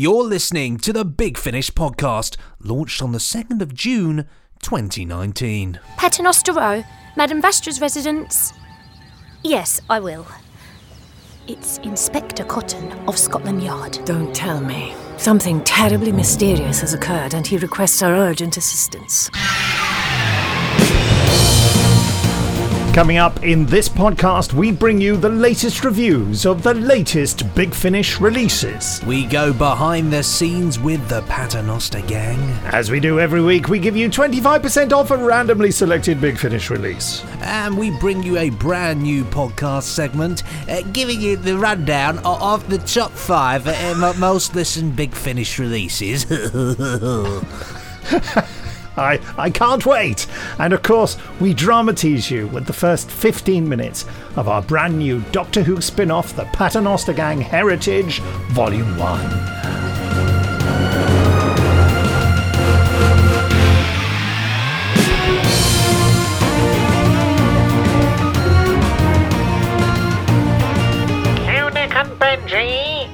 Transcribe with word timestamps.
You're 0.00 0.22
listening 0.22 0.76
to 0.76 0.92
the 0.92 1.04
Big 1.04 1.36
Finish 1.36 1.72
podcast, 1.72 2.36
launched 2.60 3.02
on 3.02 3.10
the 3.10 3.18
2nd 3.18 3.60
of 3.60 3.74
June 3.74 4.28
2019. 4.62 5.80
Paternoster 5.96 6.52
Row, 6.52 6.84
Madame 7.16 7.42
Vastra's 7.42 7.80
residence. 7.80 8.52
Yes, 9.42 9.80
I 9.90 9.98
will. 9.98 10.24
It's 11.48 11.78
Inspector 11.78 12.44
Cotton 12.44 12.92
of 13.08 13.18
Scotland 13.18 13.64
Yard. 13.64 13.98
Don't 14.04 14.32
tell 14.32 14.60
me. 14.60 14.94
Something 15.16 15.64
terribly 15.64 16.12
mysterious 16.12 16.80
has 16.82 16.94
occurred 16.94 17.34
and 17.34 17.44
he 17.44 17.56
requests 17.56 18.00
our 18.00 18.12
urgent 18.14 18.56
assistance. 18.56 19.28
Coming 22.98 23.18
up 23.18 23.44
in 23.44 23.64
this 23.64 23.88
podcast, 23.88 24.52
we 24.52 24.72
bring 24.72 25.00
you 25.00 25.16
the 25.16 25.28
latest 25.28 25.84
reviews 25.84 26.44
of 26.44 26.64
the 26.64 26.74
latest 26.74 27.54
Big 27.54 27.72
Finish 27.72 28.20
releases. 28.20 29.00
We 29.04 29.24
go 29.24 29.52
behind 29.52 30.12
the 30.12 30.24
scenes 30.24 30.80
with 30.80 31.08
the 31.08 31.22
Paternoster 31.22 32.00
gang. 32.00 32.40
As 32.64 32.90
we 32.90 32.98
do 32.98 33.20
every 33.20 33.40
week, 33.40 33.68
we 33.68 33.78
give 33.78 33.96
you 33.96 34.10
25% 34.10 34.92
off 34.92 35.12
a 35.12 35.16
randomly 35.16 35.70
selected 35.70 36.20
Big 36.20 36.38
Finish 36.38 36.70
release. 36.70 37.24
And 37.42 37.78
we 37.78 37.96
bring 38.00 38.24
you 38.24 38.36
a 38.36 38.50
brand 38.50 39.00
new 39.00 39.22
podcast 39.22 39.84
segment, 39.84 40.42
uh, 40.68 40.82
giving 40.92 41.20
you 41.20 41.36
the 41.36 41.56
rundown 41.56 42.18
of, 42.24 42.68
the 42.68 42.78
top 42.78 43.12
five 43.12 43.68
uh, 43.68 44.12
most 44.18 44.56
listened 44.56 44.96
Big 44.96 45.14
Finish 45.14 45.60
releases. 45.60 46.24
I, 48.98 49.20
I 49.38 49.50
can't 49.50 49.86
wait. 49.86 50.26
And 50.58 50.72
of 50.72 50.82
course, 50.82 51.16
we 51.40 51.54
dramatise 51.54 52.30
you 52.30 52.48
with 52.48 52.66
the 52.66 52.72
first 52.72 53.10
15 53.10 53.68
minutes 53.68 54.04
of 54.36 54.48
our 54.48 54.62
brand 54.62 54.98
new 54.98 55.20
Doctor 55.32 55.62
Who 55.62 55.80
spin 55.80 56.10
off, 56.10 56.34
The 56.34 56.44
Paternoster 56.46 57.12
Gang 57.12 57.40
Heritage, 57.40 58.20
Volume 58.50 58.98
1. 58.98 59.68
Nick 71.74 71.94
and 71.94 72.10
Benji. 72.18 73.08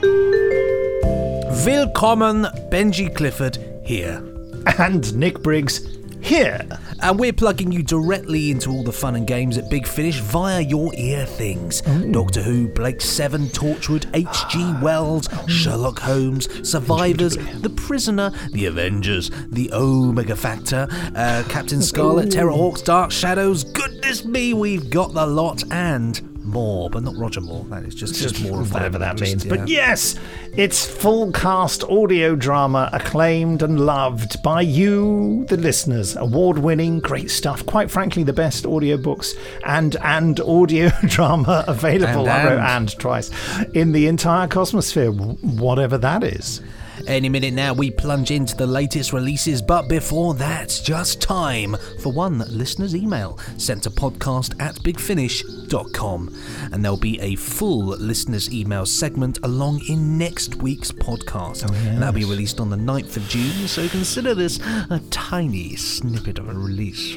Willkommen, 1.64 2.44
Benji 2.70 3.14
Clifford 3.14 3.58
here. 3.84 4.33
And 4.78 5.14
Nick 5.16 5.42
Briggs 5.42 5.98
here. 6.24 6.66
And 7.00 7.18
we're 7.18 7.32
plugging 7.34 7.70
you 7.70 7.82
directly 7.82 8.50
into 8.50 8.70
all 8.70 8.82
the 8.82 8.92
fun 8.92 9.14
and 9.14 9.26
games 9.26 9.58
at 9.58 9.68
Big 9.68 9.86
Finish 9.86 10.20
via 10.20 10.60
your 10.60 10.92
ear 10.94 11.26
things. 11.26 11.82
Doctor 11.82 12.42
Who, 12.42 12.68
Blake 12.68 13.00
Seven, 13.00 13.48
Torchwood, 13.48 14.06
H.G. 14.14 14.82
Wells, 14.82 15.28
Sherlock 15.46 15.98
Holmes, 15.98 16.48
Survivors, 16.68 17.36
The 17.60 17.70
Prisoner, 17.70 18.30
The 18.52 18.66
Avengers, 18.66 19.30
The 19.48 19.70
Omega 19.72 20.34
Factor, 20.34 20.88
uh, 21.14 21.44
Captain 21.48 21.82
Scarlet, 21.92 22.30
Terrahawks, 22.30 22.82
Dark 22.82 23.10
Shadows. 23.10 23.64
Goodness 23.64 24.24
me, 24.24 24.54
we've 24.54 24.88
got 24.88 25.12
the 25.12 25.26
lot 25.26 25.62
and 25.70 26.33
more, 26.44 26.90
but 26.90 27.02
not 27.02 27.16
Roger 27.16 27.40
Moore. 27.40 27.64
That 27.70 27.84
is 27.84 27.94
just, 27.94 28.14
just 28.14 28.42
more 28.42 28.60
of 28.60 28.72
whatever 28.72 28.98
that 28.98 29.16
Just, 29.16 29.30
means. 29.30 29.44
yeah. 29.44 29.56
But 29.56 29.68
yes, 29.68 30.14
it's 30.56 30.86
full 30.86 31.32
cast 31.32 31.84
audio 31.84 32.36
drama 32.36 32.90
acclaimed 32.92 33.62
and 33.62 33.80
loved 33.86 34.42
by 34.42 34.60
you, 34.60 35.46
the 35.48 35.56
listeners. 35.56 36.16
Award 36.16 36.58
winning, 36.58 37.00
great 37.00 37.30
stuff. 37.30 37.64
Quite 37.66 37.90
frankly, 37.90 38.22
the 38.22 38.32
best 38.32 38.64
audiobooks 38.64 39.34
and 39.64 39.96
and 40.02 40.38
audio 40.40 40.90
drama 41.06 41.64
available. 41.66 42.28
And, 42.28 42.30
I 42.30 42.44
wrote 42.44 42.58
and. 42.58 42.88
and 42.88 42.98
twice 42.98 43.30
in 43.74 43.92
the 43.92 44.06
entire 44.06 44.46
Cosmosphere, 44.48 45.38
whatever 45.42 45.98
that 45.98 46.22
is. 46.22 46.60
Any 47.06 47.28
minute 47.28 47.54
now, 47.54 47.72
we 47.72 47.90
plunge 47.90 48.30
into 48.30 48.56
the 48.56 48.66
latest 48.66 49.12
releases, 49.12 49.60
but 49.60 49.88
before 49.88 50.34
that, 50.34 50.80
just 50.84 51.20
time 51.20 51.76
for 52.00 52.12
one 52.12 52.38
listener's 52.48 52.94
email 52.94 53.38
sent 53.58 53.82
to 53.84 53.90
podcast 53.90 54.60
at 54.60 54.76
bigfinish.com. 54.76 56.34
And 56.72 56.84
there'll 56.84 56.96
be 56.96 57.20
a 57.20 57.36
full 57.36 57.86
listener's 57.86 58.52
email 58.52 58.86
segment 58.86 59.38
along 59.42 59.82
in 59.88 60.18
next 60.18 60.56
week's 60.56 60.92
podcast. 60.92 61.68
Oh, 61.68 61.74
and 61.88 62.00
that'll 62.00 62.14
be 62.14 62.24
released 62.24 62.60
on 62.60 62.70
the 62.70 62.76
9th 62.76 63.16
of 63.16 63.28
June, 63.28 63.68
so 63.68 63.88
consider 63.88 64.34
this 64.34 64.58
a 64.90 65.00
tiny 65.10 65.76
snippet 65.76 66.38
of 66.38 66.48
a 66.48 66.54
release. 66.54 67.14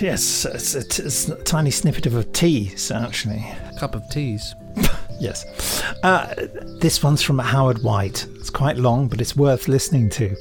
Yes, 0.00 0.44
it's, 0.44 0.74
it's, 0.74 0.98
it's 0.98 1.28
a 1.28 1.42
tiny 1.44 1.70
snippet 1.70 2.06
of 2.06 2.16
a 2.16 2.24
tease, 2.24 2.90
actually. 2.90 3.46
A 3.64 3.76
cup 3.78 3.94
of 3.94 4.08
teas. 4.10 4.54
Yes. 5.18 5.82
Uh, 6.02 6.34
this 6.80 7.02
one's 7.02 7.22
from 7.22 7.38
Howard 7.38 7.82
White. 7.82 8.26
It's 8.36 8.50
quite 8.50 8.76
long, 8.76 9.08
but 9.08 9.20
it's 9.20 9.36
worth 9.36 9.68
listening 9.68 10.10
to, 10.10 10.36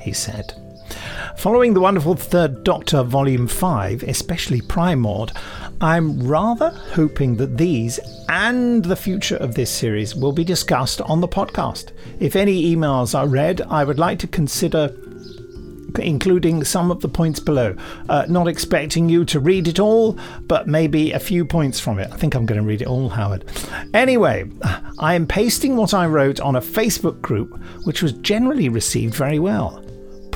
he 0.00 0.12
said. 0.12 0.54
Following 1.36 1.74
the 1.74 1.80
wonderful 1.80 2.16
Third 2.16 2.64
Doctor 2.64 3.04
Volume 3.04 3.46
5, 3.46 4.02
especially 4.02 4.60
Primord, 4.60 5.30
I'm 5.80 6.26
rather 6.26 6.70
hoping 6.70 7.36
that 7.36 7.56
these 7.56 8.00
and 8.28 8.84
the 8.84 8.96
future 8.96 9.36
of 9.36 9.54
this 9.54 9.70
series 9.70 10.16
will 10.16 10.32
be 10.32 10.42
discussed 10.42 11.00
on 11.02 11.20
the 11.20 11.28
podcast. 11.28 11.92
If 12.18 12.34
any 12.34 12.74
emails 12.74 13.16
are 13.16 13.28
read, 13.28 13.60
I 13.60 13.84
would 13.84 14.00
like 14.00 14.18
to 14.20 14.26
consider 14.26 14.92
including 15.98 16.64
some 16.64 16.90
of 16.90 17.00
the 17.00 17.08
points 17.08 17.40
below. 17.40 17.74
Uh, 18.08 18.26
not 18.28 18.48
expecting 18.48 19.08
you 19.08 19.24
to 19.26 19.40
read 19.40 19.68
it 19.68 19.78
all, 19.78 20.18
but 20.46 20.66
maybe 20.66 21.12
a 21.12 21.18
few 21.18 21.44
points 21.44 21.80
from 21.80 21.98
it. 21.98 22.10
I 22.12 22.16
think 22.16 22.34
I'm 22.34 22.46
going 22.46 22.60
to 22.60 22.66
read 22.66 22.82
it 22.82 22.88
all, 22.88 23.08
Howard. 23.08 23.44
Anyway, 23.94 24.50
I 24.98 25.14
am 25.14 25.26
pasting 25.26 25.76
what 25.76 25.94
I 25.94 26.06
wrote 26.06 26.40
on 26.40 26.56
a 26.56 26.60
Facebook 26.60 27.20
group, 27.20 27.58
which 27.84 28.02
was 28.02 28.12
generally 28.12 28.68
received 28.68 29.14
very 29.14 29.38
well. 29.38 29.82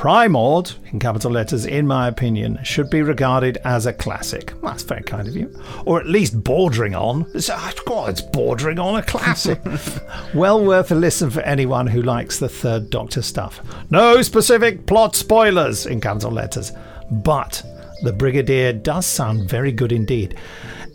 Primord, 0.02 0.74
in 0.92 0.98
capital 0.98 1.30
letters, 1.30 1.64
in 1.64 1.86
my 1.86 2.08
opinion, 2.08 2.58
should 2.64 2.90
be 2.90 3.02
regarded 3.02 3.58
as 3.58 3.86
a 3.86 3.92
classic. 3.92 4.52
That's 4.60 4.82
very 4.82 5.04
kind 5.04 5.28
of 5.28 5.36
you. 5.36 5.56
Or 5.86 6.00
at 6.00 6.08
least 6.08 6.42
bordering 6.42 6.96
on. 6.96 7.24
It's, 7.34 7.48
God, 7.84 8.10
it's 8.10 8.20
bordering 8.20 8.80
on 8.80 8.96
a 8.96 9.04
classic. 9.04 9.60
well 10.34 10.64
worth 10.64 10.90
a 10.90 10.96
listen 10.96 11.30
for 11.30 11.38
anyone 11.42 11.86
who 11.86 12.02
likes 12.02 12.40
the 12.40 12.48
Third 12.48 12.90
Doctor 12.90 13.22
stuff. 13.22 13.60
No 13.90 14.22
specific 14.22 14.86
plot 14.86 15.14
spoilers, 15.14 15.86
in 15.86 16.00
capital 16.00 16.32
letters. 16.32 16.72
But 17.08 17.62
the 18.02 18.12
Brigadier 18.12 18.72
does 18.72 19.06
sound 19.06 19.48
very 19.48 19.70
good 19.70 19.92
indeed. 19.92 20.36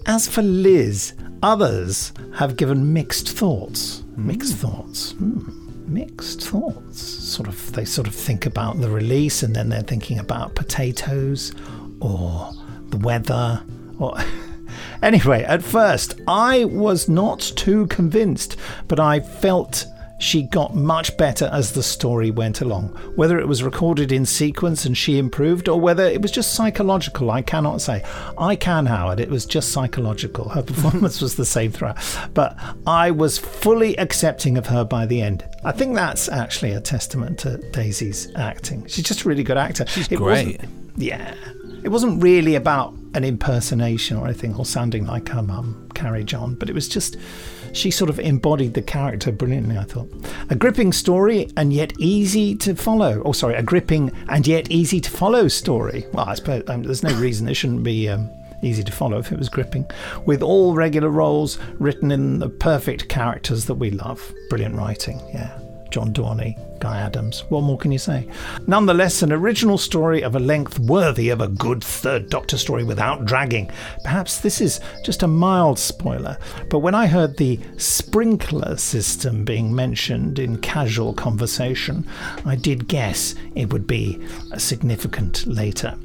As 0.06 0.28
for 0.28 0.42
Liz, 0.42 1.14
others 1.42 2.12
have 2.36 2.58
given 2.58 2.92
mixed 2.92 3.30
thoughts. 3.30 4.04
Mixed 4.18 4.56
thoughts. 4.56 5.14
Hmm 5.14 5.67
mixed 5.88 6.42
thoughts. 6.42 7.00
Sort 7.00 7.48
of, 7.48 7.74
they 7.74 7.86
sort 7.86 8.08
of 8.08 8.16
think 8.16 8.46
about 8.46 8.80
the 8.80 8.90
release, 8.90 9.44
and 9.44 9.56
then 9.56 9.70
they're 9.70 9.82
thinking 9.82 10.20
about 10.20 10.56
potatoes, 10.56 11.54
or 12.00 12.52
the 12.90 12.98
weather, 12.98 13.64
or. 14.00 14.18
anyway, 15.02 15.44
at 15.44 15.64
first 15.64 16.20
I 16.28 16.66
was 16.66 17.08
not 17.10 17.40
too 17.40 17.88
convinced, 17.88 18.58
but 18.88 19.00
I 19.00 19.20
felt 19.20 19.86
she 20.20 20.44
got 20.44 20.76
much 20.76 21.16
better 21.18 21.50
as 21.52 21.74
the 21.74 21.84
story 21.84 22.32
went 22.32 22.62
along. 22.62 22.90
Whether 23.16 23.40
it 23.40 23.48
was 23.48 23.64
recorded 23.64 24.12
in 24.12 24.26
sequence 24.26 24.86
and 24.86 24.98
she 24.98 25.18
improved, 25.18 25.70
or 25.70 25.80
whether 25.80 26.06
it 26.06 26.22
was 26.22 26.32
just 26.32 26.54
psychological, 26.54 27.30
I 27.32 27.42
cannot 27.42 27.82
say. 27.82 28.04
I 28.38 28.56
can, 28.56 28.86
Howard. 28.88 29.20
It 29.20 29.30
was 29.30 29.46
just 29.46 29.72
psychological. 29.72 30.50
Her 30.50 30.64
performance 30.64 31.22
was 31.22 31.36
the 31.36 31.46
same 31.46 31.72
throughout. 31.72 31.98
But 32.34 32.58
I 32.86 33.12
was 33.12 33.38
fully 33.38 33.98
accepting 33.98 34.58
of 34.58 34.68
her 34.68 34.84
by 34.84 35.06
the 35.06 35.22
end. 35.22 35.44
I 35.64 35.72
think 35.72 35.96
that's 35.96 36.30
actually 36.30 36.72
a 36.72 36.82
testament 36.82 37.40
to 37.40 37.58
Daisy's 37.72 38.34
acting. 38.36 38.86
She's 38.88 39.06
just 39.06 39.24
a 39.24 39.30
really 39.30 39.44
good 39.44 39.58
actor. 39.58 39.86
She's 39.88 40.08
great. 40.08 40.62
Yeah. 40.96 41.36
It 41.84 41.90
wasn't 41.90 42.24
really 42.24 42.56
about 42.56 42.94
an 43.14 43.24
impersonation 43.24 44.18
or 44.18 44.26
anything, 44.26 44.56
or 44.56 44.66
sounding 44.66 45.06
like 45.06 45.30
her 45.30 45.44
mum, 45.44 45.90
Carrie 45.94 46.24
John, 46.24 46.56
but 46.56 46.70
it 46.70 46.74
was 46.74 46.88
just 46.88 47.18
she 47.74 47.92
sort 47.92 48.10
of 48.10 48.20
embodied 48.20 48.74
the 48.74 48.82
character 48.82 49.32
brilliantly, 49.32 49.78
I 49.78 49.84
thought. 49.84 50.10
A 50.50 50.56
gripping 50.56 50.92
story 50.94 51.50
and 51.58 51.72
yet 51.74 51.94
easy 52.00 52.56
to 52.56 52.76
follow. 52.76 53.22
Oh, 53.26 53.32
sorry, 53.32 53.56
a 53.56 53.64
gripping 53.64 54.12
and 54.30 54.46
yet 54.46 54.70
easy 54.72 55.00
to 55.02 55.10
follow 55.10 55.48
story. 55.48 56.06
Well, 56.14 56.26
I 56.26 56.36
suppose 56.36 56.64
um, 56.68 56.84
there's 56.84 57.04
no 57.04 57.14
reason 57.16 57.48
it 57.48 57.56
shouldn't 57.56 57.84
be 57.84 58.10
um, 58.10 58.30
easy 58.64 58.84
to 58.84 58.92
follow 58.92 59.20
if 59.20 59.32
it 59.32 59.38
was 59.38 59.50
gripping. 59.50 59.86
With 60.26 60.42
all 60.42 60.76
regular 60.76 61.10
roles 61.10 61.60
written 61.80 62.12
in 62.12 62.40
the 62.40 62.50
perfect 62.50 63.10
characters 63.10 63.66
that 63.66 63.76
we 63.76 63.92
love. 63.92 64.34
Brilliant 64.50 64.76
writing, 64.76 65.22
yeah. 65.34 65.60
John 65.90 66.14
Dorney, 66.14 66.58
Guy 66.80 67.00
Adams. 67.00 67.44
What 67.50 67.64
more 67.64 67.78
can 67.78 67.92
you 67.92 67.98
say? 67.98 68.28
Nonetheless, 68.68 69.22
an 69.22 69.32
original 69.32 69.78
story 69.78 70.22
of 70.22 70.36
a 70.36 70.40
length 70.40 70.80
worthy 70.80 71.30
of 71.30 71.42
a 71.42 71.48
good 71.48 71.84
Third 71.84 72.30
Doctor 72.30 72.58
story 72.58 72.84
without 72.84 73.26
dragging. 73.26 73.72
Perhaps 74.04 74.42
this 74.42 74.62
is 74.62 74.80
just 75.04 75.24
a 75.24 75.28
mild 75.28 75.80
spoiler, 75.80 76.38
but 76.70 76.80
when 76.80 76.96
I 76.96 77.08
heard 77.08 77.38
the 77.38 77.60
sprinkler 77.78 78.78
system 78.78 79.46
being 79.46 79.74
mentioned 79.74 80.40
in 80.40 80.62
casual 80.62 81.14
conversation, 81.14 82.08
I 82.46 82.56
did 82.56 82.88
guess 82.88 83.36
it 83.56 83.72
would 83.72 83.88
be 83.88 84.20
significant 84.58 85.46
later. 85.48 85.98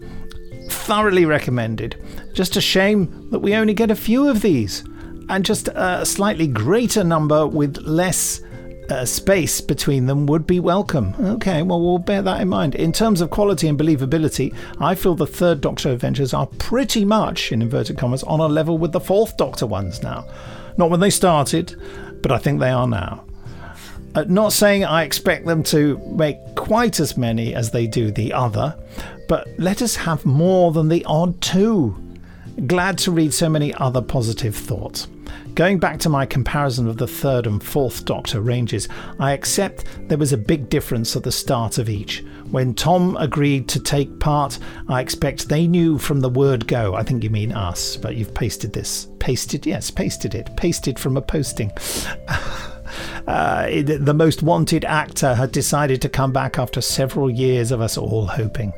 Thoroughly 0.70 1.26
recommended. 1.26 1.96
Just 2.32 2.56
a 2.56 2.60
shame 2.60 3.28
that 3.30 3.40
we 3.40 3.54
only 3.54 3.74
get 3.74 3.90
a 3.90 3.96
few 3.96 4.28
of 4.28 4.40
these, 4.42 4.84
and 5.28 5.44
just 5.44 5.68
a 5.68 6.04
slightly 6.04 6.46
greater 6.46 7.04
number 7.04 7.46
with 7.46 7.78
less 7.78 8.40
uh, 8.90 9.04
space 9.04 9.60
between 9.60 10.06
them 10.06 10.26
would 10.26 10.46
be 10.46 10.60
welcome. 10.60 11.14
Okay, 11.18 11.62
well, 11.62 11.80
we'll 11.80 11.98
bear 11.98 12.22
that 12.22 12.40
in 12.40 12.48
mind. 12.48 12.74
In 12.74 12.92
terms 12.92 13.20
of 13.20 13.30
quality 13.30 13.68
and 13.68 13.78
believability, 13.78 14.54
I 14.80 14.94
feel 14.94 15.14
the 15.14 15.26
third 15.26 15.60
Doctor 15.60 15.90
adventures 15.90 16.34
are 16.34 16.46
pretty 16.58 17.04
much, 17.04 17.52
in 17.52 17.62
inverted 17.62 17.98
commas, 17.98 18.22
on 18.24 18.40
a 18.40 18.46
level 18.46 18.78
with 18.78 18.92
the 18.92 19.00
fourth 19.00 19.36
Doctor 19.36 19.66
ones 19.66 20.02
now. 20.02 20.26
Not 20.76 20.90
when 20.90 21.00
they 21.00 21.10
started, 21.10 21.76
but 22.22 22.32
I 22.32 22.38
think 22.38 22.60
they 22.60 22.70
are 22.70 22.88
now. 22.88 23.24
Uh, 24.14 24.24
not 24.28 24.52
saying 24.52 24.84
I 24.84 25.04
expect 25.04 25.46
them 25.46 25.62
to 25.64 25.98
make 26.14 26.36
quite 26.54 27.00
as 27.00 27.16
many 27.16 27.54
as 27.54 27.70
they 27.70 27.86
do 27.86 28.10
the 28.10 28.32
other, 28.32 28.76
but 29.28 29.48
let 29.58 29.80
us 29.80 29.96
have 29.96 30.26
more 30.26 30.72
than 30.72 30.88
the 30.88 31.04
odd 31.06 31.40
two. 31.40 31.96
Glad 32.66 32.98
to 32.98 33.10
read 33.10 33.32
so 33.32 33.48
many 33.48 33.72
other 33.74 34.02
positive 34.02 34.54
thoughts. 34.54 35.08
Going 35.54 35.78
back 35.78 35.98
to 36.00 36.08
my 36.08 36.26
comparison 36.26 36.88
of 36.88 36.96
the 36.96 37.06
third 37.06 37.46
and 37.46 37.62
fourth 37.62 38.04
Doctor 38.04 38.40
ranges, 38.40 38.88
I 39.18 39.32
accept 39.32 39.84
there 40.08 40.18
was 40.18 40.32
a 40.32 40.38
big 40.38 40.68
difference 40.68 41.14
at 41.16 41.22
the 41.22 41.32
start 41.32 41.78
of 41.78 41.88
each. 41.88 42.24
When 42.50 42.74
Tom 42.74 43.16
agreed 43.16 43.68
to 43.68 43.80
take 43.80 44.18
part, 44.18 44.58
I 44.88 45.00
expect 45.00 45.48
they 45.48 45.66
knew 45.66 45.98
from 45.98 46.20
the 46.20 46.28
word 46.28 46.66
go. 46.66 46.94
I 46.94 47.02
think 47.02 47.24
you 47.24 47.30
mean 47.30 47.52
us, 47.52 47.96
but 47.96 48.16
you've 48.16 48.34
pasted 48.34 48.72
this. 48.72 49.08
Pasted? 49.18 49.66
Yes, 49.66 49.90
pasted 49.90 50.34
it. 50.34 50.54
Pasted 50.56 50.98
from 50.98 51.16
a 51.16 51.22
posting. 51.22 51.72
Uh, 53.26 53.66
the 53.82 54.12
most 54.14 54.42
wanted 54.42 54.84
actor 54.84 55.34
had 55.34 55.52
decided 55.52 56.02
to 56.02 56.08
come 56.08 56.32
back 56.32 56.58
after 56.58 56.80
several 56.80 57.30
years 57.30 57.70
of 57.70 57.80
us 57.80 57.96
all 57.96 58.26
hoping. 58.26 58.72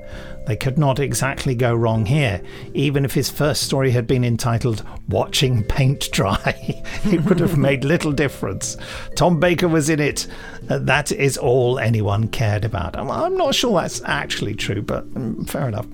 They 0.47 0.57
could 0.57 0.79
not 0.79 0.99
exactly 0.99 1.55
go 1.55 1.75
wrong 1.75 2.05
here. 2.07 2.43
Even 2.75 3.05
if 3.05 3.15
his 3.15 3.31
first 3.31 3.63
story 3.63 3.91
had 3.91 4.07
been 4.07 4.25
entitled 4.25 4.85
Watching 5.09 5.63
Paint 5.65 6.11
Dry, 6.13 6.83
it 7.05 7.25
would 7.25 7.41
have 7.41 7.57
made 7.57 7.85
little 7.85 8.13
difference. 8.13 8.77
Tom 9.17 9.41
Baker 9.41 9.69
was 9.69 9.89
in 9.89 10.01
it. 10.01 10.27
Uh, 10.69 10.79
that 10.79 11.13
is 11.13 11.39
all 11.39 11.79
anyone 11.79 12.29
cared 12.29 12.65
about. 12.65 12.97
I'm, 12.97 13.37
not 13.37 13.55
sure 13.55 13.81
that's 13.81 14.03
actually 14.05 14.55
true, 14.55 14.83
but 14.83 15.09
mm, 15.15 15.49
fair 15.49 15.69
enough. 15.69 15.87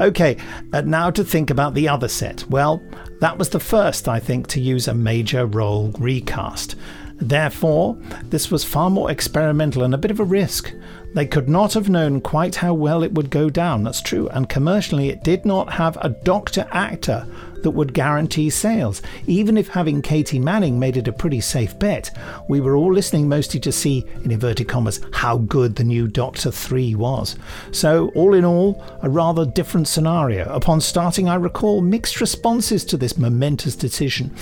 Okay, 0.00 0.36
uh, 0.72 0.82
now 0.82 1.10
to 1.10 1.24
think 1.24 1.50
about 1.50 1.74
the 1.74 1.88
other 1.88 2.08
set. 2.08 2.48
Well, 2.48 2.82
that 3.20 3.38
was 3.38 3.50
the 3.50 3.60
first, 3.60 4.08
I 4.08 4.20
think, 4.20 4.46
to 4.48 4.60
use 4.60 4.88
a 4.88 4.94
major 4.94 5.46
role 5.46 5.92
recast. 5.98 6.76
Therefore, 7.16 7.96
this 8.24 8.50
was 8.50 8.64
far 8.64 8.90
more 8.90 9.10
experimental 9.10 9.84
and 9.84 9.94
a 9.94 9.98
bit 9.98 10.10
of 10.10 10.20
a 10.20 10.24
risk. 10.24 10.72
They 11.14 11.26
could 11.26 11.48
not 11.48 11.74
have 11.74 11.88
known 11.88 12.20
quite 12.20 12.56
how 12.56 12.74
well 12.74 13.04
it 13.04 13.14
would 13.14 13.30
go 13.30 13.48
down, 13.48 13.84
that's 13.84 14.02
true, 14.02 14.28
and 14.28 14.48
commercially 14.48 15.10
it 15.10 15.22
did 15.22 15.46
not 15.46 15.74
have 15.74 15.96
a 16.00 16.08
doctor 16.08 16.66
actor 16.72 17.26
that 17.64 17.70
would 17.70 17.92
guarantee 17.92 18.50
sales. 18.50 19.02
Even 19.26 19.56
if 19.56 19.68
having 19.68 20.00
Katie 20.00 20.38
Manning 20.38 20.78
made 20.78 20.96
it 20.96 21.08
a 21.08 21.12
pretty 21.12 21.40
safe 21.40 21.76
bet, 21.78 22.16
we 22.48 22.60
were 22.60 22.76
all 22.76 22.92
listening 22.92 23.28
mostly 23.28 23.58
to 23.60 23.72
see, 23.72 24.06
in 24.22 24.30
inverted 24.30 24.68
commas, 24.68 25.00
how 25.12 25.38
good 25.38 25.74
the 25.74 25.82
new 25.82 26.06
Doctor 26.06 26.50
3 26.50 26.94
was. 26.94 27.36
So, 27.72 28.10
all 28.14 28.34
in 28.34 28.44
all, 28.44 28.84
a 29.02 29.08
rather 29.08 29.44
different 29.44 29.88
scenario. 29.88 30.44
Upon 30.54 30.80
starting, 30.80 31.28
I 31.28 31.34
recall 31.34 31.80
mixed 31.80 32.20
responses 32.20 32.84
to 32.84 32.96
this 32.96 33.18
momentous 33.18 33.74
decision. 33.74 34.34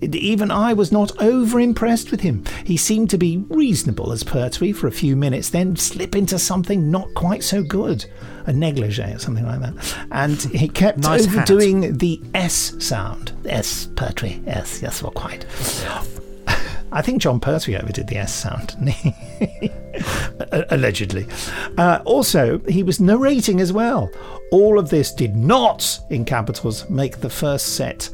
Even 0.00 0.50
I 0.50 0.72
was 0.72 0.92
not 0.92 1.20
over 1.20 1.60
impressed 1.60 2.10
with 2.10 2.20
him. 2.20 2.44
He 2.64 2.76
seemed 2.76 3.10
to 3.10 3.18
be 3.18 3.44
reasonable 3.48 4.12
as 4.12 4.22
Pertwee 4.22 4.72
for 4.72 4.86
a 4.86 4.92
few 4.92 5.16
minutes, 5.16 5.50
then 5.50 5.76
slip 5.76 6.14
into 6.14 6.38
something 6.38 6.90
not 6.90 7.12
quite 7.14 7.42
so 7.42 7.62
good. 7.62 8.06
A 8.46 8.52
negligee 8.52 9.12
or 9.14 9.18
something 9.18 9.46
like 9.46 9.60
that. 9.60 9.96
And 10.10 10.40
he 10.40 10.68
kept 10.82 10.98
Nice 10.98 11.26
hat. 11.26 11.50
overdoing 11.50 11.98
the 11.98 12.20
S 12.34 12.74
sound. 12.84 13.32
S, 13.46 13.86
Pertwee, 13.96 14.40
S, 14.46 14.80
yes, 14.82 15.02
well, 15.02 15.12
quite. 15.12 15.44
I 16.92 17.02
think 17.02 17.22
Jon 17.22 17.38
Pertwee 17.38 17.76
overdid 17.76 18.08
the 18.08 18.16
S 18.16 18.34
sound. 18.34 18.74
Allegedly. 20.70 21.26
Uh, 21.78 22.00
also, 22.04 22.58
he 22.68 22.82
was 22.82 22.98
narrating 23.00 23.60
as 23.60 23.72
well. 23.72 24.10
All 24.50 24.78
of 24.78 24.90
this 24.90 25.12
did 25.12 25.36
not, 25.36 26.00
in 26.10 26.24
capitals, 26.24 26.88
make 26.90 27.18
the 27.20 27.30
first 27.30 27.76
set 27.76 28.10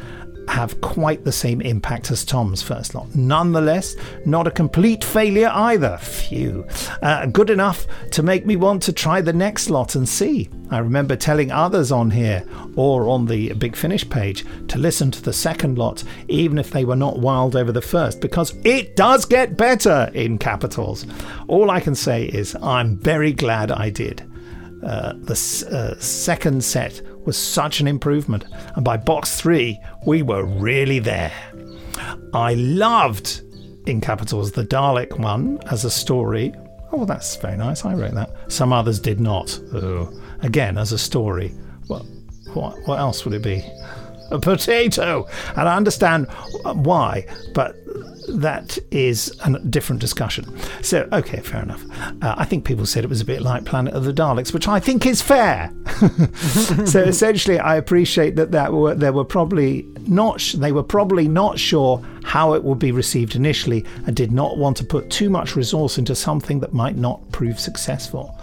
have 0.48 0.80
quite 0.80 1.24
the 1.24 1.32
same 1.32 1.60
impact 1.60 2.10
as 2.10 2.24
Tom's 2.24 2.62
first 2.62 2.94
lot. 2.94 3.14
Nonetheless, 3.14 3.96
not 4.24 4.46
a 4.46 4.50
complete 4.50 5.04
failure 5.04 5.50
either. 5.52 5.98
Phew. 5.98 6.66
Uh, 7.02 7.26
good 7.26 7.50
enough 7.50 7.86
to 8.12 8.22
make 8.22 8.46
me 8.46 8.56
want 8.56 8.82
to 8.84 8.92
try 8.92 9.20
the 9.20 9.32
next 9.32 9.70
lot 9.70 9.94
and 9.94 10.08
see. 10.08 10.48
I 10.70 10.78
remember 10.78 11.16
telling 11.16 11.52
others 11.52 11.92
on 11.92 12.10
here 12.10 12.44
or 12.74 13.08
on 13.08 13.26
the 13.26 13.52
Big 13.54 13.76
Finish 13.76 14.08
page 14.08 14.44
to 14.68 14.78
listen 14.78 15.10
to 15.12 15.22
the 15.22 15.32
second 15.32 15.78
lot, 15.78 16.02
even 16.28 16.58
if 16.58 16.70
they 16.70 16.84
were 16.84 16.96
not 16.96 17.18
wild 17.18 17.54
over 17.54 17.72
the 17.72 17.82
first, 17.82 18.20
because 18.20 18.54
it 18.64 18.96
does 18.96 19.24
get 19.24 19.56
better 19.56 20.10
in 20.14 20.38
capitals. 20.38 21.06
All 21.48 21.70
I 21.70 21.80
can 21.80 21.94
say 21.94 22.24
is 22.24 22.56
I'm 22.56 22.96
very 22.96 23.32
glad 23.32 23.70
I 23.70 23.90
did. 23.90 24.28
Uh, 24.86 25.14
the 25.14 25.34
uh, 25.72 26.00
second 26.00 26.62
set 26.62 27.02
was 27.26 27.36
such 27.36 27.80
an 27.80 27.88
improvement, 27.88 28.44
and 28.76 28.84
by 28.84 28.96
box 28.96 29.40
three, 29.40 29.80
we 30.06 30.22
were 30.22 30.44
really 30.44 31.00
there. 31.00 31.32
I 32.32 32.54
loved, 32.54 33.42
in 33.86 34.00
capitals, 34.00 34.52
the 34.52 34.64
Dalek 34.64 35.18
one 35.18 35.58
as 35.70 35.84
a 35.84 35.90
story. 35.90 36.54
Oh, 36.92 37.04
that's 37.04 37.34
very 37.36 37.56
nice. 37.56 37.84
I 37.84 37.94
wrote 37.94 38.14
that. 38.14 38.30
Some 38.46 38.72
others 38.72 39.00
did 39.00 39.18
not. 39.18 39.58
Oh, 39.74 40.08
again, 40.42 40.78
as 40.78 40.92
a 40.92 40.98
story. 40.98 41.48
What, 41.88 42.04
what, 42.54 42.76
what 42.86 43.00
else 43.00 43.24
would 43.24 43.34
it 43.34 43.42
be? 43.42 43.64
A 44.30 44.38
potato! 44.38 45.26
And 45.56 45.68
I 45.68 45.76
understand 45.76 46.28
why, 46.62 47.26
but 47.54 47.76
that 48.28 48.78
is 48.90 49.34
a 49.44 49.58
different 49.58 50.00
discussion. 50.00 50.46
So, 50.82 51.08
okay, 51.12 51.40
fair 51.40 51.62
enough. 51.62 51.84
Uh, 52.22 52.34
I 52.36 52.44
think 52.44 52.64
people 52.64 52.86
said 52.86 53.04
it 53.04 53.10
was 53.10 53.20
a 53.20 53.24
bit 53.24 53.42
like 53.42 53.64
Planet 53.64 53.94
of 53.94 54.04
the 54.04 54.12
Daleks, 54.12 54.52
which 54.52 54.68
I 54.68 54.80
think 54.80 55.06
is 55.06 55.22
fair. 55.22 55.72
so 56.86 57.02
essentially, 57.02 57.58
I 57.58 57.76
appreciate 57.76 58.36
that 58.36 58.50
that 58.52 58.72
were, 58.72 58.94
there 58.94 59.12
were 59.12 59.24
probably 59.24 59.86
not 60.06 60.54
they 60.56 60.72
were 60.72 60.82
probably 60.82 61.28
not 61.28 61.58
sure 61.58 62.04
how 62.22 62.54
it 62.54 62.64
would 62.64 62.78
be 62.78 62.92
received 62.92 63.34
initially, 63.34 63.84
and 64.06 64.14
did 64.14 64.32
not 64.32 64.58
want 64.58 64.76
to 64.78 64.84
put 64.84 65.10
too 65.10 65.30
much 65.30 65.56
resource 65.56 65.98
into 65.98 66.14
something 66.14 66.60
that 66.60 66.72
might 66.72 66.96
not 66.96 67.20
prove 67.32 67.58
successful. 67.58 68.38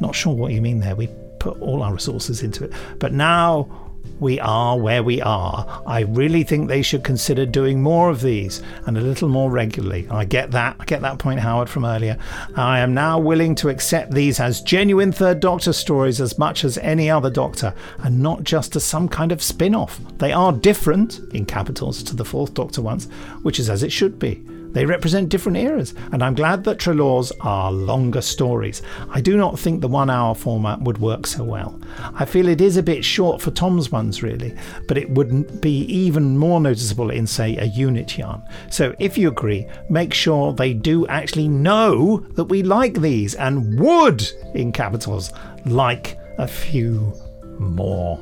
Not 0.00 0.14
sure 0.14 0.34
what 0.34 0.52
you 0.52 0.60
mean 0.60 0.80
there. 0.80 0.96
We 0.96 1.08
put 1.38 1.60
all 1.60 1.82
our 1.82 1.92
resources 1.92 2.42
into 2.42 2.64
it, 2.64 2.72
but 2.98 3.12
now 3.12 3.83
we 4.20 4.38
are 4.40 4.78
where 4.78 5.02
we 5.02 5.20
are. 5.20 5.82
I 5.86 6.00
really 6.00 6.44
think 6.44 6.68
they 6.68 6.82
should 6.82 7.04
consider 7.04 7.46
doing 7.46 7.82
more 7.82 8.10
of 8.10 8.20
these 8.20 8.62
and 8.86 8.96
a 8.96 9.00
little 9.00 9.28
more 9.28 9.50
regularly. 9.50 10.08
I 10.10 10.24
get 10.24 10.50
that. 10.52 10.76
I 10.78 10.84
get 10.84 11.02
that 11.02 11.18
point, 11.18 11.40
Howard, 11.40 11.68
from 11.68 11.84
earlier. 11.84 12.18
I 12.56 12.78
am 12.78 12.94
now 12.94 13.18
willing 13.18 13.54
to 13.56 13.68
accept 13.68 14.12
these 14.12 14.40
as 14.40 14.60
genuine 14.60 15.12
Third 15.12 15.40
Doctor 15.40 15.72
stories 15.72 16.20
as 16.20 16.38
much 16.38 16.64
as 16.64 16.78
any 16.78 17.10
other 17.10 17.30
Doctor, 17.30 17.74
and 17.98 18.22
not 18.22 18.44
just 18.44 18.76
as 18.76 18.84
some 18.84 19.08
kind 19.08 19.32
of 19.32 19.42
spin 19.42 19.74
off. 19.74 20.00
They 20.18 20.32
are 20.32 20.52
different, 20.52 21.20
in 21.32 21.46
capitals, 21.46 22.02
to 22.04 22.16
the 22.16 22.24
Fourth 22.24 22.54
Doctor 22.54 22.82
ones, 22.82 23.06
which 23.42 23.58
is 23.58 23.68
as 23.68 23.82
it 23.82 23.92
should 23.92 24.18
be. 24.18 24.42
They 24.74 24.84
represent 24.84 25.28
different 25.28 25.56
eras, 25.56 25.94
and 26.10 26.22
I'm 26.22 26.34
glad 26.34 26.64
that 26.64 26.80
Trelawn's 26.80 27.32
are 27.40 27.70
longer 27.70 28.20
stories. 28.20 28.82
I 29.08 29.20
do 29.20 29.36
not 29.36 29.58
think 29.58 29.80
the 29.80 29.88
one 29.88 30.10
hour 30.10 30.34
format 30.34 30.80
would 30.82 30.98
work 30.98 31.28
so 31.28 31.44
well. 31.44 31.80
I 32.14 32.24
feel 32.24 32.48
it 32.48 32.60
is 32.60 32.76
a 32.76 32.82
bit 32.82 33.04
short 33.04 33.40
for 33.40 33.52
Tom's 33.52 33.92
ones, 33.92 34.22
really, 34.22 34.52
but 34.88 34.98
it 34.98 35.08
would 35.10 35.60
be 35.60 35.84
even 35.84 36.36
more 36.36 36.60
noticeable 36.60 37.10
in, 37.10 37.26
say, 37.26 37.56
a 37.56 37.66
unit 37.66 38.18
yarn. 38.18 38.42
So 38.68 38.96
if 38.98 39.16
you 39.16 39.28
agree, 39.28 39.66
make 39.88 40.12
sure 40.12 40.52
they 40.52 40.74
do 40.74 41.06
actually 41.06 41.46
know 41.46 42.18
that 42.34 42.46
we 42.46 42.64
like 42.64 43.00
these 43.00 43.36
and 43.36 43.78
would, 43.78 44.28
in 44.54 44.72
capitals, 44.72 45.32
like 45.66 46.18
a 46.38 46.48
few 46.48 47.12
more. 47.60 48.18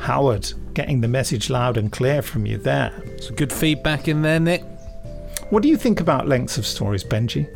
Howard, 0.00 0.52
getting 0.74 1.00
the 1.00 1.08
message 1.08 1.48
loud 1.48 1.76
and 1.76 1.92
clear 1.92 2.22
from 2.22 2.44
you 2.44 2.58
there. 2.58 2.92
Some 3.20 3.36
good 3.36 3.52
feedback 3.52 4.08
in 4.08 4.22
there, 4.22 4.40
Nick. 4.40 4.64
What 5.50 5.62
do 5.62 5.68
you 5.68 5.76
think 5.76 6.00
about 6.00 6.26
lengths 6.26 6.58
of 6.58 6.66
stories, 6.66 7.04
Benji? 7.04 7.46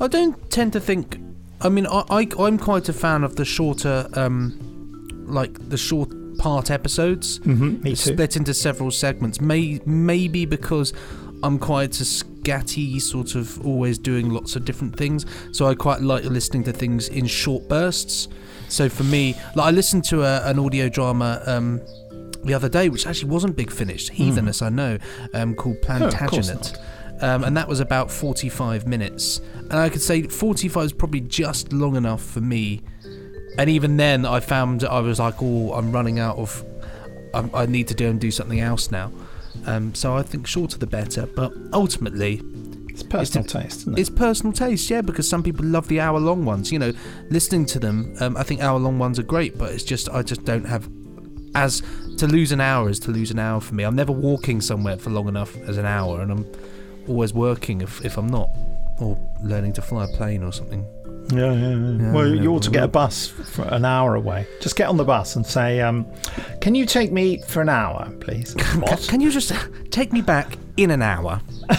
I 0.00 0.06
don't 0.06 0.50
tend 0.50 0.72
to 0.74 0.80
think. 0.80 1.18
I 1.60 1.68
mean, 1.68 1.86
I, 1.86 2.04
I 2.10 2.28
I'm 2.38 2.58
quite 2.58 2.88
a 2.88 2.92
fan 2.92 3.24
of 3.24 3.36
the 3.36 3.44
shorter, 3.44 4.08
um, 4.14 5.08
like 5.26 5.68
the 5.68 5.76
short 5.76 6.10
part 6.38 6.70
episodes. 6.70 7.38
Mm-hmm, 7.40 7.82
me 7.82 7.90
too. 7.90 8.12
Split 8.12 8.36
into 8.36 8.54
several 8.54 8.90
segments. 8.90 9.40
May 9.40 9.80
maybe 9.84 10.44
because 10.46 10.92
I'm 11.42 11.58
quite 11.58 12.00
a 12.00 12.04
scatty 12.04 13.00
sort 13.00 13.34
of 13.34 13.64
always 13.66 13.98
doing 13.98 14.30
lots 14.30 14.56
of 14.56 14.64
different 14.64 14.96
things. 14.96 15.26
So 15.52 15.66
I 15.66 15.74
quite 15.74 16.00
like 16.00 16.24
listening 16.24 16.64
to 16.64 16.72
things 16.72 17.08
in 17.08 17.26
short 17.26 17.68
bursts. 17.68 18.28
So 18.68 18.88
for 18.88 19.04
me, 19.04 19.34
like 19.54 19.66
I 19.66 19.70
listened 19.70 20.04
to 20.04 20.22
a, 20.22 20.48
an 20.48 20.58
audio 20.58 20.88
drama. 20.88 21.42
Um, 21.46 21.80
the 22.44 22.54
other 22.54 22.68
day, 22.68 22.88
which 22.88 23.06
actually 23.06 23.30
wasn't 23.30 23.54
big 23.54 23.70
finished, 23.70 24.10
heathenous, 24.10 24.62
I 24.62 24.68
know, 24.68 24.98
um, 25.32 25.54
called 25.54 25.76
Hmm. 25.84 26.02
Oh, 26.02 26.08
Plantagenet. 26.10 26.76
Um, 27.22 27.44
and 27.44 27.56
that 27.56 27.68
was 27.68 27.78
about 27.80 28.10
45 28.10 28.86
minutes. 28.86 29.40
And 29.56 29.74
I 29.74 29.88
could 29.88 30.02
say 30.02 30.24
45 30.24 30.84
is 30.84 30.92
probably 30.92 31.20
just 31.20 31.72
long 31.72 31.96
enough 31.96 32.22
for 32.22 32.40
me. 32.40 32.82
And 33.58 33.70
even 33.70 33.96
then, 33.96 34.26
I 34.26 34.40
found 34.40 34.82
I 34.84 35.00
was 35.00 35.18
like, 35.20 35.36
oh, 35.40 35.72
I'm 35.72 35.92
running 35.92 36.18
out 36.18 36.36
of. 36.36 36.64
I, 37.32 37.48
I 37.54 37.66
need 37.66 37.88
to 37.88 37.94
do 37.94 38.08
and 38.08 38.20
do 38.20 38.30
something 38.30 38.60
else 38.60 38.90
now. 38.90 39.12
Um, 39.66 39.94
so 39.94 40.16
I 40.16 40.22
think 40.22 40.46
shorter 40.46 40.78
the 40.78 40.86
better. 40.86 41.26
But 41.26 41.52
ultimately, 41.72 42.40
It's 42.88 43.02
personal 43.02 43.46
taste, 43.46 43.80
isn't 43.82 43.98
it? 43.98 44.00
It's 44.00 44.10
personal 44.10 44.52
taste, 44.52 44.90
yeah, 44.90 45.00
because 45.00 45.28
some 45.28 45.42
people 45.42 45.64
love 45.64 45.88
the 45.88 46.00
hour 46.00 46.18
long 46.18 46.44
ones. 46.44 46.72
You 46.72 46.78
know, 46.78 46.92
listening 47.30 47.66
to 47.66 47.78
them, 47.78 48.14
um, 48.20 48.36
I 48.36 48.42
think 48.42 48.62
hour 48.62 48.78
long 48.78 48.98
ones 48.98 49.18
are 49.18 49.22
great, 49.22 49.56
but 49.56 49.72
it's 49.72 49.84
just, 49.84 50.08
I 50.08 50.22
just 50.22 50.44
don't 50.44 50.64
have. 50.66 50.88
As 51.54 51.82
to 52.16 52.26
lose 52.26 52.50
an 52.50 52.62
hour 52.62 52.88
is 52.88 52.98
to 53.00 53.10
lose 53.10 53.30
an 53.30 53.38
hour 53.38 53.60
for 53.60 53.74
me. 53.74 53.84
I'm 53.84 53.94
never 53.94 54.12
walking 54.12 54.62
somewhere 54.62 54.96
for 54.96 55.10
long 55.10 55.28
enough 55.28 55.54
as 55.68 55.76
an 55.76 55.84
hour, 55.84 56.22
and 56.22 56.32
I'm 56.32 56.46
always 57.08 57.32
working 57.34 57.80
if, 57.80 58.04
if 58.04 58.16
I'm 58.18 58.26
not, 58.28 58.50
or 58.98 59.18
learning 59.42 59.72
to 59.74 59.82
fly 59.82 60.04
a 60.04 60.08
plane 60.08 60.42
or 60.42 60.52
something. 60.52 60.86
Yeah, 61.32 61.52
yeah, 61.52 61.68
yeah. 61.70 62.02
Yeah, 62.06 62.12
well, 62.12 62.34
you 62.34 62.52
ought 62.52 62.62
to 62.64 62.70
get 62.70 62.82
a 62.82 62.88
bus 62.88 63.28
for 63.28 63.62
an 63.62 63.84
hour 63.84 64.16
away. 64.16 64.46
Just 64.60 64.76
get 64.76 64.88
on 64.88 64.96
the 64.96 65.04
bus 65.04 65.36
and 65.36 65.46
say, 65.46 65.80
um, 65.80 66.04
"Can 66.60 66.74
you 66.74 66.84
take 66.84 67.12
me 67.12 67.40
for 67.46 67.62
an 67.62 67.68
hour, 67.68 68.10
please?" 68.20 68.54
Ca- 68.58 68.80
What? 68.80 69.06
Can 69.08 69.20
you 69.20 69.30
just 69.30 69.52
take 69.90 70.12
me 70.12 70.20
back 70.20 70.58
in 70.76 70.90
an 70.90 71.00
hour? 71.02 71.40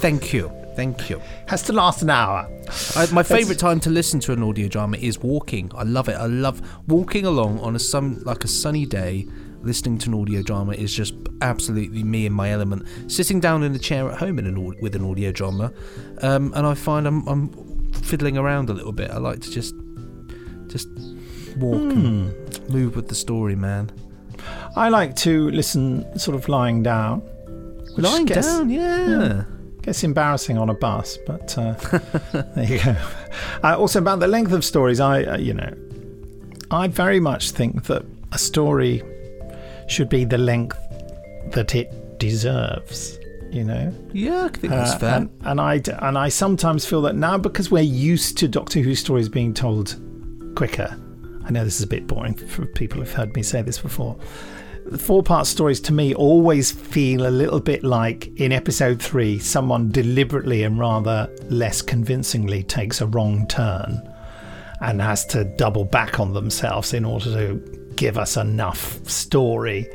Thank 0.00 0.32
you. 0.32 0.50
Thank 0.76 1.10
you. 1.10 1.20
Has 1.48 1.62
to 1.64 1.72
last 1.72 2.02
an 2.02 2.10
hour. 2.10 2.48
I, 2.96 3.06
my 3.12 3.22
favourite 3.24 3.58
time 3.58 3.80
to 3.80 3.90
listen 3.90 4.20
to 4.20 4.32
an 4.32 4.42
audio 4.42 4.68
drama 4.68 4.96
is 4.98 5.18
walking. 5.18 5.70
I 5.74 5.82
love 5.82 6.08
it. 6.08 6.14
I 6.14 6.26
love 6.26 6.62
walking 6.86 7.26
along 7.26 7.58
on 7.60 7.74
a 7.76 7.78
sun 7.80 8.22
like 8.24 8.44
a 8.44 8.48
sunny 8.48 8.86
day. 8.86 9.26
Listening 9.62 9.98
to 9.98 10.10
an 10.10 10.14
audio 10.14 10.42
drama 10.42 10.72
is 10.72 10.94
just 10.94 11.14
absolutely 11.42 12.02
me 12.02 12.26
in 12.26 12.32
my 12.32 12.50
element. 12.50 12.86
Sitting 13.08 13.40
down 13.40 13.62
in 13.62 13.74
a 13.74 13.78
chair 13.78 14.10
at 14.10 14.18
home 14.18 14.38
in 14.38 14.46
an, 14.46 14.80
with 14.80 14.96
an 14.96 15.04
audio 15.04 15.32
drama, 15.32 15.72
um, 16.22 16.52
and 16.54 16.66
I 16.66 16.74
find 16.74 17.06
I'm, 17.06 17.26
I'm 17.28 17.48
fiddling 17.92 18.38
around 18.38 18.70
a 18.70 18.72
little 18.72 18.92
bit. 18.92 19.10
I 19.10 19.18
like 19.18 19.40
to 19.40 19.50
just 19.50 19.74
just 20.68 20.88
walk 21.56 21.92
and 21.92 22.70
move 22.70 22.96
with 22.96 23.08
the 23.08 23.14
story, 23.14 23.54
man. 23.54 23.90
I 24.76 24.88
like 24.88 25.16
to 25.16 25.50
listen 25.50 26.18
sort 26.18 26.36
of 26.36 26.48
lying 26.48 26.82
down. 26.82 27.22
Lying 27.96 28.24
gets, 28.24 28.46
down, 28.46 28.70
yeah. 28.70 29.44
Gets 29.82 30.04
embarrassing 30.04 30.58
on 30.58 30.70
a 30.70 30.74
bus, 30.74 31.18
but 31.26 31.58
uh, 31.58 31.72
there 32.54 32.64
you 32.64 32.82
go. 32.82 32.96
Uh, 33.62 33.76
also, 33.76 33.98
about 33.98 34.20
the 34.20 34.28
length 34.28 34.52
of 34.52 34.64
stories, 34.64 35.00
I, 35.00 35.24
uh, 35.24 35.38
you 35.38 35.52
know, 35.52 35.74
I 36.70 36.86
very 36.88 37.20
much 37.20 37.50
think 37.50 37.84
that 37.84 38.04
a 38.32 38.38
story 38.38 39.02
should 39.90 40.08
be 40.08 40.24
the 40.24 40.38
length 40.38 40.78
that 41.52 41.74
it 41.74 42.18
deserves. 42.18 43.18
You 43.50 43.64
know, 43.64 43.92
Yeah, 44.12 44.44
I 44.44 44.48
think 44.56 44.72
that's 44.72 44.92
Uh, 44.92 44.98
fair. 44.98 45.14
And, 45.16 45.30
and 45.42 45.60
I 45.60 45.82
and 46.02 46.16
I 46.16 46.28
sometimes 46.28 46.86
feel 46.86 47.02
that 47.02 47.16
now 47.16 47.36
because 47.36 47.68
we're 47.70 47.80
used 47.82 48.38
to 48.38 48.48
Doctor 48.48 48.78
Who 48.80 48.94
stories 48.94 49.28
being 49.28 49.52
told 49.54 49.96
quicker. 50.54 50.96
I 51.44 51.50
know 51.50 51.64
this 51.64 51.76
is 51.76 51.82
a 51.82 51.88
bit 51.88 52.06
boring 52.06 52.34
for 52.34 52.64
people 52.66 53.00
who've 53.00 53.12
heard 53.12 53.34
me 53.34 53.42
say 53.42 53.62
this 53.62 53.78
before. 53.80 54.16
The 54.86 54.98
four 54.98 55.24
part 55.24 55.46
stories 55.48 55.80
to 55.82 55.92
me 55.92 56.14
always 56.14 56.70
feel 56.70 57.26
a 57.26 57.30
little 57.30 57.58
bit 57.60 57.82
like 57.82 58.28
in 58.40 58.52
episode 58.52 59.02
three, 59.02 59.38
someone 59.40 59.90
deliberately 59.90 60.62
and 60.62 60.78
rather 60.78 61.28
less 61.48 61.82
convincingly 61.82 62.62
takes 62.62 63.00
a 63.00 63.06
wrong 63.08 63.48
turn 63.48 64.00
and 64.80 65.02
has 65.02 65.26
to 65.26 65.44
double 65.44 65.84
back 65.84 66.20
on 66.20 66.32
themselves 66.34 66.94
in 66.94 67.04
order 67.04 67.26
to 67.26 67.79
give 68.00 68.16
us 68.16 68.36
enough 68.38 68.82
story, 69.08 69.86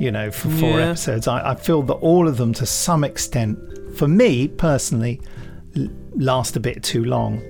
you 0.00 0.10
know, 0.10 0.30
for 0.30 0.48
four 0.48 0.78
Yeah. 0.80 0.88
episodes. 0.88 1.28
I, 1.28 1.50
I 1.52 1.54
feel 1.54 1.82
that 1.82 1.94
all 2.10 2.26
of 2.26 2.38
them, 2.38 2.52
to 2.54 2.64
some 2.66 3.04
extent, 3.04 3.58
for 3.98 4.08
me 4.08 4.48
personally, 4.48 5.20
l- 5.76 5.88
last 6.16 6.56
a 6.56 6.60
bit 6.60 6.82
too 6.82 7.04
long. 7.04 7.42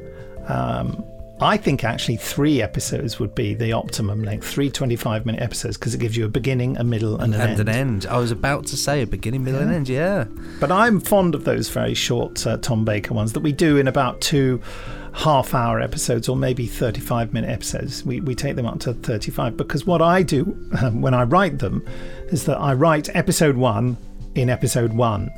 Um, 0.48 1.04
I 1.42 1.56
think 1.56 1.84
actually 1.84 2.16
three 2.16 2.62
episodes 2.62 3.18
would 3.18 3.34
be 3.34 3.54
the 3.54 3.72
optimum 3.72 4.22
length, 4.22 4.46
three 4.46 4.70
25 4.70 5.26
minute 5.26 5.42
episodes, 5.42 5.76
because 5.76 5.94
it 5.94 5.98
gives 5.98 6.16
you 6.16 6.24
a 6.24 6.28
beginning, 6.28 6.76
a 6.76 6.84
middle, 6.84 7.18
and 7.20 7.34
an 7.34 7.40
and 7.40 7.50
end. 7.50 7.60
an 7.60 7.68
end. 7.68 8.06
I 8.06 8.18
was 8.18 8.30
about 8.30 8.66
to 8.66 8.76
say 8.76 9.02
a 9.02 9.06
beginning, 9.06 9.44
middle, 9.44 9.60
and 9.60 9.72
end. 9.72 9.88
Yeah. 9.88 10.24
But 10.60 10.72
I'm 10.72 11.00
fond 11.00 11.34
of 11.34 11.44
those 11.44 11.68
very 11.68 11.94
short 11.94 12.46
uh, 12.46 12.58
Tom 12.58 12.84
Baker 12.84 13.14
ones 13.14 13.32
that 13.32 13.40
we 13.40 13.52
do 13.52 13.76
in 13.76 13.88
about 13.88 14.20
two 14.20 14.60
half 15.12 15.54
hour 15.54 15.80
episodes 15.80 16.28
or 16.28 16.36
maybe 16.36 16.66
35 16.66 17.32
minute 17.32 17.50
episodes. 17.50 18.04
We, 18.04 18.20
we 18.20 18.34
take 18.34 18.56
them 18.56 18.66
up 18.66 18.80
to 18.80 18.94
35 18.94 19.56
because 19.56 19.86
what 19.86 20.00
I 20.00 20.22
do 20.22 20.56
um, 20.80 21.00
when 21.02 21.14
I 21.14 21.24
write 21.24 21.58
them 21.58 21.84
is 22.28 22.46
that 22.46 22.58
I 22.58 22.72
write 22.72 23.14
episode 23.14 23.56
one 23.56 23.96
in 24.34 24.48
episode 24.48 24.92
one. 24.92 25.30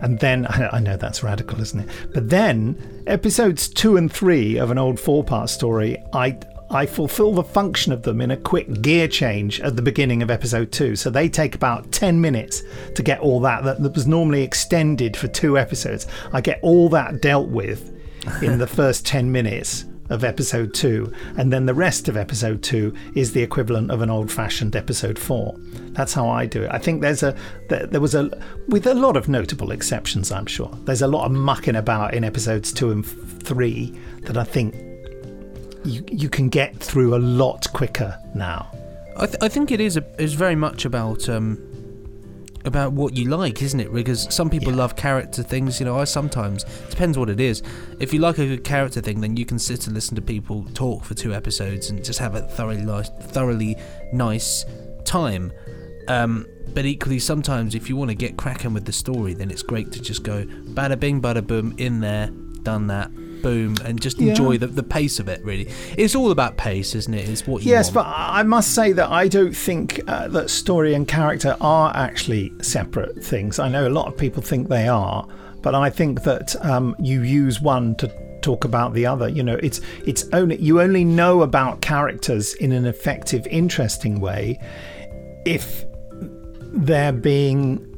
And 0.00 0.18
then, 0.18 0.46
I 0.72 0.80
know 0.80 0.96
that's 0.96 1.22
radical, 1.22 1.60
isn't 1.60 1.80
it? 1.80 1.88
But 2.12 2.30
then, 2.30 3.02
episodes 3.06 3.68
two 3.68 3.96
and 3.96 4.12
three 4.12 4.56
of 4.56 4.70
an 4.70 4.78
old 4.78 4.98
four 4.98 5.24
part 5.24 5.50
story, 5.50 6.02
I, 6.12 6.38
I 6.70 6.86
fulfill 6.86 7.32
the 7.32 7.44
function 7.44 7.92
of 7.92 8.02
them 8.02 8.20
in 8.20 8.30
a 8.30 8.36
quick 8.36 8.82
gear 8.82 9.08
change 9.08 9.60
at 9.60 9.76
the 9.76 9.82
beginning 9.82 10.22
of 10.22 10.30
episode 10.30 10.72
two. 10.72 10.96
So 10.96 11.10
they 11.10 11.28
take 11.28 11.54
about 11.54 11.92
10 11.92 12.20
minutes 12.20 12.62
to 12.94 13.02
get 13.02 13.20
all 13.20 13.40
that, 13.40 13.64
that, 13.64 13.82
that 13.82 13.94
was 13.94 14.06
normally 14.06 14.42
extended 14.42 15.16
for 15.16 15.28
two 15.28 15.58
episodes. 15.58 16.06
I 16.32 16.40
get 16.40 16.58
all 16.62 16.88
that 16.90 17.20
dealt 17.20 17.48
with 17.48 17.92
in 18.42 18.58
the 18.58 18.66
first 18.66 19.06
10 19.06 19.30
minutes 19.30 19.84
of 20.10 20.24
episode 20.24 20.74
two, 20.74 21.12
and 21.36 21.52
then 21.52 21.66
the 21.66 21.74
rest 21.74 22.08
of 22.08 22.16
episode 22.16 22.62
two 22.62 22.94
is 23.14 23.32
the 23.32 23.42
equivalent 23.42 23.90
of 23.90 24.02
an 24.02 24.10
old 24.10 24.30
fashioned 24.30 24.76
episode 24.76 25.18
four. 25.18 25.56
That's 25.94 26.12
how 26.12 26.28
I 26.28 26.46
do 26.46 26.62
it. 26.64 26.70
I 26.70 26.78
think 26.78 27.00
there's 27.00 27.22
a 27.22 27.34
there, 27.68 27.86
there 27.86 28.00
was 28.00 28.14
a 28.14 28.30
with 28.68 28.86
a 28.86 28.94
lot 28.94 29.16
of 29.16 29.28
notable 29.28 29.70
exceptions. 29.70 30.30
I'm 30.32 30.46
sure 30.46 30.70
there's 30.84 31.02
a 31.02 31.06
lot 31.08 31.24
of 31.26 31.32
mucking 31.32 31.76
about 31.76 32.14
in 32.14 32.24
episodes 32.24 32.72
two 32.72 32.90
and 32.90 33.04
three 33.06 33.98
that 34.22 34.36
I 34.36 34.44
think 34.44 34.74
you 35.84 36.04
you 36.10 36.28
can 36.28 36.48
get 36.48 36.76
through 36.76 37.14
a 37.14 37.18
lot 37.20 37.72
quicker 37.72 38.18
now. 38.34 38.70
I, 39.16 39.26
th- 39.26 39.38
I 39.40 39.48
think 39.48 39.70
it 39.70 39.80
is 39.80 39.96
a, 39.96 40.04
is 40.20 40.34
very 40.34 40.56
much 40.56 40.84
about 40.84 41.28
um, 41.28 41.58
about 42.64 42.92
what 42.92 43.14
you 43.16 43.26
like, 43.28 43.62
isn't 43.62 43.78
it? 43.78 43.92
Because 43.92 44.26
some 44.34 44.48
people 44.50 44.72
Yeah. 44.72 44.78
love 44.78 44.96
character 44.96 45.42
things. 45.44 45.78
You 45.78 45.86
know, 45.86 45.96
I 45.98 46.04
sometimes 46.04 46.64
depends 46.90 47.16
what 47.18 47.28
it 47.30 47.38
is. 47.38 47.62
If 48.00 48.12
you 48.12 48.18
like 48.20 48.38
a 48.38 48.46
good 48.46 48.64
character 48.64 49.00
thing, 49.00 49.20
then 49.20 49.36
you 49.36 49.44
can 49.44 49.58
sit 49.58 49.86
and 49.86 49.94
listen 49.94 50.16
to 50.16 50.22
people 50.22 50.64
talk 50.74 51.04
for 51.04 51.14
two 51.14 51.32
episodes 51.34 51.90
and 51.90 52.02
just 52.02 52.18
have 52.18 52.34
a 52.34 52.40
thoroughly 52.40 52.80
nice, 52.82 53.10
thoroughly 53.20 53.76
nice 54.12 54.64
time. 55.04 55.52
Um, 56.08 56.46
but 56.72 56.84
equally, 56.84 57.18
sometimes 57.18 57.74
if 57.74 57.88
you 57.88 57.96
want 57.96 58.10
to 58.10 58.14
get 58.14 58.36
cracking 58.36 58.74
with 58.74 58.84
the 58.84 58.92
story, 58.92 59.34
then 59.34 59.50
it's 59.50 59.62
great 59.62 59.92
to 59.92 60.00
just 60.00 60.22
go 60.22 60.44
bada 60.44 60.98
bing, 60.98 61.20
bada 61.22 61.46
boom, 61.46 61.74
in 61.78 62.00
there, 62.00 62.28
done 62.62 62.86
that, 62.88 63.10
boom, 63.42 63.76
and 63.84 64.00
just 64.00 64.18
Yeah. 64.18 64.30
enjoy 64.30 64.58
the, 64.58 64.66
the 64.66 64.82
pace 64.82 65.18
of 65.20 65.28
it. 65.28 65.44
Really, 65.44 65.68
it's 65.96 66.14
all 66.14 66.30
about 66.30 66.56
pace, 66.56 66.94
isn't 66.94 67.14
it? 67.14 67.28
It's 67.28 67.46
what 67.46 67.62
you 67.62 67.70
Yes, 67.70 67.86
want. 67.94 68.06
but 68.06 68.06
I 68.16 68.42
must 68.42 68.74
say 68.74 68.92
that 68.92 69.08
I 69.10 69.28
don't 69.28 69.54
think 69.54 70.00
uh, 70.08 70.28
that 70.28 70.50
story 70.50 70.94
and 70.94 71.06
character 71.06 71.56
are 71.60 71.92
actually 71.94 72.52
separate 72.62 73.22
things. 73.22 73.58
I 73.58 73.68
know 73.68 73.86
a 73.86 73.90
lot 73.90 74.06
of 74.08 74.16
people 74.16 74.42
think 74.42 74.68
they 74.68 74.88
are, 74.88 75.26
but 75.62 75.74
I 75.74 75.90
think 75.90 76.22
that 76.24 76.56
um, 76.64 76.96
you 76.98 77.22
use 77.22 77.60
one 77.60 77.94
to 77.96 78.10
talk 78.42 78.64
about 78.64 78.94
the 78.94 79.06
other. 79.06 79.28
You 79.28 79.42
know, 79.42 79.58
it's 79.62 79.80
it's 80.06 80.24
only 80.32 80.56
you 80.60 80.80
only 80.80 81.04
know 81.04 81.42
about 81.42 81.82
characters 81.82 82.54
in 82.54 82.72
an 82.72 82.84
effective, 82.84 83.46
interesting 83.46 84.18
way 84.20 84.58
if 85.46 85.84
they're 86.74 87.12
being 87.12 87.90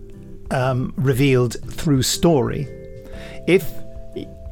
um, 0.50 0.92
revealed 0.96 1.56
through 1.72 2.02
story. 2.02 2.68
If 3.46 3.70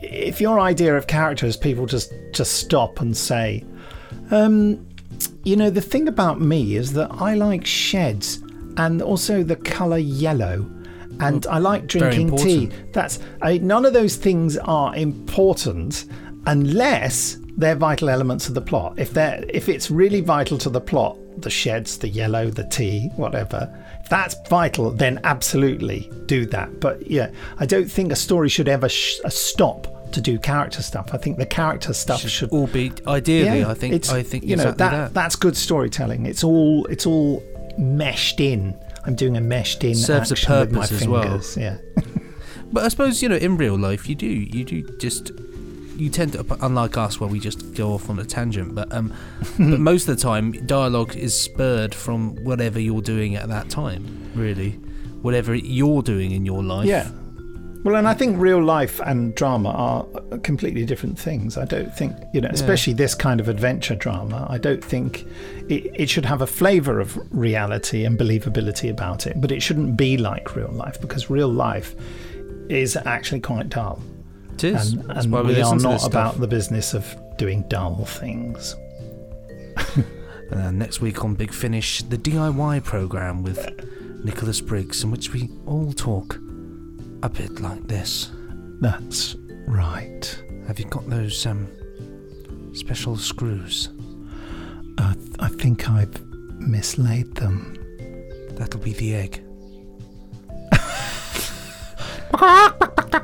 if 0.02 0.40
your 0.40 0.60
idea 0.60 0.96
of 0.96 1.06
character 1.06 1.46
is 1.46 1.56
people 1.56 1.86
just 1.86 2.12
just 2.32 2.54
stop 2.54 3.00
and 3.00 3.16
say, 3.16 3.64
um, 4.30 4.86
you 5.44 5.56
know, 5.56 5.70
the 5.70 5.80
thing 5.80 6.08
about 6.08 6.40
me 6.40 6.76
is 6.76 6.92
that 6.94 7.10
I 7.12 7.34
like 7.34 7.66
sheds 7.66 8.42
and 8.76 9.02
also 9.02 9.42
the 9.42 9.56
colour 9.56 9.98
yellow. 9.98 10.70
And 11.20 11.46
I 11.46 11.58
like 11.58 11.86
drinking 11.86 12.36
tea. 12.36 12.70
That's 12.92 13.20
I, 13.40 13.58
none 13.58 13.86
of 13.86 13.92
those 13.92 14.16
things 14.16 14.56
are 14.58 14.94
important 14.96 16.06
unless 16.46 17.38
they're 17.56 17.76
vital 17.76 18.08
elements 18.08 18.48
of 18.48 18.54
the 18.54 18.60
plot. 18.60 18.98
If 18.98 19.12
they're 19.12 19.44
if 19.48 19.68
it's 19.68 19.90
really 19.90 20.20
vital 20.20 20.58
to 20.58 20.70
the 20.70 20.80
plot, 20.80 21.16
the 21.38 21.50
sheds, 21.50 21.98
the 21.98 22.08
yellow, 22.08 22.50
the 22.50 22.64
tea, 22.64 23.10
whatever, 23.16 23.72
if 24.02 24.08
that's 24.08 24.36
vital, 24.48 24.90
then 24.90 25.20
absolutely 25.24 26.10
do 26.26 26.46
that. 26.46 26.80
But 26.80 27.10
yeah, 27.10 27.30
I 27.58 27.66
don't 27.66 27.90
think 27.90 28.12
a 28.12 28.16
story 28.16 28.48
should 28.48 28.68
ever 28.68 28.88
sh- 28.88 29.20
uh, 29.24 29.28
stop 29.28 30.12
to 30.12 30.20
do 30.20 30.38
character 30.38 30.82
stuff. 30.82 31.10
I 31.12 31.16
think 31.16 31.38
the 31.38 31.46
character 31.46 31.92
stuff 31.92 32.20
should 32.20 32.50
all 32.50 32.66
be 32.66 32.92
ideally. 33.06 33.60
yeah, 33.60 33.70
I 33.70 33.74
think. 33.74 33.94
it's, 33.94 34.10
I 34.10 34.22
think 34.22 34.44
you 34.44 34.56
know 34.56 34.62
exactly 34.70 34.78
that, 34.78 34.90
that. 34.90 35.14
that's 35.14 35.36
good 35.36 35.56
storytelling. 35.56 36.26
It's 36.26 36.44
all 36.44 36.86
it's 36.86 37.06
all 37.06 37.42
meshed 37.78 38.40
in. 38.40 38.78
I'm 39.06 39.14
doing 39.14 39.36
a 39.36 39.40
meshed 39.40 39.84
in 39.84 39.94
Serves 39.94 40.30
a 40.30 40.34
action 40.34 40.60
with 40.60 40.72
my 40.72 40.80
purpose 40.82 41.02
as 41.02 41.08
well. 41.08 41.22
fingers. 41.22 41.56
Yeah. 41.56 41.78
But 42.72 42.82
I 42.82 42.88
suppose 42.88 43.22
you 43.22 43.28
know, 43.28 43.36
in 43.36 43.56
real 43.56 43.78
life, 43.78 44.08
you 44.08 44.16
do, 44.16 44.26
you 44.26 44.64
do 44.64 44.82
just, 44.98 45.30
you 45.96 46.10
tend 46.10 46.32
to, 46.32 46.44
unlike 46.60 46.96
us, 46.96 47.20
where 47.20 47.28
we 47.28 47.40
just 47.40 47.74
go 47.74 47.92
off 47.92 48.10
on 48.10 48.18
a 48.18 48.24
tangent. 48.24 48.74
But 48.74 48.92
um, 48.92 49.12
but 49.58 49.80
most 49.80 50.08
of 50.08 50.16
the 50.16 50.22
time, 50.22 50.52
dialogue 50.66 51.16
is 51.16 51.38
spurred 51.38 51.94
from 51.94 52.36
whatever 52.44 52.80
you're 52.80 53.02
doing 53.02 53.36
at 53.36 53.48
that 53.48 53.70
time. 53.70 54.30
Really, 54.34 54.72
whatever 55.22 55.54
you're 55.54 56.02
doing 56.02 56.32
in 56.32 56.44
your 56.44 56.62
life. 56.62 56.86
Yeah. 56.86 57.10
Well, 57.84 57.96
and 57.96 58.08
I 58.08 58.14
think 58.14 58.40
real 58.40 58.62
life 58.62 58.98
and 59.00 59.34
drama 59.34 59.68
are 59.68 60.38
completely 60.38 60.86
different 60.86 61.18
things. 61.18 61.58
I 61.58 61.66
don't 61.66 61.94
think, 61.94 62.16
you 62.32 62.40
know, 62.40 62.48
especially 62.50 62.94
this 62.94 63.14
kind 63.14 63.40
of 63.40 63.48
adventure 63.50 63.94
drama, 63.94 64.46
I 64.48 64.56
don't 64.56 64.82
think 64.82 65.26
it, 65.68 65.90
it 65.94 66.08
should 66.08 66.24
have 66.24 66.40
a 66.40 66.46
flavour 66.46 66.98
of 66.98 67.18
reality 67.30 68.06
and 68.06 68.18
believability 68.18 68.88
about 68.88 69.26
it, 69.26 69.38
but 69.38 69.52
it 69.52 69.62
shouldn't 69.62 69.98
be 69.98 70.16
like 70.16 70.56
real 70.56 70.72
life 70.72 70.98
because 70.98 71.28
real 71.28 71.48
life 71.48 71.94
is 72.70 72.96
actually 72.96 73.40
quite 73.40 73.68
dull. 73.68 74.00
It 74.54 74.64
is. 74.64 74.92
And, 74.92 75.10
and 75.10 75.32
we, 75.32 75.42
we, 75.42 75.62
are 75.62 75.76
not 75.76 76.06
about 76.06 76.38
the 76.38 76.46
business 76.46 76.94
of 76.94 77.16
doing 77.36 77.62
dull 77.68 78.04
things. 78.04 78.76
Uh, 80.52 80.70
next 80.70 81.00
week 81.00 81.24
on 81.24 81.34
Big 81.34 81.52
Finish, 81.52 82.02
the 82.02 82.18
DIY 82.18 82.84
program 82.84 83.42
with 83.42 83.66
Nicholas 84.24 84.60
Briggs, 84.60 85.02
in 85.02 85.10
which 85.10 85.32
we 85.32 85.50
all 85.66 85.92
talk 85.92 86.36
a 87.22 87.28
bit 87.28 87.60
like 87.60 87.88
this. 87.88 88.30
That's 88.80 89.36
right. 89.66 90.42
Have 90.68 90.78
you 90.78 90.84
got 90.84 91.08
those 91.08 91.44
um 91.46 91.66
special 92.74 93.16
screws? 93.16 93.88
Uh, 94.98 95.14
I 95.40 95.48
think 95.48 95.88
I've 95.88 96.24
mislaid 96.58 97.34
them. 97.34 97.76
That'll 98.50 98.80
be 98.80 98.92
the 98.92 99.14
egg. 99.14 99.42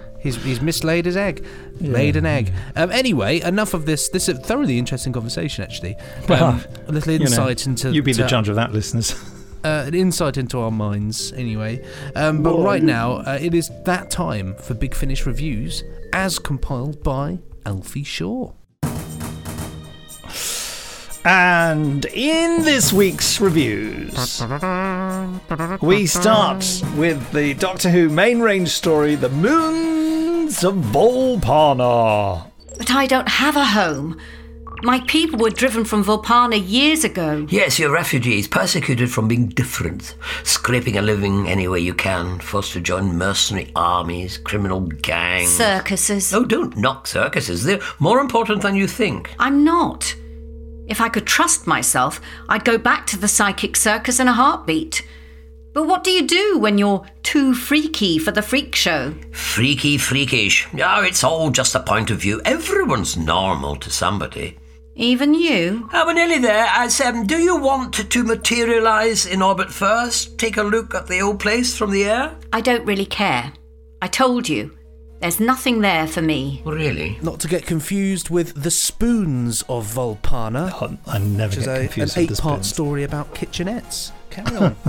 he's, 0.20 0.42
he's 0.42 0.60
mislaid 0.60 1.06
his 1.06 1.16
egg. 1.16 1.44
Laid 1.80 2.16
an 2.16 2.26
egg. 2.26 2.52
Um, 2.76 2.90
anyway, 2.90 3.40
enough 3.40 3.74
of 3.74 3.86
this. 3.86 4.08
This 4.08 4.28
is 4.28 4.38
a 4.38 4.40
thoroughly 4.40 4.78
interesting 4.78 5.12
conversation, 5.12 5.64
actually. 5.64 5.96
Um, 6.30 6.62
a 6.86 6.92
little 6.92 7.12
You 7.12 7.18
know, 7.18 7.24
insight 7.26 7.66
into 7.66 7.92
You 7.92 8.02
be 8.02 8.12
the 8.12 8.26
judge 8.26 8.48
of 8.48 8.54
that, 8.56 8.72
listeners. 8.72 9.14
uh, 9.64 9.84
an 9.86 9.94
insight 9.94 10.36
into 10.36 10.60
our 10.60 10.70
minds, 10.70 11.32
anyway. 11.32 11.84
Um, 12.14 12.42
but 12.42 12.58
right 12.58 12.82
now, 12.82 13.16
uh, 13.16 13.38
it 13.40 13.52
is 13.52 13.70
that 13.84 14.10
time 14.10 14.54
for 14.54 14.74
Big 14.74 14.94
Finish 14.94 15.26
reviews, 15.26 15.82
as 16.12 16.38
compiled 16.38 17.02
by 17.02 17.40
Alfie 17.66 18.04
Shaw. 18.04 18.52
And 21.24 22.06
in 22.06 22.62
this 22.64 22.92
week's 22.94 23.40
reviews, 23.40 24.40
we 25.82 26.06
start 26.06 26.82
with 26.96 27.30
the 27.32 27.54
Doctor 27.58 27.90
Who 27.90 28.08
main 28.08 28.40
range 28.40 28.70
story, 28.70 29.16
The 29.16 29.28
Moons 30.50 30.64
of 30.64 30.74
Vulpana. 30.74 32.50
But 32.76 32.90
I 32.90 33.06
don't 33.06 33.28
have 33.28 33.54
a 33.56 33.64
home. 33.64 34.18
My 34.82 34.98
people 35.06 35.38
were 35.38 35.50
driven 35.50 35.84
from 35.84 36.02
Vulpana 36.02 36.56
years 36.56 37.04
ago. 37.04 37.46
Yes, 37.48 37.78
you're 37.78 37.92
refugees, 37.92 38.48
persecuted 38.48 39.12
from 39.12 39.28
being 39.28 39.46
different, 39.50 40.16
scraping 40.42 40.96
a 40.98 41.02
living 41.02 41.48
any 41.48 41.68
way 41.68 41.78
you 41.78 41.94
can, 41.94 42.40
forced 42.40 42.72
to 42.72 42.80
join 42.80 43.16
mercenary 43.16 43.70
armies, 43.76 44.38
criminal 44.38 44.80
gangs. 44.80 45.50
Circuses. 45.50 46.34
Oh, 46.34 46.44
don't 46.44 46.76
knock 46.76 47.06
circuses. 47.06 47.62
They're 47.62 47.80
more 48.00 48.18
important 48.18 48.62
than 48.62 48.74
you 48.74 48.88
think. 48.88 49.32
I'm 49.38 49.62
not. 49.62 50.16
If 50.88 51.00
I 51.00 51.10
could 51.10 51.26
trust 51.26 51.68
myself, 51.68 52.20
I'd 52.48 52.64
go 52.64 52.76
back 52.76 53.06
to 53.08 53.16
the 53.16 53.28
psychic 53.28 53.76
circus 53.76 54.18
in 54.18 54.26
a 54.26 54.32
heartbeat. 54.32 55.06
But 55.72 55.86
what 55.86 56.02
do 56.02 56.10
you 56.10 56.26
do 56.26 56.58
when 56.58 56.78
you're 56.78 57.06
too 57.22 57.54
freaky 57.54 58.18
for 58.18 58.32
the 58.32 58.42
freak 58.42 58.74
show? 58.74 59.14
Freaky, 59.32 59.98
freakish. 59.98 60.66
Oh, 60.74 61.02
it's 61.02 61.22
all 61.22 61.50
just 61.50 61.74
a 61.74 61.80
point 61.80 62.10
of 62.10 62.20
view. 62.20 62.40
Everyone's 62.44 63.16
normal 63.16 63.76
to 63.76 63.90
somebody. 63.90 64.58
Even 64.96 65.32
you? 65.32 65.88
Oh, 65.92 66.04
we're 66.06 66.14
nearly 66.14 66.38
there. 66.38 66.66
As, 66.70 67.00
um, 67.00 67.26
do 67.26 67.38
you 67.38 67.56
want 67.56 67.94
to 67.94 68.24
materialise 68.24 69.26
in 69.26 69.40
orbit 69.40 69.72
first? 69.72 70.36
Take 70.38 70.56
a 70.56 70.62
look 70.62 70.94
at 70.94 71.06
the 71.06 71.20
old 71.20 71.38
place 71.38 71.76
from 71.76 71.90
the 71.92 72.04
air? 72.04 72.36
I 72.52 72.60
don't 72.60 72.84
really 72.84 73.06
care. 73.06 73.52
I 74.02 74.08
told 74.08 74.48
you. 74.48 74.76
There's 75.20 75.38
nothing 75.38 75.82
there 75.82 76.06
for 76.06 76.22
me. 76.22 76.62
Really? 76.64 77.18
Not 77.22 77.40
to 77.40 77.48
get 77.48 77.66
confused 77.66 78.30
with 78.30 78.62
The 78.62 78.70
Spoons 78.70 79.62
of 79.68 79.86
Vulpana, 79.86 80.98
I 81.06 81.18
never 81.18 81.50
which 81.50 81.58
is 81.58 81.64
get 81.66 81.76
a, 81.76 81.80
an 81.80 81.86
confused 81.88 82.16
with 82.16 82.28
the 82.28 82.32
eight 82.32 82.38
part 82.38 82.64
story 82.64 83.04
about 83.04 83.34
kitchenettes. 83.34 84.12
Carry 84.30 84.56
on. 84.56 84.76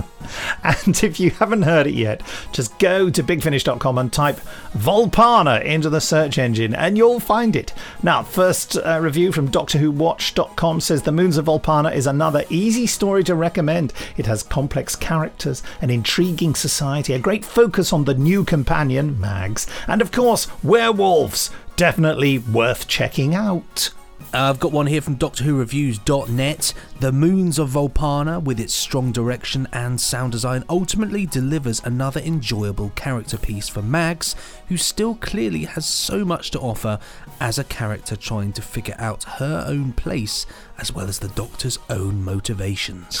And 0.62 1.02
if 1.02 1.18
you 1.18 1.30
haven't 1.30 1.62
heard 1.62 1.86
it 1.86 1.94
yet, 1.94 2.22
just 2.52 2.78
go 2.78 3.10
to 3.10 3.22
bigfinish.com 3.22 3.98
and 3.98 4.12
type 4.12 4.36
Vulpana 4.72 5.62
into 5.62 5.90
the 5.90 6.00
search 6.00 6.38
engine 6.38 6.74
and 6.74 6.96
you'll 6.96 7.20
find 7.20 7.56
it. 7.56 7.72
Now, 8.02 8.22
first 8.22 8.76
uh, 8.76 9.00
review 9.00 9.32
from 9.32 9.50
DoctorWhoWatch.com 9.50 10.80
says 10.80 11.02
The 11.02 11.12
Moons 11.12 11.36
of 11.36 11.46
Vulpana 11.46 11.92
is 11.92 12.06
another 12.06 12.44
easy 12.48 12.86
story 12.86 13.24
to 13.24 13.34
recommend. 13.34 13.92
It 14.16 14.26
has 14.26 14.42
complex 14.42 14.94
characters, 14.96 15.62
an 15.80 15.90
intriguing 15.90 16.54
society, 16.54 17.12
a 17.12 17.18
great 17.18 17.44
focus 17.44 17.92
on 17.92 18.04
the 18.04 18.14
new 18.14 18.44
companion, 18.44 19.20
Mags, 19.20 19.66
and 19.88 20.00
of 20.00 20.12
course, 20.12 20.46
werewolves. 20.62 21.50
Definitely 21.76 22.38
worth 22.38 22.86
checking 22.86 23.34
out. 23.34 23.90
Uh, 24.34 24.48
I've 24.48 24.60
got 24.60 24.72
one 24.72 24.86
here 24.86 25.02
from 25.02 25.18
DoctorWhoReviews.net. 25.18 26.72
The 27.00 27.12
Moons 27.12 27.58
of 27.58 27.68
Vulpana, 27.68 28.42
with 28.42 28.58
its 28.58 28.72
strong 28.72 29.12
direction 29.12 29.68
and 29.74 30.00
sound 30.00 30.32
design, 30.32 30.64
ultimately 30.70 31.26
delivers 31.26 31.82
another 31.84 32.20
enjoyable 32.20 32.92
character 32.96 33.36
piece 33.36 33.68
for 33.68 33.82
Mags, 33.82 34.34
who 34.68 34.78
still 34.78 35.16
clearly 35.16 35.64
has 35.64 35.84
so 35.84 36.24
much 36.24 36.50
to 36.52 36.60
offer 36.60 36.98
as 37.40 37.58
a 37.58 37.64
character 37.64 38.16
trying 38.16 38.54
to 38.54 38.62
figure 38.62 38.96
out 38.98 39.24
her 39.24 39.66
own 39.68 39.92
place 39.92 40.46
as 40.78 40.92
well 40.92 41.08
as 41.08 41.18
the 41.18 41.28
Doctor's 41.28 41.78
own 41.90 42.24
motivations. 42.24 43.18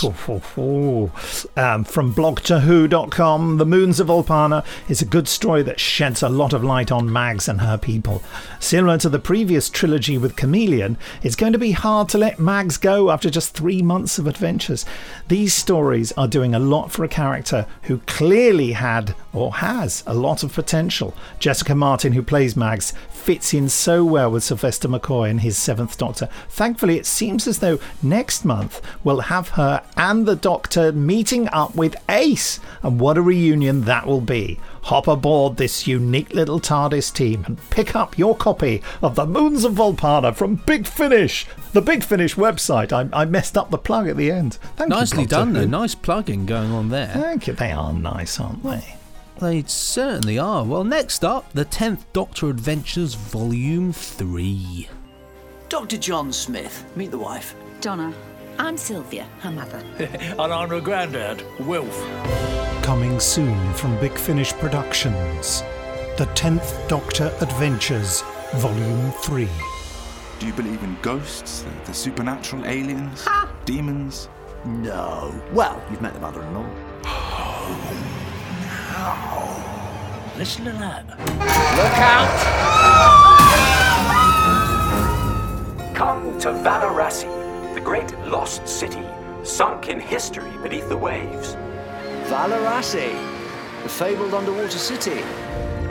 Um, 1.56 1.84
from 1.84 2.14
blogtowho.com, 2.14 3.58
The 3.58 3.66
Moons 3.66 4.00
of 4.00 4.08
Vulpana 4.08 4.64
is 4.88 5.02
a 5.02 5.06
good 5.06 5.28
story 5.28 5.62
that 5.62 5.80
sheds 5.80 6.22
a 6.22 6.28
lot 6.28 6.52
of 6.52 6.64
light 6.64 6.90
on 6.90 7.12
Mags 7.12 7.48
and 7.48 7.60
her 7.60 7.78
people. 7.78 8.22
Similar 8.60 8.98
to 8.98 9.08
the 9.08 9.18
previous 9.18 9.68
trilogy 9.68 10.18
with 10.18 10.36
Chameleon, 10.36 10.96
it's 11.22 11.36
going 11.36 11.52
to 11.52 11.58
be 11.58 11.72
hard 11.72 12.08
to 12.10 12.18
let 12.18 12.38
Mags 12.38 12.76
go 12.76 13.10
after 13.10 13.30
just 13.30 13.54
three 13.54 13.82
months 13.82 14.18
of 14.18 14.26
adventures. 14.26 14.84
These 15.28 15.54
stories 15.54 16.12
are 16.12 16.28
doing 16.28 16.54
a 16.54 16.58
lot 16.58 16.90
for 16.90 17.04
a 17.04 17.08
character 17.08 17.66
who 17.82 17.98
clearly 18.06 18.72
had 18.72 19.14
or 19.32 19.54
has 19.54 20.02
a 20.06 20.14
lot 20.14 20.42
of 20.42 20.52
potential. 20.52 21.14
Jessica 21.38 21.74
Martin, 21.74 22.12
who 22.12 22.22
plays 22.22 22.56
Mags, 22.56 22.92
fits 23.10 23.54
in 23.54 23.68
so 23.68 24.04
well 24.04 24.30
with 24.30 24.42
Sylvester 24.42 24.88
McCoy 24.88 25.30
and 25.30 25.40
his 25.40 25.56
Seventh 25.56 25.96
Doctor. 25.96 26.28
Thankfully, 26.48 26.98
it 26.98 27.06
seems 27.06 27.41
as 27.46 27.58
though 27.58 27.78
next 28.02 28.44
month 28.44 28.80
we'll 29.04 29.20
have 29.20 29.50
her 29.50 29.82
and 29.96 30.26
the 30.26 30.36
Doctor 30.36 30.92
meeting 30.92 31.48
up 31.48 31.74
with 31.74 31.96
Ace, 32.08 32.60
and 32.82 33.00
what 33.00 33.18
a 33.18 33.22
reunion 33.22 33.82
that 33.82 34.06
will 34.06 34.20
be. 34.20 34.58
Hop 34.82 35.06
aboard 35.06 35.56
this 35.56 35.86
unique 35.86 36.34
little 36.34 36.58
TARDIS 36.58 37.12
team 37.14 37.44
and 37.46 37.58
pick 37.70 37.94
up 37.94 38.18
your 38.18 38.36
copy 38.36 38.82
of 39.00 39.14
The 39.14 39.26
Moons 39.26 39.64
of 39.64 39.74
Vulpana 39.74 40.34
from 40.34 40.56
Big 40.56 40.86
Finish, 40.86 41.46
the 41.72 41.80
Big 41.82 42.02
Finish 42.02 42.34
website. 42.34 42.92
I, 42.92 43.08
I 43.12 43.24
messed 43.24 43.56
up 43.56 43.70
the 43.70 43.78
plug 43.78 44.08
at 44.08 44.16
the 44.16 44.32
end. 44.32 44.54
Thank 44.76 44.90
Nicely 44.90 45.24
Doctor 45.24 45.36
done, 45.36 45.52
though. 45.52 45.66
Nice 45.66 45.94
plugging 45.94 46.46
going 46.46 46.72
on 46.72 46.88
there. 46.88 47.08
Thank 47.14 47.46
you. 47.46 47.52
They 47.52 47.70
are 47.70 47.92
nice, 47.92 48.40
aren't 48.40 48.64
they? 48.64 48.96
They 49.40 49.62
certainly 49.62 50.38
are. 50.38 50.64
Well, 50.64 50.84
next 50.84 51.24
up, 51.24 51.52
the 51.52 51.64
10th 51.64 52.04
Doctor 52.12 52.48
Adventures 52.48 53.14
Volume 53.14 53.92
3. 53.92 54.88
Dr. 55.72 55.96
John 55.96 56.30
Smith. 56.34 56.84
Meet 56.96 57.12
the 57.12 57.18
wife. 57.18 57.54
Donna. 57.80 58.12
I'm 58.58 58.76
Sylvia, 58.76 59.26
her 59.40 59.50
mother. 59.50 59.82
And 59.98 60.52
I'm 60.52 60.68
her 60.68 60.82
granddad, 60.82 61.42
Wilf. 61.60 61.98
Coming 62.82 63.18
soon 63.18 63.72
from 63.72 63.98
Big 63.98 64.12
Finish 64.12 64.52
Productions. 64.52 65.62
The 66.18 66.26
10th 66.34 66.86
Doctor 66.88 67.34
Adventures, 67.40 68.22
Volume 68.56 69.12
3. 69.22 69.48
Do 70.40 70.46
you 70.46 70.52
believe 70.52 70.82
in 70.82 70.94
ghosts, 71.00 71.62
the, 71.62 71.70
the 71.86 71.94
supernatural 71.94 72.66
aliens, 72.66 73.26
demons? 73.64 74.28
No. 74.66 75.34
Well, 75.54 75.82
you've 75.90 76.02
met 76.02 76.12
the 76.12 76.20
mother-in-law. 76.20 76.68
Oh, 77.06 77.72
no. 80.34 80.38
Listen 80.38 80.66
to 80.66 80.72
that. 80.72 81.06
Come 86.02 86.36
to 86.40 86.48
Valarasi, 86.48 87.30
the 87.74 87.80
great 87.80 88.12
lost 88.26 88.66
city, 88.66 89.06
sunk 89.44 89.88
in 89.88 90.00
history 90.00 90.50
beneath 90.60 90.88
the 90.88 90.96
waves. 90.96 91.54
Valarasi, 92.26 93.12
the 93.84 93.88
fabled 93.88 94.34
underwater 94.34 94.78
city. 94.78 95.22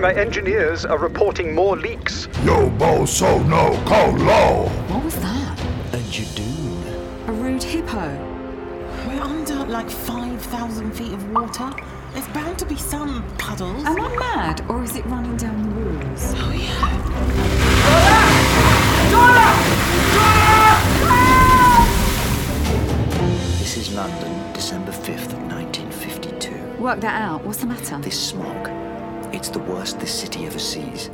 My 0.02 0.14
engineers 0.14 0.84
are 0.84 0.98
reporting 0.98 1.56
more 1.56 1.78
leaks. 1.78 2.28
No 2.44 2.70
bo 2.72 3.06
so 3.06 3.42
no 3.44 3.82
ko 3.86 4.10
lo. 4.18 4.68
What 4.90 5.06
was 5.06 5.16
that? 5.22 5.58
A 5.94 6.00
Judoon. 6.12 7.30
A 7.30 7.32
rude 7.32 7.64
hippo. 7.64 8.10
We're 9.08 9.22
under 9.22 9.66
like 9.68 9.90
5,000 9.90 10.92
feet 10.92 11.14
of 11.14 11.32
water. 11.32 11.72
There's 12.12 12.28
bound 12.34 12.60
to 12.60 12.66
be 12.66 12.76
some 12.76 13.24
puddles. 13.38 13.86
Am 13.86 13.98
I 13.98 14.18
mad, 14.18 14.62
or 14.68 14.84
is 14.84 14.94
it 14.98 15.06
running 15.06 15.38
down 15.38 15.64
the 15.64 15.70
walls? 15.80 16.34
Oh, 16.36 16.52
yeah. 16.52 17.02
This 23.60 23.78
is 23.78 23.94
London, 23.94 24.54
December 24.54 24.92
5th, 24.92 25.34
1952. 25.50 26.82
Work 26.82 27.00
that 27.02 27.22
out. 27.22 27.44
What's 27.46 27.60
the 27.60 27.68
matter? 27.68 27.98
This 28.00 28.20
smog. 28.20 28.70
It's 29.34 29.50
the 29.50 29.60
worst 29.60 30.00
this 30.00 30.14
city 30.14 30.46
ever 30.46 30.60
sees. 30.60 31.10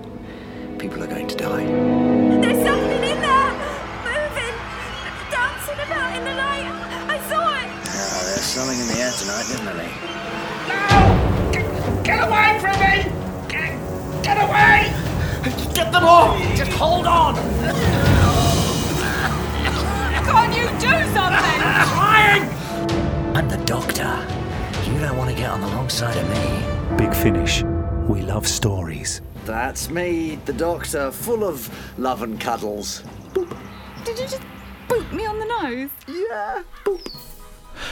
People 0.80 1.04
are 1.04 1.08
going 1.08 1.28
to 1.28 1.36
die. 1.36 1.66
There's 1.66 2.66
something 2.66 3.04
in 3.04 3.20
there! 3.22 3.52
Moving! 4.06 4.56
Dancing 5.30 5.80
about 5.86 6.16
in 6.18 6.24
the 6.24 6.34
night! 6.34 6.66
I 7.10 7.18
saw 7.30 7.42
it! 7.62 7.70
Oh, 7.86 8.22
there's 8.26 8.44
something 8.44 8.80
in 8.80 8.88
the 8.88 8.98
air 9.02 9.12
tonight, 9.12 9.50
isn't 9.54 9.66
there? 9.66 9.92
No! 10.70 11.52
Get, 11.52 11.66
get 12.04 12.20
away 12.28 12.58
from 12.60 12.76
me! 12.80 12.96
Get, 13.50 14.24
get 14.24 14.38
away! 14.38 14.94
Get 15.74 15.92
them 15.92 16.06
off! 16.06 16.38
Just 16.56 16.72
hold 16.72 17.06
on! 17.06 17.36
you 20.58 20.68
do 20.80 20.94
something? 21.14 21.60
I'm! 22.02 22.44
I'm 23.36 23.48
the 23.48 23.64
doctor. 23.66 24.12
You 24.92 25.00
don't 25.00 25.18
want 25.18 25.30
to 25.30 25.36
get 25.36 25.50
on 25.50 25.62
the 25.62 25.68
wrong 25.68 25.90
side 25.90 26.18
of 26.18 26.28
me. 26.30 26.98
Big 26.98 27.14
Finish. 27.14 27.64
We 28.08 28.22
love 28.22 28.48
stories. 28.48 29.22
That's 29.46 29.90
me, 29.90 30.40
the 30.46 30.54
doctor, 30.54 31.12
full 31.12 31.44
of 31.44 31.70
love 32.00 32.24
and 32.24 32.40
cuddles. 32.40 33.04
Boop. 33.34 33.56
Did 34.04 34.20
you 34.20 34.26
just 34.26 34.42
boop 34.88 35.12
me 35.12 35.26
on 35.26 35.40
the 35.40 35.46
nose? 35.46 35.90
Yeah. 36.08 36.64
Boop. 36.86 37.27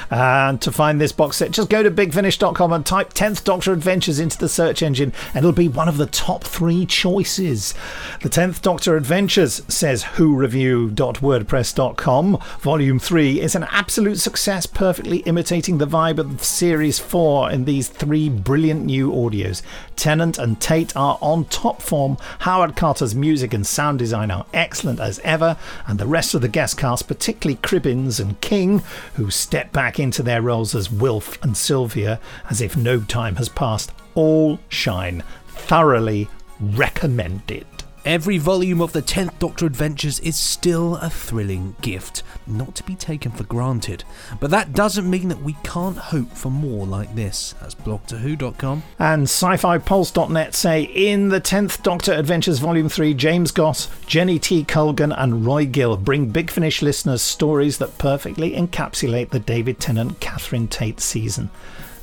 And 0.09 0.61
to 0.61 0.71
find 0.71 1.01
this 1.01 1.11
box 1.11 1.37
set, 1.37 1.51
just 1.51 1.69
go 1.69 1.83
to 1.83 1.91
bigfinish.com 1.91 2.73
and 2.73 2.85
type 2.85 3.13
10th 3.13 3.43
Doctor 3.43 3.73
Adventures 3.73 4.19
into 4.19 4.37
the 4.37 4.49
search 4.49 4.83
engine, 4.83 5.13
and 5.33 5.37
it'll 5.37 5.51
be 5.51 5.67
one 5.67 5.87
of 5.87 5.97
the 5.97 6.05
top 6.05 6.43
three 6.43 6.85
choices. 6.85 7.73
The 8.21 8.29
10th 8.29 8.61
Doctor 8.61 8.95
Adventures, 8.95 9.63
says 9.67 10.03
whoreview.wordpress.com. 10.03 12.37
Volume 12.59 12.99
3 12.99 13.41
is 13.41 13.55
an 13.55 13.65
absolute 13.71 14.17
success, 14.17 14.65
perfectly 14.65 15.17
imitating 15.19 15.77
the 15.77 15.87
vibe 15.87 16.19
of 16.19 16.43
Series 16.43 16.99
4 16.99 17.51
in 17.51 17.65
these 17.65 17.89
three 17.89 18.29
brilliant 18.29 18.85
new 18.85 19.11
audios. 19.11 19.61
Tennant 19.95 20.37
and 20.37 20.59
Tate 20.59 20.95
are 20.95 21.17
on 21.21 21.45
top 21.45 21.81
form. 21.81 22.17
Howard 22.39 22.75
Carter's 22.75 23.15
music 23.15 23.53
and 23.53 23.65
sound 23.65 23.99
design 23.99 24.31
are 24.31 24.45
excellent 24.53 24.99
as 24.99 25.19
ever, 25.19 25.57
and 25.87 25.99
the 25.99 26.07
rest 26.07 26.33
of 26.33 26.41
the 26.41 26.47
guest 26.47 26.77
cast, 26.77 27.07
particularly 27.07 27.59
Cribbins 27.61 28.19
and 28.19 28.39
King, 28.41 28.79
who 29.15 29.29
step 29.29 29.71
back 29.71 29.94
into 29.99 30.23
their 30.23 30.41
roles 30.41 30.75
as 30.75 30.91
Wilf 30.91 31.41
and 31.43 31.55
Sylvia 31.55 32.19
as 32.49 32.61
if 32.61 32.75
no 32.75 33.01
time 33.01 33.35
has 33.35 33.49
passed, 33.49 33.91
all 34.13 34.59
shine. 34.69 35.23
Thoroughly 35.47 36.27
recommended. 36.59 37.65
Every 38.05 38.37
volume 38.37 38.81
of 38.81 38.93
the 38.93 39.01
10th 39.01 39.39
Doctor 39.39 39.65
Adventures 39.65 40.19
is 40.19 40.37
still 40.37 40.97
a 40.97 41.09
thrilling 41.09 41.75
gift, 41.81 42.21
not 42.45 42.75
to 42.75 42.83
be 42.83 42.93
taken 42.93 43.31
for 43.31 43.45
granted. 43.45 44.03
But 44.39 44.51
that 44.51 44.73
doesn't 44.73 45.09
mean 45.09 45.29
that 45.29 45.41
we 45.41 45.53
can't 45.63 45.97
hope 45.97 46.31
for 46.33 46.51
more 46.51 46.85
like 46.85 47.15
this. 47.15 47.55
That's 47.59 47.73
blogtoWho.com. 47.73 48.83
And 48.99 49.23
sci-fi-pulse.net 49.23 50.53
say 50.53 50.83
in 50.83 51.29
the 51.29 51.41
10th 51.41 51.81
Doctor 51.81 52.13
Adventures 52.13 52.59
Volume 52.59 52.89
3, 52.89 53.15
James 53.15 53.49
Goss, 53.51 53.89
Jenny 54.05 54.37
T. 54.37 54.63
Colgan 54.63 55.11
and 55.11 55.43
Roy 55.43 55.65
Gill 55.65 55.97
bring 55.97 56.29
Big 56.29 56.51
Finish 56.51 56.83
listeners 56.83 57.23
stories 57.23 57.79
that 57.79 57.97
perfectly 57.97 58.51
encapsulate 58.51 59.31
the 59.31 59.39
David 59.39 59.79
Tennant 59.79 60.19
Catherine 60.19 60.67
Tate 60.67 60.99
season. 60.99 61.49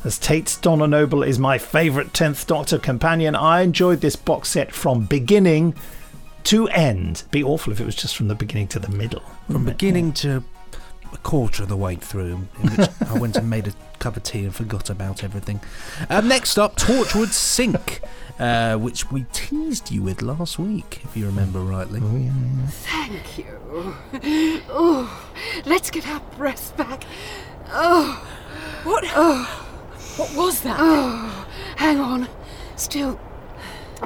As 0.05 0.19
Tate's 0.19 0.57
Donna 0.57 0.89
Noble 0.89 1.23
is 1.23 1.39
my 1.39 1.59
favourite 1.59 2.13
10th 2.13 2.49
Doctor 2.49 2.77
companion, 2.77 3.37
I 3.37 3.61
enjoyed 3.61 4.01
this 4.01 4.17
box 4.17 4.49
set 4.49 4.73
from 4.73 5.05
beginning 5.05 5.77
to 6.45 6.67
end. 6.71 7.23
Be 7.31 7.45
awful 7.45 7.73
if 7.73 7.81
it 7.81 7.87
was 7.87 7.95
just 7.95 8.17
from 8.17 8.27
the 8.27 8.35
beginning 8.35 8.67
to 8.69 8.81
the 8.81 8.89
middle. 8.89 9.23
From 9.49 9.65
beginning 9.65 10.13
to 10.15 10.43
a 11.13 11.17
quarter 11.19 11.63
of 11.63 11.69
the 11.69 11.77
way 11.77 11.95
through, 11.95 12.49
in 12.63 12.71
which 12.71 12.89
I 13.09 13.17
went 13.17 13.37
and 13.37 13.49
made 13.49 13.69
a 13.69 13.73
cup 14.01 14.17
of 14.17 14.25
tea 14.25 14.45
and 14.45 14.53
forgot 14.53 14.91
about 14.91 15.23
everything. 15.23 15.61
Um, 16.11 16.27
next 16.27 16.59
up, 16.59 16.75
Torchwood 16.75 17.29
Sink, 17.29 18.01
uh, 18.41 18.77
which 18.79 19.13
we 19.13 19.27
teased 19.33 19.93
you 19.93 20.03
with 20.03 20.21
last 20.21 20.59
week, 20.59 21.01
if 21.05 21.17
you 21.17 21.27
remember 21.27 21.61
rightly. 21.61 22.01
Thank 22.69 23.39
you. 23.39 23.47
Oh, 24.69 25.31
let's 25.65 25.93
get 25.93 26.09
our 26.09 26.21
breath 26.37 26.77
back. 26.77 27.05
Oh, 27.69 28.27
what? 28.83 29.05
Oh, 29.15 29.62
what 30.17 30.35
was 30.35 30.61
that? 30.63 30.77
Oh, 30.79 31.47
hang 31.77 31.99
on. 32.01 32.29
Still 32.77 33.19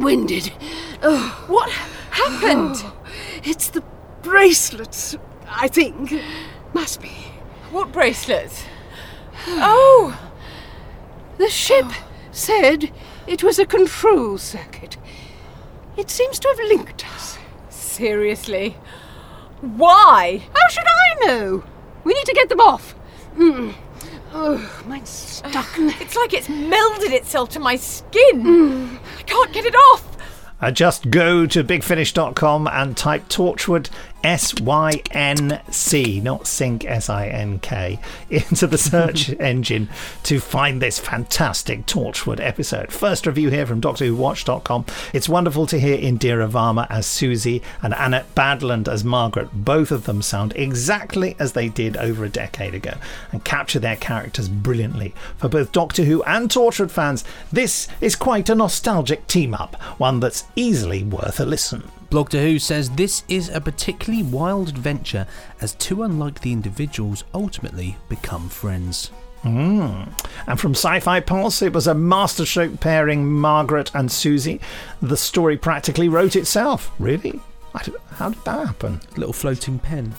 winded. 0.00 0.52
Oh, 1.02 1.44
what 1.48 1.70
happened? 2.10 2.76
Oh, 2.78 2.96
it's 3.44 3.70
the 3.70 3.82
bracelets. 4.22 5.16
I 5.48 5.68
think 5.68 6.14
must 6.74 7.00
be. 7.00 7.12
What 7.70 7.92
bracelets? 7.92 8.64
Oh, 9.48 10.18
the 11.38 11.48
ship 11.48 11.86
said 12.32 12.90
it 13.26 13.42
was 13.42 13.58
a 13.58 13.66
control 13.66 14.38
circuit. 14.38 14.96
It 15.96 16.10
seems 16.10 16.38
to 16.40 16.48
have 16.48 16.68
linked 16.68 17.06
us. 17.14 17.38
Seriously? 17.68 18.76
Why? 19.60 20.42
How 20.52 20.68
should 20.68 20.86
I 20.86 21.26
know? 21.26 21.64
We 22.04 22.12
need 22.12 22.24
to 22.24 22.34
get 22.34 22.48
them 22.48 22.60
off. 22.60 22.94
Mm. 23.36 23.74
Oh, 24.38 24.82
mine's 24.86 25.08
stuck. 25.08 25.66
It's 25.78 26.14
like 26.14 26.34
it's 26.34 26.46
melded 26.46 27.12
itself 27.12 27.48
to 27.50 27.58
my 27.58 27.76
skin. 27.76 28.42
Mm. 28.42 28.98
I 29.18 29.22
can't 29.22 29.50
get 29.50 29.64
it 29.64 29.74
off. 29.74 30.04
Uh, 30.60 30.70
just 30.70 31.08
go 31.10 31.46
to 31.46 31.64
bigfinish.com 31.64 32.68
and 32.70 32.94
type 32.94 33.26
Torchwood 33.30 33.88
S 34.22 34.54
Y 34.60 35.02
N 35.12 35.60
C, 35.70 36.20
not 36.20 36.46
sync 36.46 36.84
S 36.84 37.08
I 37.08 37.28
N 37.28 37.58
K, 37.58 37.98
into 38.30 38.66
the 38.66 38.78
search 38.78 39.30
engine 39.40 39.88
to 40.24 40.40
find 40.40 40.82
this 40.82 40.98
fantastic 40.98 41.86
Torchwood 41.86 42.40
episode. 42.40 42.92
First 42.92 43.26
review 43.26 43.50
here 43.50 43.66
from 43.66 43.80
DoctorWhoWatch.com. 43.80 44.86
It's 45.12 45.28
wonderful 45.28 45.66
to 45.68 45.78
hear 45.78 45.96
Indira 45.98 46.50
Varma 46.50 46.86
as 46.90 47.06
Suzie 47.06 47.62
and 47.82 47.94
Annette 47.96 48.34
Badland 48.34 48.88
as 48.88 49.04
Margaret. 49.04 49.48
Both 49.52 49.90
of 49.90 50.04
them 50.04 50.22
sound 50.22 50.52
exactly 50.56 51.36
as 51.38 51.52
they 51.52 51.68
did 51.68 51.96
over 51.96 52.24
a 52.24 52.28
decade 52.28 52.74
ago 52.74 52.94
and 53.32 53.44
capture 53.44 53.78
their 53.78 53.96
characters 53.96 54.48
brilliantly. 54.48 55.14
For 55.36 55.48
both 55.48 55.72
Doctor 55.72 56.04
Who 56.04 56.22
and 56.24 56.50
Torchwood 56.50 56.90
fans, 56.90 57.24
this 57.52 57.88
is 58.00 58.16
quite 58.16 58.48
a 58.48 58.54
nostalgic 58.54 59.26
team 59.26 59.54
up, 59.54 59.76
one 59.98 60.20
that's 60.20 60.44
easily 60.56 61.02
worth 61.02 61.40
a 61.40 61.44
listen. 61.44 61.90
Blog 62.10 62.30
to 62.30 62.40
Who 62.40 62.58
says 62.58 62.90
this 62.90 63.24
is 63.28 63.48
a 63.48 63.60
particularly 63.60 64.22
wild 64.22 64.68
adventure 64.68 65.26
as 65.60 65.74
two 65.74 66.02
unlikely 66.02 66.52
individuals 66.52 67.24
ultimately 67.34 67.96
become 68.08 68.48
friends. 68.48 69.10
Mm. 69.42 70.08
And 70.46 70.60
from 70.60 70.72
Sci 70.72 71.00
Fi 71.00 71.20
Pulse, 71.20 71.62
it 71.62 71.72
was 71.72 71.86
a 71.86 71.94
masterstroke 71.94 72.80
pairing 72.80 73.26
Margaret 73.26 73.90
and 73.94 74.08
Suzie. 74.08 74.60
The 75.00 75.16
story 75.16 75.56
practically 75.56 76.08
wrote 76.08 76.36
itself. 76.36 76.90
Really? 76.98 77.40
How 77.72 78.30
did 78.30 78.44
that 78.44 78.66
happen? 78.66 79.00
Little 79.16 79.32
floating 79.32 79.78
pen. 79.78 80.14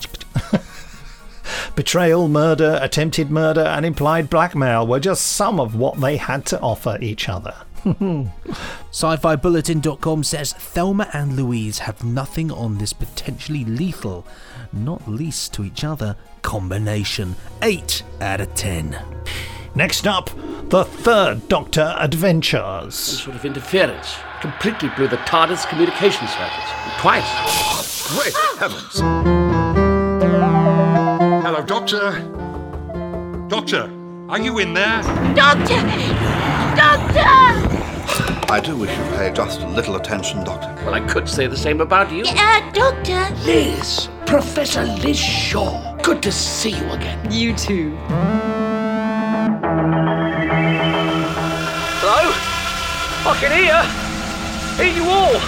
Betrayal, 1.74 2.28
murder, 2.28 2.78
attempted 2.80 3.30
murder, 3.30 3.62
and 3.62 3.84
implied 3.84 4.30
blackmail 4.30 4.86
were 4.86 5.00
just 5.00 5.26
some 5.26 5.58
of 5.58 5.74
what 5.74 6.00
they 6.00 6.16
had 6.16 6.46
to 6.46 6.60
offer 6.60 6.98
each 7.00 7.28
other. 7.28 7.54
Sci-fi 8.90 9.36
Bulletin.com 9.36 10.24
says 10.24 10.52
Thelma 10.52 11.08
and 11.12 11.36
Louise 11.36 11.80
have 11.80 12.02
nothing 12.04 12.50
on 12.50 12.78
this 12.78 12.92
potentially 12.92 13.64
lethal, 13.64 14.26
not 14.72 15.06
least 15.08 15.52
to 15.54 15.64
each 15.64 15.84
other, 15.84 16.16
combination. 16.42 17.36
8 17.62 18.02
out 18.20 18.40
of 18.40 18.54
10. 18.54 18.98
Next 19.74 20.06
up, 20.06 20.30
the 20.70 20.84
third 20.84 21.48
Doctor 21.48 21.94
Adventures. 21.98 22.94
Some 22.94 23.18
sort 23.18 23.36
of 23.36 23.44
interference 23.44 24.16
completely 24.40 24.90
blew 24.96 25.08
the 25.08 25.18
TARDIS 25.18 25.68
communication 25.68 26.26
circuits. 26.28 26.70
Twice. 27.00 28.08
Great 28.16 28.34
heavens! 28.58 29.00
Hello, 31.44 31.62
Doctor. 31.62 32.18
Doctor, 33.48 33.88
are 34.28 34.38
you 34.38 34.58
in 34.58 34.74
there? 34.74 35.02
Doctor! 35.34 35.80
Doctor! 36.76 37.24
I 38.50 38.60
do 38.62 38.76
wish 38.76 38.90
you'd 38.90 39.08
pay 39.10 39.32
just 39.32 39.60
a 39.60 39.68
little 39.68 39.96
attention, 39.96 40.44
Doctor. 40.44 40.74
Well, 40.84 40.94
I 40.94 41.00
could 41.00 41.28
say 41.28 41.46
the 41.46 41.56
same 41.56 41.80
about 41.80 42.12
you. 42.12 42.24
Uh, 42.26 42.70
Doctor! 42.72 43.34
Liz! 43.44 44.08
Professor 44.26 44.84
Liz 44.84 45.18
Shaw. 45.18 45.96
Good 46.02 46.22
to 46.22 46.32
see 46.32 46.70
you 46.70 46.90
again. 46.92 47.30
You 47.30 47.54
too. 47.54 47.96
Hello? 52.00 52.32
I 53.24 53.36
can 53.40 53.52
hear. 53.56 53.82
Hear 54.84 54.94
you 54.94 55.04
all. 55.08 55.38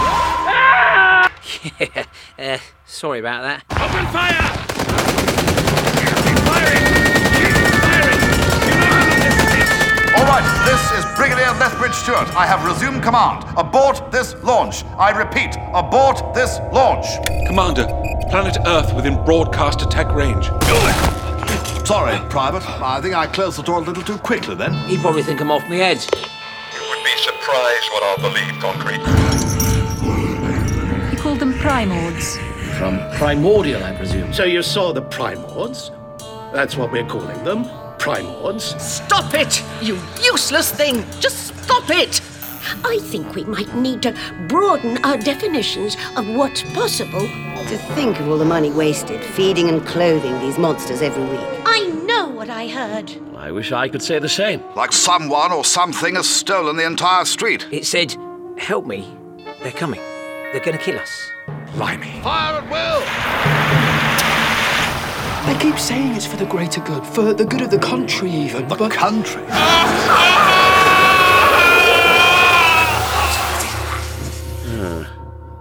Yeah, 1.78 2.04
uh, 2.38 2.58
sorry 2.86 3.18
about 3.18 3.42
that. 3.42 3.64
Open 3.72 4.06
fire! 4.12 4.60
All 6.46 7.29
right, 10.30 10.64
this 10.64 10.80
is 10.96 11.04
Brigadier 11.16 11.50
Lethbridge 11.58 11.92
Stewart. 11.92 12.28
I 12.36 12.46
have 12.46 12.64
resumed 12.64 13.02
command. 13.02 13.44
Abort 13.56 14.12
this 14.12 14.36
launch. 14.44 14.84
I 14.96 15.10
repeat, 15.10 15.56
abort 15.74 16.34
this 16.34 16.60
launch. 16.72 17.06
Commander, 17.48 17.86
planet 18.30 18.56
Earth 18.64 18.94
within 18.94 19.16
broadcast 19.24 19.82
attack 19.82 20.14
range. 20.14 20.46
Sorry, 21.84 22.16
Private. 22.30 22.62
I 22.80 23.00
think 23.00 23.16
I 23.16 23.26
closed 23.26 23.58
the 23.58 23.64
door 23.64 23.78
a 23.78 23.82
little 23.82 24.04
too 24.04 24.18
quickly 24.18 24.54
then. 24.54 24.72
You 24.88 25.00
probably 25.00 25.24
think 25.24 25.40
I'm 25.40 25.50
off 25.50 25.68
my 25.68 25.74
head. 25.74 25.98
You 26.14 26.82
would 26.88 27.02
be 27.02 27.16
surprised 27.16 27.90
what 27.90 28.02
I'll 28.04 28.22
believe, 28.22 28.54
Concrete. 28.60 29.02
You 31.10 31.18
called 31.18 31.40
them 31.40 31.54
primords. 31.54 32.38
From 32.78 33.00
primordial, 33.18 33.82
I 33.82 33.96
presume. 33.96 34.32
So 34.32 34.44
you 34.44 34.62
saw 34.62 34.92
the 34.92 35.02
primords? 35.02 35.90
That's 36.52 36.76
what 36.76 36.92
we're 36.92 37.06
calling 37.06 37.42
them. 37.42 37.68
Primords. 38.00 38.74
Stop 38.82 39.32
it, 39.34 39.62
you 39.80 39.98
useless 40.22 40.72
thing! 40.72 41.04
Just 41.20 41.56
stop 41.62 41.88
it! 41.90 42.20
I 42.84 42.98
think 43.02 43.34
we 43.34 43.44
might 43.44 43.74
need 43.74 44.02
to 44.02 44.14
broaden 44.48 44.98
our 45.04 45.16
definitions 45.16 45.96
of 46.16 46.26
what's 46.28 46.62
possible. 46.74 47.28
To 47.60 47.78
think 47.94 48.18
of 48.18 48.28
all 48.28 48.38
the 48.38 48.44
money 48.44 48.70
wasted 48.70 49.22
feeding 49.22 49.68
and 49.68 49.86
clothing 49.86 50.36
these 50.40 50.58
monsters 50.58 51.02
every 51.02 51.22
week. 51.22 51.62
I 51.64 51.84
know 52.04 52.28
what 52.28 52.40
what 52.40 52.48
I 52.48 52.68
heard. 52.68 53.12
I 53.36 53.52
wish 53.52 53.70
I 53.70 53.86
could 53.88 54.02
say 54.02 54.18
the 54.18 54.28
same. 54.28 54.62
Like 54.74 54.92
someone 54.92 55.52
or 55.52 55.62
something 55.62 56.14
has 56.14 56.26
stolen 56.26 56.76
the 56.76 56.86
entire 56.86 57.26
street. 57.26 57.66
It 57.70 57.84
said, 57.84 58.16
help 58.56 58.86
me. 58.86 59.14
They're 59.62 59.72
coming. 59.72 60.00
They're 60.50 60.64
going 60.64 60.78
to 60.78 60.82
kill 60.82 60.98
us. 60.98 61.30
Blimey. 61.74 62.22
Fire 62.22 62.62
at 62.62 62.70
will! 62.70 63.89
They 65.46 65.56
keep 65.58 65.78
saying 65.78 66.14
it's 66.14 66.26
for 66.26 66.36
the 66.36 66.46
greater 66.46 66.80
good, 66.82 67.04
for 67.06 67.32
the 67.32 67.44
good 67.44 67.62
of 67.62 67.70
the 67.70 67.78
country, 67.78 68.30
even. 68.30 68.68
The 68.68 68.88
country? 68.88 69.42
Ah, 74.72 75.10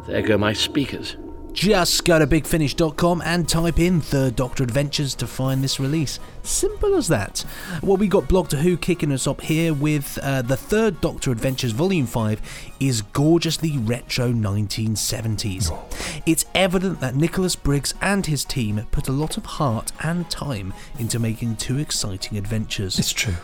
there 0.06 0.22
go 0.22 0.38
my 0.38 0.54
speakers. 0.54 1.16
Just 1.60 2.06
go 2.06 2.18
to 2.18 2.26
bigfinish.com 2.26 3.22
and 3.26 3.50
type 3.50 3.80
in 3.80 4.00
Third 4.00 4.38
Doctor 4.38 4.64
Adventures 4.64 5.14
to 5.16 5.28
find 5.28 5.62
this 5.62 5.78
release. 5.78 6.18
Simple 6.42 6.96
as 6.96 7.10
that. 7.10 7.44
Well, 7.84 7.98
we 7.98 8.08
got 8.08 8.30
Doctor 8.30 8.56
Who 8.56 8.78
kicking 8.78 9.12
us 9.12 9.28
up 9.28 9.42
here 9.42 9.74
with 9.74 10.18
uh, 10.24 10.42
the 10.42 10.56
Third 10.56 11.02
Doctor 11.02 11.34
Adventures 11.34 11.74
Volume 11.74 12.06
5 12.06 12.42
is 12.80 13.02
gorgeously 13.02 13.78
retro 13.78 14.32
1970s. 14.32 15.78
It's 16.26 16.46
evident 16.56 17.02
that 17.02 17.16
Nicholas 17.16 17.58
Briggs 17.58 17.94
and 18.00 18.26
his 18.26 18.46
team 18.46 18.88
put 18.92 19.10
a 19.10 19.12
lot 19.12 19.36
of 19.36 19.46
heart 19.46 19.92
and 20.02 20.30
time 20.30 20.74
into 20.98 21.20
making 21.20 21.58
two 21.58 21.78
exciting 21.78 22.38
adventures. 22.38 22.98
It's 22.98 23.12
true. 23.12 23.36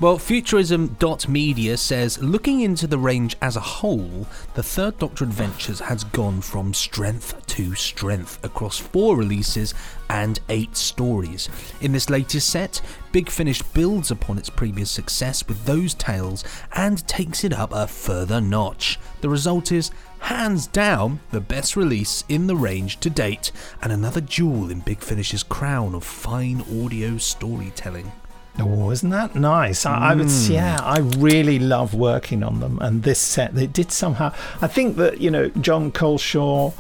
Well, 0.01 0.19
Futurism.media 0.19 1.77
says 1.79 2.23
looking 2.23 2.61
into 2.61 2.87
the 2.87 2.99
range 2.99 3.37
as 3.41 3.57
a 3.57 3.61
whole, 3.61 4.29
the 4.55 4.63
Third 4.63 4.99
Doctor 4.99 5.25
Adventures 5.25 5.81
has 5.81 6.05
gone 6.05 6.41
from 6.41 6.75
strength 6.75 7.45
to 7.47 7.75
strength 7.75 8.39
across 8.45 8.79
four 8.79 9.17
releases 9.17 9.75
and 10.11 10.39
eight 10.51 10.77
stories. 10.77 11.49
In 11.81 11.93
this 11.93 12.11
latest 12.11 12.51
set, 12.51 12.81
Big 13.13 13.29
Finish 13.29 13.63
builds 13.63 14.11
upon 14.11 14.39
its 14.39 14.51
previous 14.51 14.91
success 14.91 15.49
with 15.49 15.65
those 15.65 15.95
tales 15.95 16.45
and 16.75 17.05
takes 17.09 17.43
it 17.43 17.55
up 17.55 17.73
a 17.73 17.89
further 17.89 18.41
notch. 18.41 19.01
The 19.23 19.31
result 19.31 19.73
is 19.73 19.91
hands 20.21 20.67
down 20.69 21.19
the 21.33 21.41
best 21.41 21.77
release 21.77 22.23
in 22.29 22.47
the 22.47 22.57
range 22.57 23.01
to 23.01 23.11
date 23.11 23.51
and 23.83 23.91
another 23.91 24.21
jewel 24.21 24.71
in 24.71 24.81
Big 24.81 25.01
Finish's 25.01 25.43
crown 25.43 25.95
of 25.95 26.05
fine 26.05 26.63
audio 26.83 27.17
storytelling. 27.17 28.13
Oh, 28.61 28.91
isn't 28.91 29.11
that 29.11 29.35
nice? 29.35 29.87
I, 29.87 30.11
I 30.11 30.15
would, 30.15 30.27
Mm. 30.27 30.51
yeah, 30.51 30.79
I 30.83 30.99
really 30.99 31.59
love 31.59 31.95
working 31.95 32.43
on 32.43 32.61
them. 32.61 32.79
And 32.81 33.03
this 33.05 33.19
set, 33.21 33.55
they 33.55 33.67
did 33.67 33.93
somehow. 33.93 34.33
I 34.61 34.67
think 34.67 34.97
that 34.97 35.21
you 35.21 35.31
know 35.31 35.49
Jon 35.61 35.93
Culshaw 35.93 36.73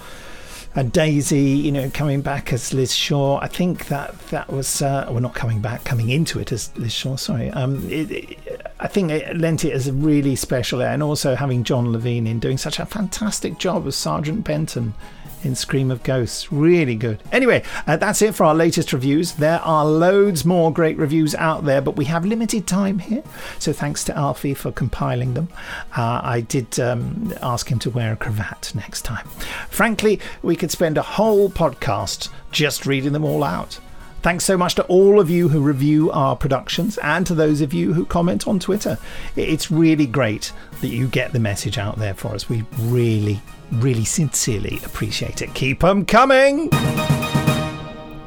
and 0.74 0.92
Daisy, 0.92 1.40
you 1.40 1.72
know, 1.72 1.90
coming 1.90 2.20
back 2.20 2.52
as 2.52 2.72
Liz 2.74 2.94
Shaw. 2.94 3.38
I 3.40 3.48
think 3.48 3.86
that 3.88 4.18
that 4.28 4.52
was 4.52 4.82
uh, 4.82 5.06
well, 5.10 5.20
not 5.20 5.34
coming 5.34 5.60
back, 5.60 5.84
coming 5.84 6.10
into 6.10 6.38
it 6.38 6.52
as 6.52 6.70
Liz 6.76 6.92
Shaw. 6.92 7.16
Sorry. 7.16 7.50
Um, 7.50 7.88
it, 7.90 8.10
it, 8.10 8.66
I 8.80 8.86
think 8.86 9.10
it 9.10 9.36
lent 9.36 9.64
it 9.64 9.72
as 9.72 9.86
a 9.88 9.92
really 9.92 10.36
special 10.36 10.82
air, 10.82 10.90
and 10.92 11.02
also 11.02 11.34
having 11.36 11.64
John 11.64 11.86
Levene 11.88 12.26
in 12.28 12.38
doing 12.38 12.58
such 12.58 12.78
a 12.78 12.86
fantastic 12.86 13.58
job 13.58 13.86
as 13.86 13.96
Sergeant 13.96 14.44
Benton 14.44 14.94
in 15.44 15.54
Scream 15.54 15.90
of 15.90 16.02
Ghosts. 16.02 16.52
Really 16.52 16.96
good. 16.96 17.22
Anyway, 17.32 17.62
uh, 17.86 17.96
that's 17.96 18.22
it 18.22 18.34
for 18.34 18.44
our 18.44 18.54
latest 18.54 18.92
reviews. 18.92 19.32
There 19.32 19.60
are 19.60 19.84
loads 19.84 20.44
more 20.44 20.72
great 20.72 20.96
reviews 20.96 21.34
out 21.34 21.64
there, 21.64 21.80
but 21.80 21.96
we 21.96 22.06
have 22.06 22.24
limited 22.24 22.66
time 22.66 22.98
here. 22.98 23.22
So 23.58 23.72
thanks 23.72 24.04
to 24.04 24.16
Alfie 24.16 24.54
for 24.54 24.72
compiling 24.72 25.34
them. 25.34 25.48
Uh, 25.96 26.20
I 26.22 26.40
did 26.40 26.78
um, 26.80 27.34
ask 27.42 27.70
him 27.70 27.78
to 27.80 27.90
wear 27.90 28.12
a 28.12 28.16
cravat 28.16 28.72
next 28.74 29.02
time. 29.02 29.26
Frankly, 29.70 30.20
we 30.42 30.56
could 30.56 30.70
spend 30.70 30.98
a 30.98 31.02
whole 31.02 31.48
podcast 31.48 32.28
just 32.50 32.86
reading 32.86 33.12
them 33.12 33.24
all 33.24 33.44
out. 33.44 33.78
Thanks 34.20 34.44
so 34.44 34.56
much 34.56 34.74
to 34.74 34.84
all 34.86 35.20
of 35.20 35.30
you 35.30 35.48
who 35.48 35.60
review 35.60 36.10
our 36.10 36.34
productions 36.34 36.98
and 36.98 37.24
to 37.26 37.36
those 37.36 37.60
of 37.60 37.72
you 37.72 37.92
who 37.92 38.04
comment 38.04 38.48
on 38.48 38.58
Twitter. 38.58 38.98
It's 39.36 39.70
really 39.70 40.06
great 40.06 40.52
that 40.80 40.88
you 40.88 41.06
get 41.06 41.32
the 41.32 41.38
message 41.38 41.78
out 41.78 41.98
there 41.98 42.14
for 42.14 42.34
us. 42.34 42.48
We 42.48 42.64
really, 42.80 43.40
really 43.72 44.04
sincerely 44.04 44.80
appreciate 44.84 45.42
it. 45.42 45.52
Keep 45.54 45.80
them 45.80 46.04
coming! 46.04 46.70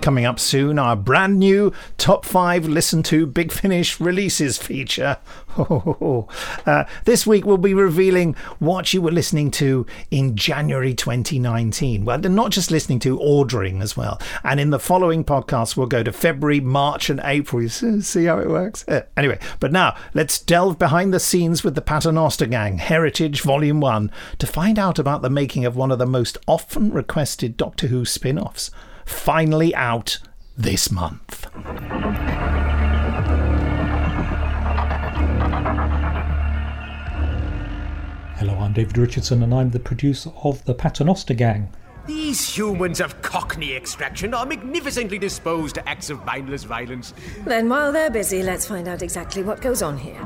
Coming 0.02 0.26
up 0.26 0.40
soon, 0.40 0.80
our 0.80 0.96
brand 0.96 1.38
new 1.38 1.72
top 2.00 2.26
five 2.26 2.68
listen 2.68 3.04
to 3.04 3.28
Big 3.28 3.52
Finish 3.52 4.00
releases 4.00 4.58
feature. 4.58 5.18
Uh, 6.66 6.86
this 7.06 7.28
week 7.28 7.46
we'll 7.46 7.58
be 7.58 7.74
revealing 7.74 8.36
what 8.60 8.94
you 8.94 9.02
were 9.02 9.12
listening 9.12 9.52
to 9.52 9.86
in 10.10 10.36
January 10.36 10.94
2019. 10.94 12.06
Well, 12.06 12.20
not 12.20 12.52
just 12.52 12.72
listening 12.72 13.00
to, 13.00 13.20
ordering 13.20 13.82
as 13.82 13.98
well. 13.98 14.22
And 14.44 14.60
in 14.60 14.70
the 14.70 14.80
following 14.80 15.26
podcasts, 15.26 15.76
we'll 15.76 15.88
go 15.88 16.04
to 16.04 16.14
February, 16.14 16.62
March, 16.62 17.10
and 17.10 17.20
April. 17.24 17.68
See 17.70 18.26
how 18.26 18.40
it 18.40 18.50
works? 18.50 18.88
Uh, 18.88 19.02
anyway, 19.18 19.40
but 19.60 19.72
now 19.74 19.96
let's 20.14 20.40
delve 20.40 20.80
behind 20.80 21.14
the 21.14 21.20
scenes 21.20 21.64
with 21.64 21.76
the 21.76 21.82
Paternoster 21.82 22.46
Gang, 22.46 22.78
Heritage 22.78 23.42
Volume 23.42 23.82
1, 23.82 24.12
to 24.38 24.48
find 24.48 24.80
out 24.80 25.00
about 25.00 25.22
the 25.22 25.30
making 25.30 25.66
of 25.66 25.76
one 25.76 25.92
of 25.92 26.00
the 26.00 26.06
most 26.06 26.38
often 26.48 26.92
requested 26.92 27.58
Doctor 27.58 27.88
Who 27.88 28.06
spin 28.06 28.40
offs 28.40 28.72
finally 29.12 29.76
out 29.76 30.18
this 30.58 30.90
month. 30.92 31.48
Hello, 38.38 38.58
I'm 38.58 38.74
David 38.74 38.98
Richardson, 38.98 39.44
and 39.44 39.54
I'm 39.54 39.70
the 39.70 39.80
producer 39.80 40.32
of 40.44 40.66
the 40.66 40.74
Paternoster 40.74 41.36
Gang. 41.36 41.70
These 42.08 42.58
humans 42.58 43.00
of 43.00 43.22
Cockney 43.22 43.76
extraction 43.76 44.34
are 44.34 44.48
magnificently 44.48 45.20
disposed 45.20 45.76
to 45.76 45.88
acts 45.88 46.10
of 46.10 46.26
mindless 46.26 46.64
violence. 46.64 47.14
Then 47.46 47.70
while 47.70 47.92
they're 47.92 48.10
busy, 48.10 48.42
let's 48.42 48.66
find 48.66 48.88
out 48.88 49.04
exactly 49.04 49.44
what 49.44 49.62
goes 49.62 49.84
on 49.84 50.00
here. 50.00 50.20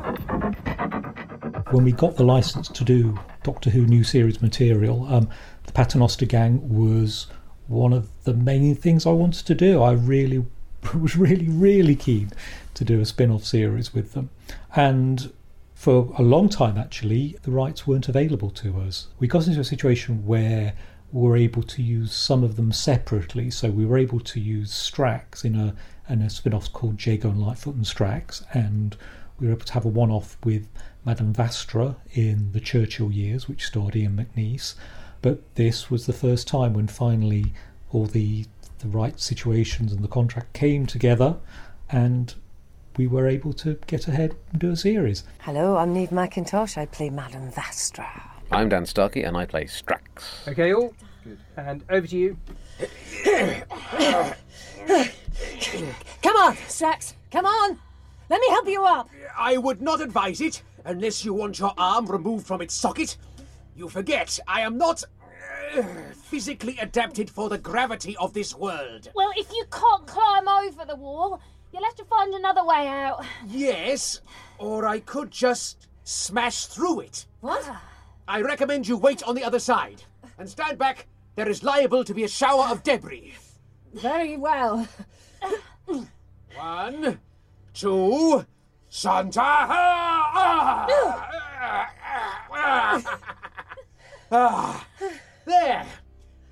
When 1.71 1.83
we 1.83 1.91
got 1.91 2.15
the 2.15 2.23
license 2.23 2.69
to 2.69 2.85
do 2.85 3.19
Doctor 3.43 3.69
Who 3.69 3.85
new 3.85 4.05
series 4.05 4.41
material, 4.41 5.05
um, 5.13 5.27
the 5.65 5.73
Paternoster 5.73 6.25
Gang 6.25 6.61
was 6.69 7.27
one 7.67 7.93
of 7.93 8.09
the 8.23 8.33
main 8.33 8.75
things 8.75 9.05
I 9.05 9.11
wanted 9.11 9.45
to 9.47 9.55
do. 9.55 9.81
I 9.81 9.93
really 9.93 10.45
was 10.99 11.15
really, 11.15 11.47
really 11.47 11.95
keen 11.95 12.31
to 12.73 12.83
do 12.83 12.99
a 12.99 13.05
spin 13.05 13.31
off 13.31 13.43
series 13.43 13.93
with 13.93 14.13
them. 14.13 14.29
And 14.75 15.31
for 15.73 16.13
a 16.17 16.21
long 16.21 16.49
time, 16.49 16.77
actually, 16.77 17.37
the 17.43 17.51
rights 17.51 17.85
weren't 17.85 18.09
available 18.09 18.49
to 18.51 18.79
us. 18.79 19.07
We 19.19 19.27
got 19.27 19.47
into 19.47 19.59
a 19.59 19.65
situation 19.65 20.25
where 20.25 20.73
we 21.11 21.21
were 21.21 21.37
able 21.37 21.63
to 21.63 21.81
use 21.81 22.13
some 22.13 22.43
of 22.43 22.55
them 22.55 22.71
separately. 22.71 23.51
So 23.51 23.69
we 23.69 23.85
were 23.85 23.97
able 23.97 24.19
to 24.19 24.39
use 24.39 24.71
Strax 24.71 25.45
in 25.45 25.55
a, 25.55 25.75
in 26.09 26.21
a 26.21 26.29
spin 26.29 26.53
off 26.53 26.71
called 26.73 27.03
Jago 27.05 27.29
and 27.29 27.41
Lightfoot 27.41 27.75
and 27.75 27.85
Strax. 27.85 28.43
And 28.53 28.97
we 29.39 29.47
were 29.47 29.53
able 29.53 29.65
to 29.65 29.73
have 29.73 29.85
a 29.85 29.89
one 29.89 30.11
off 30.11 30.37
with 30.43 30.67
Madame 31.05 31.33
Vastra 31.33 31.95
in 32.13 32.51
the 32.51 32.59
Churchill 32.59 33.11
years, 33.11 33.47
which 33.47 33.65
starred 33.65 33.95
Ian 33.95 34.17
McNeice. 34.17 34.75
But 35.25 35.41
this 35.55 35.89
was 35.89 36.05
the 36.05 36.13
first 36.13 36.47
time 36.47 36.73
when 36.73 36.85
finally 36.85 37.51
all 37.91 38.05
the 38.05 38.45
the 38.77 38.87
right 38.87 39.19
situations 39.19 39.91
and 39.91 40.03
the 40.03 40.07
contract 40.07 40.53
came 40.53 40.85
together, 40.85 41.37
and 41.89 42.35
we 42.95 43.07
were 43.07 43.27
able 43.27 43.51
to 43.53 43.79
get 43.87 44.07
ahead 44.07 44.35
and 44.51 44.61
do 44.61 44.69
a 44.69 44.75
series. 44.75 45.23
Hello, 45.39 45.77
I'm 45.77 45.93
Neve 45.93 46.11
McIntosh. 46.11 46.77
I 46.77 46.85
play 46.85 47.09
Madame 47.09 47.51
Vastra. 47.51 48.21
I'm 48.51 48.69
Dan 48.69 48.85
Starkey 48.85 49.23
and 49.23 49.35
I 49.35 49.47
play 49.47 49.63
Strax. 49.63 50.47
Okay, 50.47 50.75
all. 50.75 50.93
Good. 51.23 51.39
And 51.57 51.83
over 51.89 52.05
to 52.05 52.15
you. 52.15 52.37
Come 56.21 56.35
on, 56.35 56.55
Strax. 56.67 57.15
Come 57.31 57.47
on. 57.47 57.79
Let 58.29 58.41
me 58.41 58.47
help 58.49 58.67
you 58.67 58.85
up. 58.85 59.09
I 59.35 59.57
would 59.57 59.81
not 59.81 60.01
advise 60.01 60.39
it 60.39 60.61
unless 60.83 61.25
you 61.25 61.33
want 61.33 61.57
your 61.57 61.73
arm 61.79 62.05
removed 62.05 62.45
from 62.45 62.61
its 62.61 62.75
socket. 62.75 63.17
You 63.77 63.89
forget, 63.89 64.39
I 64.47 64.61
am 64.61 64.77
not 64.77 65.03
physically 66.13 66.77
adapted 66.79 67.29
for 67.29 67.49
the 67.49 67.57
gravity 67.57 68.15
of 68.17 68.33
this 68.33 68.55
world. 68.55 69.09
Well, 69.15 69.31
if 69.35 69.51
you 69.51 69.65
can't 69.71 70.05
climb 70.07 70.47
over 70.47 70.85
the 70.85 70.95
wall, 70.95 71.41
you'll 71.71 71.83
have 71.83 71.95
to 71.95 72.05
find 72.05 72.33
another 72.33 72.65
way 72.65 72.87
out. 72.87 73.25
Yes, 73.47 74.21
or 74.57 74.87
I 74.87 74.99
could 74.99 75.31
just 75.31 75.87
smash 76.03 76.65
through 76.65 77.01
it. 77.01 77.25
What? 77.41 77.69
I 78.27 78.41
recommend 78.41 78.87
you 78.87 78.97
wait 78.97 79.23
on 79.23 79.35
the 79.35 79.43
other 79.43 79.59
side 79.59 80.03
and 80.37 80.49
stand 80.49 80.77
back. 80.77 81.07
There 81.35 81.49
is 81.49 81.63
liable 81.63 82.03
to 82.05 82.13
be 82.13 82.23
a 82.23 82.29
shower 82.29 82.65
of 82.71 82.83
debris. 82.83 83.33
Very 83.93 84.37
well. 84.37 84.87
One, 86.55 87.19
two, 87.73 88.45
Sontar. 88.89 89.41
Ah, 89.41 90.31
ah! 90.33 90.87
ah! 92.51 92.87
ah! 94.31 94.87
There. 95.45 95.85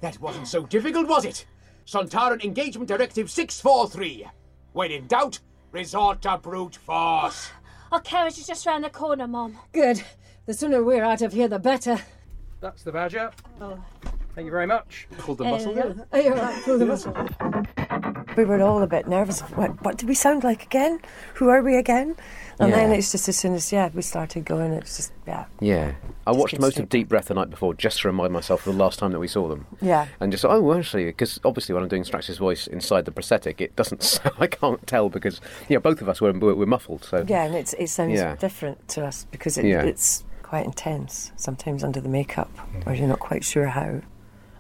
That 0.02 0.20
wasn't 0.20 0.48
so 0.48 0.66
difficult, 0.66 1.08
was 1.08 1.26
it? 1.26 1.46
Sontaran 1.86 2.44
Engagement 2.44 2.88
Directive 2.88 3.30
643. 3.30 4.28
When 4.74 4.92
in 4.92 5.08
doubt, 5.08 5.40
resort 5.72 6.22
to 6.24 6.38
brute 6.38 6.76
force. 6.76 7.52
Our 7.92 8.00
carriage 8.02 8.38
is 8.38 8.48
just 8.48 8.66
round 8.66 8.84
the 8.84 8.90
corner, 8.90 9.28
Mom. 9.28 9.58
Good. 9.72 10.04
The 10.46 10.54
sooner 10.54 10.84
we're 10.84 11.04
out 11.04 11.22
of 11.22 11.34
here, 11.34 11.48
the 11.48 11.60
better. 11.60 12.00
That's 12.60 12.84
the 12.84 12.92
badger. 12.92 13.32
Oh. 13.62 13.78
Thank 14.36 14.46
you 14.46 14.52
very 14.52 14.66
much. 14.66 15.08
Pulled 15.20 15.38
the 15.38 15.46
Uh, 15.46 15.52
muscle 15.52 15.74
there. 15.74 15.96
Oh, 16.12 16.20
you're 16.20 16.34
right. 16.34 16.64
Pull 16.64 16.80
the 16.80 16.86
muscle. 16.86 17.14
We 18.36 18.46
were 18.46 18.62
all 18.64 18.82
a 18.82 18.88
bit 18.88 19.08
nervous. 19.08 19.42
What, 19.42 19.84
what 19.86 19.98
did 19.98 20.10
we 20.10 20.16
sound 20.16 20.44
like 20.44 20.64
again? 20.64 21.00
Who 21.36 21.50
are 21.50 21.62
we 21.62 21.78
again? 21.78 22.16
And 22.60 22.72
then 22.72 22.92
it's 22.92 23.12
just 23.12 23.28
as 23.28 23.38
soon 23.38 23.54
as 23.56 23.72
yeah 23.72 23.90
we 23.94 24.02
started 24.02 24.46
going, 24.46 24.74
it's 24.74 24.98
just 24.98 25.12
yeah 25.28 25.46
Yeah. 25.60 25.94
I 26.26 26.32
Just 26.32 26.40
watched 26.40 26.60
most 26.60 26.80
of 26.80 26.88
Deep 26.90 27.10
Breath 27.10 27.26
the 27.26 27.34
night 27.34 27.50
before 27.50 27.74
just 27.74 28.00
to 28.02 28.08
remind 28.08 28.32
myself 28.32 28.66
of 28.66 28.74
the 28.76 28.80
last 28.84 29.00
time 29.00 29.12
that 29.12 29.20
we 29.20 29.28
saw 29.28 29.48
them. 29.50 29.66
yeah. 29.82 30.08
And 30.20 30.32
just, 30.32 30.46
oh, 30.46 30.62
well, 30.62 30.78
actually, 30.78 31.06
because 31.06 31.40
obviously 31.44 31.74
when 31.74 31.84
I'm 31.84 31.90
doing 31.90 32.04
Strax's 32.06 32.38
voice 32.38 32.68
inside 32.68 33.06
the 33.06 33.12
prosthetic, 33.12 33.60
it 33.60 33.76
doesn't 33.76 34.02
sound, 34.04 34.36
I 34.40 34.48
can't 34.48 34.86
tell 34.88 35.10
because, 35.10 35.42
you 35.68 35.76
know, 35.76 35.82
both 35.82 36.02
of 36.02 36.08
us 36.08 36.22
were, 36.22 36.32
were, 36.32 36.56
were 36.56 36.66
muffled, 36.66 37.04
so. 37.04 37.26
Yeah, 37.28 37.44
and 37.44 37.56
it's, 37.56 37.74
it 37.74 37.88
sounds 37.90 38.14
Yeah. 38.14 38.36
different 38.38 38.88
to 38.90 39.06
us 39.06 39.26
because 39.32 39.58
it, 39.58 39.66
Yeah. 39.66 39.82
it's 39.84 40.24
quite 40.44 40.66
intense 40.66 41.32
sometimes 41.36 41.84
under 41.84 42.00
the 42.00 42.08
makeup, 42.10 42.50
or 42.86 42.94
you're 42.94 43.08
not 43.08 43.20
quite 43.20 43.44
sure 43.44 43.68
how. 43.68 44.02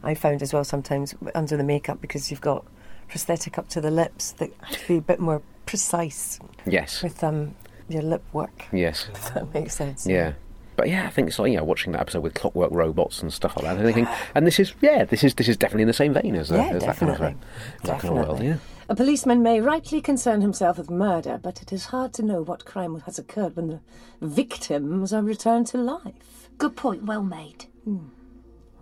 I 0.03 0.15
found 0.15 0.41
as 0.41 0.51
well 0.51 0.65
sometimes 0.65 1.15
under 1.33 1.55
the 1.55 1.63
makeup 1.63 2.01
because 2.01 2.29
you've 2.29 2.41
got 2.41 2.65
prosthetic 3.07 3.57
up 3.57 3.69
to 3.69 3.79
the 3.79 3.91
lips 3.91 4.33
that 4.33 4.51
have 4.63 4.77
to 4.81 4.87
be 4.89 4.97
a 4.97 5.01
bit 5.01 5.19
more 5.21 5.41
precise 5.65 6.39
Yes. 6.65 7.01
with 7.01 7.23
um, 7.23 7.55
your 7.89 8.01
lip 8.03 8.23
work. 8.33 8.65
Yes. 8.71 9.07
If 9.13 9.33
that 9.33 9.53
makes 9.53 9.75
sense. 9.75 10.05
Yeah. 10.07 10.33
But 10.75 10.89
yeah, 10.89 11.05
I 11.05 11.09
think 11.11 11.27
it's 11.27 11.37
like 11.37 11.51
you 11.51 11.57
know 11.57 11.63
watching 11.63 11.91
that 11.93 12.01
episode 12.01 12.21
with 12.21 12.33
clockwork 12.33 12.71
robots 12.71 13.21
and 13.21 13.31
stuff 13.31 13.55
like 13.55 13.65
that. 13.65 13.75
And 13.77 13.85
thinking, 13.85 14.07
and 14.33 14.47
this 14.47 14.59
is 14.59 14.73
yeah, 14.81 15.05
this 15.05 15.23
is 15.23 15.35
this 15.35 15.47
is 15.47 15.55
definitely 15.55 15.83
in 15.83 15.87
the 15.87 15.93
same 15.93 16.13
vein 16.13 16.35
as, 16.35 16.51
uh, 16.51 16.55
Yeah, 16.55 16.69
as 16.71 16.83
that 16.83 16.97
kind 16.97 17.11
of, 17.11 17.17
definitely. 17.19 17.41
that 17.83 17.99
kind 17.99 18.05
of 18.05 18.15
world. 18.15 18.37
Definitely. 18.39 18.47
Yeah. 18.47 18.57
A 18.89 18.95
policeman 18.95 19.43
may 19.43 19.61
rightly 19.61 20.01
concern 20.01 20.41
himself 20.41 20.77
with 20.77 20.89
murder, 20.89 21.39
but 21.41 21.61
it 21.61 21.71
is 21.71 21.85
hard 21.85 22.11
to 22.13 22.23
know 22.23 22.41
what 22.41 22.65
crime 22.65 22.99
has 23.01 23.17
occurred 23.19 23.55
when 23.55 23.67
the 23.67 23.79
victims 24.19 25.13
are 25.13 25.21
returned 25.21 25.67
to 25.67 25.77
life. 25.77 26.49
Good 26.57 26.75
point, 26.75 27.03
well 27.03 27.23
made. 27.23 27.65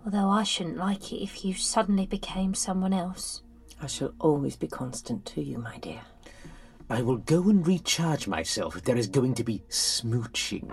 Although 0.04 0.28
I 0.30 0.42
shouldn't 0.42 0.76
like 0.78 1.12
it 1.12 1.22
if 1.22 1.44
you 1.44 1.54
suddenly 1.54 2.06
became 2.06 2.54
someone 2.54 2.92
else. 2.92 3.42
I 3.80 3.86
shall 3.86 4.12
always 4.18 4.56
be 4.56 4.66
constant 4.66 5.24
to 5.26 5.42
you, 5.42 5.58
my 5.58 5.78
dear. 5.78 6.00
I 6.90 7.02
will 7.02 7.16
go 7.18 7.48
and 7.48 7.66
recharge 7.66 8.26
myself 8.28 8.76
if 8.76 8.84
there 8.84 8.96
is 8.96 9.06
going 9.06 9.34
to 9.34 9.44
be 9.44 9.62
smooching. 9.68 10.68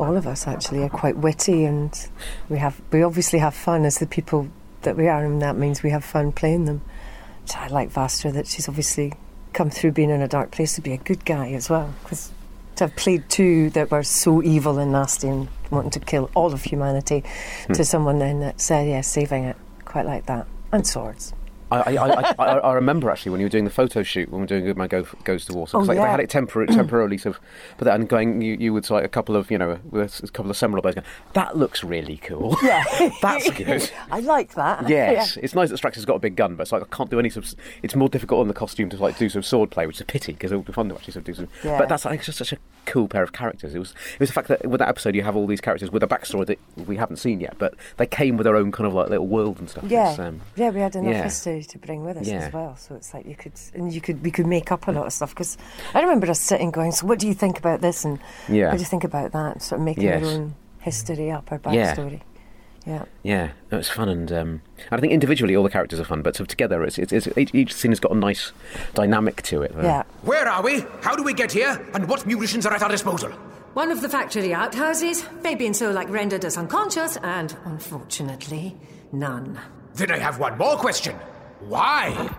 all 0.00 0.16
of 0.16 0.26
us 0.26 0.46
actually 0.46 0.82
are 0.82 0.88
quite 0.88 1.16
witty 1.16 1.64
and 1.64 2.08
we 2.48 2.58
have 2.58 2.80
we 2.90 3.02
obviously 3.02 3.38
have 3.38 3.54
fun. 3.54 3.84
As 3.84 3.98
the 3.98 4.06
people 4.06 4.48
that 4.82 4.96
we 4.96 5.08
are 5.08 5.24
and 5.24 5.42
that 5.42 5.56
means 5.56 5.82
we 5.82 5.90
have 5.90 6.04
fun 6.04 6.32
playing 6.32 6.64
them. 6.64 6.80
So 7.44 7.58
I 7.58 7.68
like 7.68 7.90
Vastra 7.92 8.32
that 8.32 8.46
she's 8.46 8.68
obviously 8.68 9.12
come 9.52 9.70
through 9.70 9.92
being 9.92 10.10
in 10.10 10.22
a 10.22 10.28
dark 10.28 10.52
place 10.52 10.74
to 10.76 10.80
be 10.80 10.92
a 10.92 10.96
good 10.98 11.24
guy 11.24 11.50
as 11.52 11.68
well. 11.68 11.92
Because 12.02 12.32
to 12.76 12.84
have 12.84 12.96
played 12.96 13.28
two 13.28 13.70
that 13.70 13.90
were 13.90 14.02
so 14.02 14.42
evil 14.42 14.78
and 14.78 14.92
nasty 14.92 15.28
and 15.28 15.48
wanting 15.70 15.90
to 15.90 16.00
kill 16.00 16.30
all 16.34 16.52
of 16.52 16.62
humanity 16.64 17.24
Hmm. 17.66 17.72
to 17.74 17.84
someone 17.84 18.18
then 18.18 18.40
that 18.40 18.60
said 18.60 18.88
yeah 18.88 19.02
saving 19.02 19.44
it. 19.44 19.56
Quite 19.84 20.06
like 20.06 20.26
that. 20.26 20.46
And 20.72 20.86
swords 20.86 21.34
I, 21.70 21.96
I, 21.96 22.34
I, 22.38 22.58
I, 22.58 22.72
remember 22.74 23.10
actually 23.10 23.30
when 23.32 23.40
you 23.40 23.46
were 23.46 23.50
doing 23.50 23.64
the 23.64 23.70
photo 23.70 24.02
shoot 24.02 24.28
when 24.30 24.40
we 24.40 24.42
were 24.42 24.46
doing 24.48 24.64
Good 24.64 24.76
Man 24.76 24.88
Go, 24.88 25.04
Goes 25.24 25.44
to 25.46 25.52
War. 25.52 25.68
So 25.68 25.78
Oh, 25.78 25.80
it's 25.82 25.88
like 25.88 25.98
they 25.98 26.02
had 26.02 26.20
it 26.20 26.28
tempor- 26.30 26.66
temporarily 26.66 27.16
sort 27.18 27.36
of, 27.36 27.42
but 27.78 27.84
then 27.84 28.06
going, 28.06 28.42
you, 28.42 28.56
you 28.58 28.72
would 28.72 28.88
like 28.90 29.04
a 29.04 29.08
couple 29.08 29.36
of, 29.36 29.50
you 29.50 29.58
know, 29.58 29.78
with 29.90 30.22
a 30.24 30.28
couple 30.28 30.50
of 30.50 30.56
seminal 30.56 30.82
bows 30.82 30.94
going, 30.94 31.06
that 31.34 31.56
looks 31.56 31.84
really 31.84 32.16
cool. 32.18 32.56
yeah 32.62 32.82
That's 33.22 33.50
good. 33.50 33.90
I 34.10 34.20
like 34.20 34.54
that 34.54 34.88
Yes, 34.88 35.36
Yeah. 35.36 35.42
it's 35.44 35.54
nice 35.54 35.70
that 35.70 35.80
Strax 35.80 35.94
has 35.94 36.04
got 36.04 36.14
a 36.16 36.18
big 36.20 36.36
gun, 36.36 36.56
but 36.56 36.62
it's 36.62 36.72
like 36.72 36.82
I 36.82 36.96
can't 36.96 37.10
do 37.10 37.18
any 37.18 37.30
sort 37.30 37.46
of. 37.46 37.54
It's 37.82 37.94
more 37.94 38.08
difficult 38.08 38.40
on 38.40 38.48
the 38.48 38.54
costume 38.54 38.88
to 38.90 38.96
like 38.96 39.16
do 39.18 39.28
some 39.28 39.42
sword 39.42 39.70
play, 39.70 39.86
which 39.86 39.96
is 39.96 40.00
a 40.02 40.04
pity 40.06 40.32
because 40.32 40.52
it 40.52 40.56
would 40.56 40.66
be 40.66 40.72
fun 40.72 40.88
to 40.88 40.94
actually 40.94 41.12
sort 41.12 41.22
of 41.22 41.24
do 41.26 41.34
some. 41.34 41.48
Yeah. 41.64 41.78
But 41.78 41.88
that's 41.88 42.04
like 42.04 42.22
just 42.22 42.38
such 42.38 42.52
a 42.52 42.58
cool 42.86 43.06
pair 43.08 43.22
of 43.22 43.32
characters. 43.32 43.74
It 43.74 43.78
was 43.78 43.90
it 44.14 44.20
was 44.20 44.28
the 44.28 44.32
fact 44.32 44.48
that 44.48 44.66
with 44.66 44.78
that 44.80 44.88
episode 44.88 45.14
you 45.14 45.22
have 45.22 45.36
all 45.36 45.46
these 45.46 45.60
characters 45.60 45.90
with 45.90 46.02
a 46.02 46.06
backstory 46.08 46.46
that 46.46 46.58
we 46.88 46.96
haven't 46.96 47.16
seen 47.18 47.40
yet, 47.40 47.56
but 47.58 47.74
they 47.98 48.06
came 48.06 48.36
with 48.36 48.44
their 48.44 48.56
own 48.56 48.72
kind 48.72 48.86
of 48.86 48.94
like 48.94 49.08
little 49.08 49.26
world 49.26 49.58
and 49.60 49.70
stuff. 49.70 49.84
Yeah, 49.86 50.16
um, 50.18 50.40
yeah, 50.56 50.70
we 50.70 50.80
had 50.80 50.96
enough 50.96 51.12
yeah. 51.12 51.28
History 51.60 51.78
to 51.80 51.86
bring 51.86 52.04
with 52.04 52.16
us 52.16 52.26
Yeah. 52.28 52.46
as 52.46 52.52
well. 52.52 52.76
So 52.76 52.94
it's 52.94 53.12
like 53.14 53.26
you 53.26 53.34
could, 53.34 53.52
and 53.74 53.92
you 53.92 54.00
could, 54.00 54.22
we 54.22 54.30
could 54.30 54.46
make 54.46 54.72
up 54.72 54.88
a 54.88 54.92
lot 54.92 55.06
of 55.06 55.12
stuff. 55.12 55.30
Because 55.30 55.56
I 55.94 56.00
remember 56.00 56.28
us 56.30 56.40
sitting, 56.40 56.70
going, 56.70 56.92
"So 56.92 57.06
what 57.06 57.18
do 57.18 57.26
you 57.26 57.34
think 57.34 57.58
about 57.58 57.80
this?" 57.80 58.04
and 58.04 58.18
Yeah. 58.48 58.66
"What 58.68 58.76
do 58.76 58.80
you 58.80 58.86
think 58.86 59.04
about 59.04 59.32
that?" 59.32 59.62
Sort 59.62 59.80
of 59.80 59.84
making 59.84 60.04
Yes. 60.04 60.24
our 60.24 60.30
own 60.30 60.54
history 60.80 61.30
up, 61.30 61.50
our 61.52 61.60
Yeah. 61.72 61.94
backstory. 61.94 62.20
Yeah. 62.86 63.04
Yeah, 63.22 63.50
no, 63.70 63.76
it's 63.78 63.90
fun, 63.90 64.08
and 64.08 64.32
um, 64.32 64.62
and 64.90 64.92
I 64.92 65.00
think 65.00 65.12
individually 65.12 65.54
all 65.54 65.62
the 65.62 65.68
characters 65.70 66.00
are 66.00 66.04
fun, 66.04 66.22
but 66.22 66.34
sort 66.34 66.44
of 66.44 66.48
together, 66.48 66.82
it's, 66.82 66.96
it's, 66.98 67.12
it's 67.12 67.28
each, 67.36 67.54
each 67.54 67.74
scene 67.74 67.90
has 67.90 68.00
got 68.00 68.10
a 68.12 68.14
nice 68.14 68.52
dynamic 68.94 69.42
to 69.42 69.60
it. 69.62 69.72
Yeah. 69.82 70.04
Where 70.22 70.48
are 70.48 70.62
we? 70.62 70.84
How 71.02 71.14
do 71.14 71.22
we 71.22 71.34
get 71.34 71.52
here? 71.52 71.78
And 71.92 72.08
what 72.08 72.24
munitions 72.26 72.64
are 72.64 72.72
at 72.72 72.82
our 72.82 72.88
disposal? 72.88 73.30
One 73.74 73.92
of 73.92 74.00
the 74.00 74.08
factory 74.08 74.54
outhouses, 74.54 75.22
Fabian 75.42 75.74
Solak 75.74 76.08
rendered 76.10 76.44
us 76.46 76.56
unconscious, 76.56 77.18
and 77.22 77.54
unfortunately, 77.66 78.74
none. 79.12 79.58
Then 79.94 80.10
I 80.10 80.18
have 80.18 80.38
one 80.40 80.56
more 80.56 80.76
question. 80.76 81.16
Why? 81.68 82.30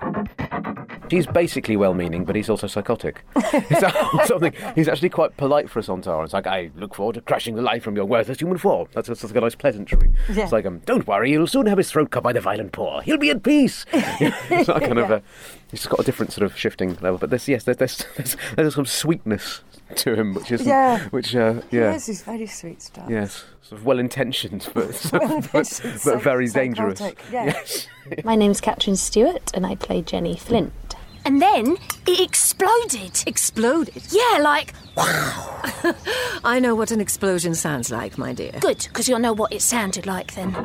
He's 1.09 1.27
basically 1.27 1.75
well-meaning, 1.75 2.23
but 2.23 2.37
he's 2.37 2.49
also 2.49 2.67
psychotic. 2.67 3.21
Is 3.35 3.81
that 3.81 4.23
something? 4.27 4.53
He's 4.75 4.87
actually 4.87 5.09
quite 5.09 5.35
polite 5.35 5.69
for 5.69 5.79
a 5.79 5.81
Sontar. 5.81 6.23
It's 6.23 6.31
like, 6.33 6.47
I 6.47 6.71
look 6.75 6.95
forward 6.95 7.15
to 7.15 7.21
crushing 7.21 7.55
the 7.55 7.61
life 7.61 7.83
from 7.83 7.97
your 7.97 8.05
worthless 8.05 8.39
human 8.39 8.57
form. 8.57 8.87
That's, 8.93 9.09
that's 9.09 9.23
like 9.23 9.35
a 9.35 9.41
nice 9.41 9.55
pleasantry. 9.55 10.09
Yeah. 10.29 10.43
It's 10.43 10.53
like, 10.53 10.65
um, 10.65 10.79
don't 10.85 11.05
worry, 11.05 11.31
he'll 11.31 11.47
soon 11.47 11.65
have 11.65 11.77
his 11.77 11.91
throat 11.91 12.11
cut 12.11 12.23
by 12.23 12.31
the 12.31 12.39
violent 12.39 12.71
poor. 12.71 13.01
He'll 13.01 13.17
be 13.17 13.29
at 13.29 13.43
peace. 13.43 13.85
it's 13.93 14.67
that 14.67 14.81
kind 14.81 14.99
of 14.99 15.11
a. 15.11 15.21
He's 15.69 15.85
got 15.85 15.99
a 15.99 16.03
different 16.03 16.33
sort 16.33 16.45
of 16.45 16.57
shifting 16.57 16.95
level, 17.01 17.17
but 17.17 17.29
there's 17.29 17.47
yes, 17.47 17.63
there's 17.63 17.77
there's, 17.77 18.05
there's, 18.15 18.37
there's 18.55 18.75
some 18.75 18.85
sweetness 18.85 19.61
to 19.97 20.15
him, 20.15 20.33
which 20.33 20.51
is 20.51 20.65
Yeah. 20.65 20.99
which 21.09 21.35
uh, 21.35 21.61
yeah. 21.71 21.91
Yes, 21.91 22.05
he's 22.07 22.21
very 22.23 22.47
sweet 22.47 22.81
stuff. 22.81 23.09
Yes, 23.09 23.43
sort 23.61 23.79
of 23.79 23.85
well-intentioned, 23.85 24.69
but 24.73 24.87
but, 25.11 25.21
Well-intentioned, 25.21 26.01
but 26.03 26.21
very 26.21 26.47
psych- 26.47 26.55
dangerous. 26.63 26.99
psychotic, 26.99 27.19
yeah. 27.31 27.45
Yes. 27.45 27.87
My 28.23 28.35
name's 28.35 28.61
Catrin 28.61 28.97
Stewart, 28.97 29.51
and 29.53 29.65
I 29.65 29.75
play 29.75 30.01
Jenny 30.01 30.35
Flint. 30.35 30.73
And 31.23 31.39
then 31.39 31.77
it 32.07 32.19
exploded. 32.19 33.23
Exploded? 33.27 34.01
Yeah, 34.09 34.39
like, 34.41 34.73
wow. 34.97 35.61
I 36.43 36.59
know 36.59 36.73
what 36.73 36.89
an 36.89 36.99
explosion 36.99 37.53
sounds 37.53 37.91
like, 37.91 38.17
my 38.17 38.33
dear. 38.33 38.53
good, 38.59 38.79
because 38.87 39.07
you'll 39.07 39.19
know 39.19 39.31
what 39.33 39.53
it 39.53 39.61
sounded 39.61 40.07
like 40.07 40.33
then. 40.33 40.55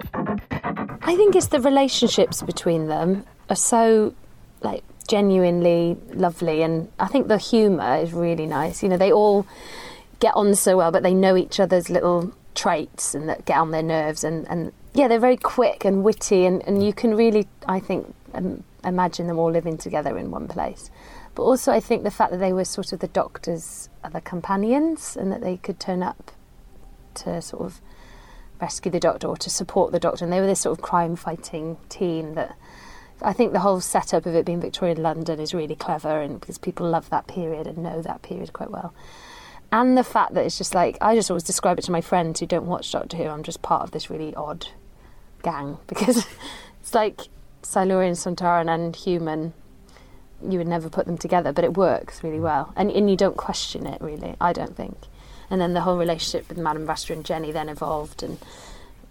I 1.02 1.14
think 1.14 1.36
it's 1.36 1.48
the 1.48 1.60
relationships 1.60 2.40
between 2.42 2.86
them 2.88 3.24
are 3.50 3.54
so 3.56 4.14
like 4.62 4.82
genuinely 5.06 5.96
lovely, 6.12 6.62
and 6.62 6.90
I 6.98 7.06
think 7.06 7.28
the 7.28 7.38
humour 7.38 7.96
is 7.96 8.12
really 8.12 8.46
nice. 8.46 8.82
You 8.82 8.88
know, 8.88 8.96
they 8.96 9.12
all 9.12 9.46
get 10.20 10.34
on 10.34 10.54
so 10.54 10.76
well, 10.76 10.90
but 10.90 11.02
they 11.02 11.14
know 11.14 11.36
each 11.36 11.60
other's 11.60 11.90
little 11.90 12.32
traits 12.54 13.14
and 13.14 13.28
that 13.28 13.44
get 13.44 13.58
on 13.58 13.70
their 13.70 13.82
nerves, 13.82 14.24
and, 14.24 14.48
and 14.48 14.72
yeah, 14.94 15.08
they're 15.08 15.18
very 15.18 15.36
quick 15.36 15.84
and 15.84 16.02
witty, 16.04 16.46
and, 16.46 16.66
and 16.66 16.84
you 16.84 16.92
can 16.92 17.14
really, 17.14 17.46
I 17.68 17.80
think, 17.80 18.14
um, 18.34 18.64
imagine 18.84 19.26
them 19.26 19.38
all 19.38 19.50
living 19.50 19.76
together 19.76 20.16
in 20.16 20.30
one 20.30 20.48
place. 20.48 20.90
But 21.34 21.42
also, 21.42 21.70
I 21.70 21.80
think 21.80 22.02
the 22.02 22.10
fact 22.10 22.30
that 22.30 22.38
they 22.38 22.54
were 22.54 22.64
sort 22.64 22.92
of 22.94 23.00
the 23.00 23.08
doctor's 23.08 23.90
other 24.02 24.20
companions, 24.20 25.16
and 25.16 25.30
that 25.32 25.42
they 25.42 25.58
could 25.58 25.78
turn 25.78 26.02
up 26.02 26.30
to 27.16 27.42
sort 27.42 27.62
of 27.62 27.80
rescue 28.58 28.90
the 28.90 29.00
doctor 29.00 29.26
or 29.26 29.36
to 29.36 29.50
support 29.50 29.92
the 29.92 30.00
doctor. 30.00 30.24
And 30.24 30.32
they 30.32 30.40
were 30.40 30.46
this 30.46 30.60
sort 30.60 30.78
of 30.78 30.82
crime 30.82 31.14
fighting 31.14 31.76
team 31.90 32.34
that, 32.34 32.56
I 33.22 33.32
think 33.32 33.52
the 33.52 33.60
whole 33.60 33.80
setup 33.80 34.26
of 34.26 34.34
it 34.34 34.44
being 34.44 34.60
Victorian 34.60 35.02
London 35.02 35.40
is 35.40 35.54
really 35.54 35.74
clever, 35.74 36.20
and 36.20 36.40
because 36.40 36.58
people 36.58 36.88
love 36.88 37.10
that 37.10 37.26
period 37.26 37.66
and 37.66 37.78
know 37.78 38.02
that 38.02 38.22
period 38.22 38.52
quite 38.52 38.70
well. 38.70 38.94
And 39.72 39.96
the 39.96 40.04
fact 40.04 40.34
that 40.34 40.44
it's 40.44 40.58
just 40.58 40.74
like 40.74 40.96
I 41.00 41.14
just 41.14 41.30
always 41.30 41.42
describe 41.42 41.78
it 41.78 41.82
to 41.82 41.92
my 41.92 42.00
friends 42.00 42.40
who 42.40 42.46
don't 42.46 42.66
watch 42.66 42.92
Doctor 42.92 43.16
Who. 43.16 43.24
I'm 43.24 43.42
just 43.42 43.62
part 43.62 43.82
of 43.82 43.90
this 43.90 44.10
really 44.10 44.34
odd 44.34 44.68
gang 45.42 45.78
because 45.86 46.26
it's 46.80 46.94
like 46.94 47.22
Silurian, 47.62 48.14
Sontaran, 48.14 48.72
and 48.72 48.94
human. 48.94 49.54
You 50.46 50.58
would 50.58 50.68
never 50.68 50.90
put 50.90 51.06
them 51.06 51.16
together, 51.16 51.50
but 51.50 51.64
it 51.64 51.76
works 51.76 52.22
really 52.22 52.40
well, 52.40 52.72
and 52.76 52.90
and 52.90 53.10
you 53.10 53.16
don't 53.16 53.36
question 53.36 53.86
it 53.86 54.00
really. 54.00 54.36
I 54.40 54.52
don't 54.52 54.76
think. 54.76 54.96
And 55.48 55.60
then 55.60 55.74
the 55.74 55.82
whole 55.82 55.96
relationship 55.96 56.48
with 56.48 56.58
Madame 56.58 56.86
Vastra 56.86 57.10
and 57.10 57.24
Jenny 57.24 57.52
then 57.52 57.68
evolved, 57.68 58.22
and 58.22 58.38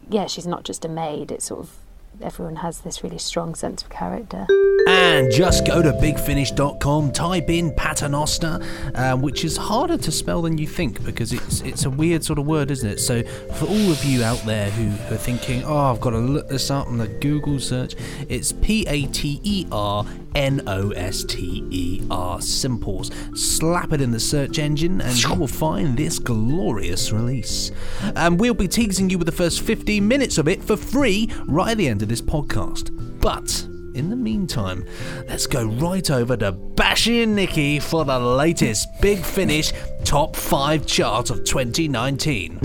yeah, 0.09 0.27
she's 0.27 0.45
not 0.45 0.63
just 0.63 0.85
a 0.85 0.89
maid. 0.89 1.31
It's 1.31 1.45
sort 1.45 1.61
of 1.61 1.75
everyone 2.21 2.57
has 2.57 2.79
this 2.81 3.03
really 3.03 3.17
strong 3.17 3.55
sense 3.55 3.83
of 3.83 3.89
character. 3.89 4.45
And 4.87 5.31
just 5.31 5.65
go 5.65 5.81
to 5.81 5.91
bigfinish.com, 5.93 7.11
type 7.11 7.49
in 7.49 7.73
paternoster, 7.73 8.59
um, 8.93 9.21
which 9.21 9.43
is 9.43 9.57
harder 9.57 9.97
to 9.97 10.11
spell 10.11 10.41
than 10.43 10.57
you 10.57 10.67
think 10.67 11.03
because 11.03 11.33
it's 11.33 11.61
it's 11.61 11.85
a 11.85 11.89
weird 11.89 12.23
sort 12.23 12.39
of 12.39 12.45
word, 12.45 12.71
isn't 12.71 12.89
it? 12.89 12.99
So 12.99 13.23
for 13.23 13.65
all 13.65 13.91
of 13.91 14.03
you 14.03 14.23
out 14.23 14.39
there 14.45 14.69
who, 14.69 14.89
are 15.13 15.17
thinking, 15.17 15.63
oh, 15.63 15.91
I've 15.91 16.01
got 16.01 16.11
to 16.11 16.19
look 16.19 16.49
this 16.49 16.69
up 16.69 16.87
on 16.87 16.97
the 16.97 17.07
Google 17.07 17.59
search, 17.59 17.95
it's 18.29 18.51
P 18.51 18.85
A 18.87 19.07
T 19.07 19.39
E 19.43 19.65
R 19.71 20.05
N 20.35 20.61
O 20.67 20.91
S 20.91 21.23
T 21.23 21.65
E 21.69 22.01
R. 22.11 22.41
Simples. 22.41 23.09
Slap 23.33 23.93
it 23.93 24.01
in 24.01 24.11
the 24.11 24.19
search 24.19 24.59
engine 24.59 25.01
and 25.01 25.21
you 25.21 25.33
will 25.33 25.47
find 25.47 25.97
this 25.97 26.19
glorious 26.19 27.11
release. 27.11 27.71
And 28.15 28.39
we'll 28.39 28.53
be 28.53 28.67
teasing 28.67 29.09
you 29.09 29.17
with 29.17 29.25
the 29.25 29.31
first 29.31 29.61
15 29.61 30.07
minutes 30.07 30.37
of 30.37 30.47
it 30.47 30.63
for 30.63 30.77
free 30.77 31.31
right 31.47 31.71
at 31.71 31.77
the 31.77 31.87
end 31.87 32.01
of 32.01 32.09
this 32.09 32.21
podcast. 32.21 32.91
But 33.21 33.65
in 33.95 34.09
the 34.09 34.15
meantime, 34.15 34.85
let's 35.27 35.47
go 35.47 35.65
right 35.65 36.11
over 36.11 36.35
to 36.37 36.51
Bashy 36.51 37.23
and 37.23 37.35
Nikki 37.35 37.79
for 37.79 38.03
the 38.03 38.19
latest 38.19 38.89
Big 39.01 39.19
Finish 39.19 39.71
Top 40.03 40.35
5 40.35 40.85
chart 40.85 41.29
of 41.29 41.45
2019. 41.45 42.59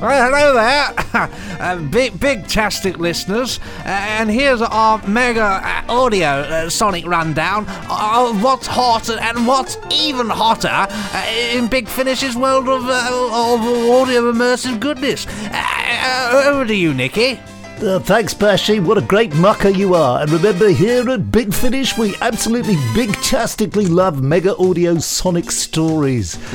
Well, 0.00 0.30
hello 0.30 0.54
there, 0.54 1.28
uh, 1.60 1.76
big, 1.90 2.20
big 2.20 2.46
tastic 2.46 2.98
listeners, 2.98 3.58
uh, 3.80 3.88
and 3.88 4.30
here's 4.30 4.62
our 4.62 5.04
mega 5.08 5.42
uh, 5.42 5.82
audio 5.88 6.28
uh, 6.28 6.70
sonic 6.70 7.04
rundown 7.04 7.66
of 7.90 8.40
what's 8.40 8.68
hot 8.68 9.10
and 9.10 9.44
what's 9.44 9.76
even 9.90 10.30
hotter 10.30 10.68
uh, 10.68 11.26
in 11.52 11.66
Big 11.66 11.88
Finish's 11.88 12.36
world 12.36 12.68
of, 12.68 12.84
uh, 12.84 13.08
of 13.10 13.60
audio 13.60 14.32
immersive 14.32 14.78
goodness. 14.78 15.26
Over 16.46 16.64
to 16.64 16.74
you, 16.76 16.94
Nikki. 16.94 17.40
Uh, 17.80 18.00
thanks, 18.00 18.34
Bashy. 18.34 18.84
What 18.84 18.98
a 18.98 19.02
great 19.02 19.32
mucker 19.36 19.68
you 19.68 19.94
are. 19.94 20.20
And 20.20 20.30
remember, 20.32 20.68
here 20.68 21.08
at 21.10 21.30
Big 21.30 21.54
Finish, 21.54 21.96
we 21.96 22.16
absolutely 22.20 22.74
big-tastically 22.92 23.86
love 23.86 24.20
mega 24.20 24.56
audio 24.56 24.98
sonic 24.98 25.52
stories. 25.52 26.36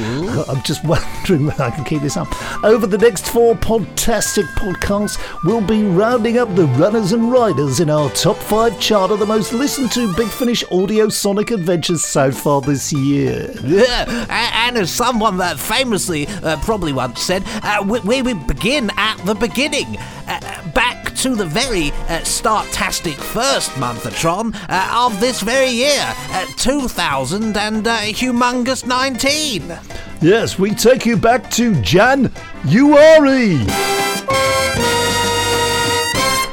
I'm 0.50 0.62
just 0.64 0.84
wondering 0.84 1.46
whether 1.46 1.64
I 1.64 1.72
can 1.72 1.86
keep 1.86 2.02
this 2.02 2.18
up. 2.18 2.28
Over 2.66 2.88
the 2.88 2.98
next 2.98 3.26
four 3.26 3.56
podtastic 3.56 4.44
podcasts, 4.56 5.18
we'll 5.46 5.62
be 5.66 5.84
rounding 5.84 6.40
up 6.40 6.54
the 6.56 6.66
runners 6.66 7.14
and 7.14 7.32
riders 7.32 7.80
in 7.80 7.90
our 7.90 8.10
top 8.10 8.36
five 8.36 8.78
chart 8.82 9.10
of 9.10 9.20
the 9.20 9.26
most 9.26 9.54
listened 9.54 9.94
to 9.94 10.14
Big 10.16 10.28
Finish 10.28 10.66
audio 10.74 11.08
sonic 11.08 11.52
adventures 11.52 12.04
so 12.04 12.32
far 12.32 12.62
this 12.62 12.92
year. 12.92 13.50
Yeah, 13.64 14.28
and 14.68 14.78
as 14.78 14.92
someone 14.92 15.38
that 15.38 15.58
famously 15.60 16.28
uh, 16.28 16.58
probably 16.58 16.94
once 16.94 17.22
said, 17.22 17.44
uh, 17.64 17.84
we, 17.88 18.22
we 18.22 18.34
begin 18.34 18.92
at 18.98 19.18
the 19.26 19.34
beginning. 19.34 19.98
Uh, 20.28 20.72
back 20.72 21.13
to 21.24 21.36
the 21.36 21.46
very 21.46 21.88
uh, 21.88 22.20
startastic 22.26 23.16
first 23.16 23.72
monthatron 23.76 24.54
uh, 24.68 25.06
of 25.08 25.22
this 25.22 25.40
very 25.40 25.70
year, 25.70 26.04
uh, 26.32 26.46
2000 26.58 27.56
and 27.56 27.88
uh, 27.88 27.98
humongous 28.00 28.86
19. 28.86 29.74
Yes, 30.22 30.60
we 30.60 30.72
take 30.72 31.06
you 31.06 31.16
back 31.16 31.50
to 31.52 31.80
Jan 31.82 32.28
Uari. 32.64 33.66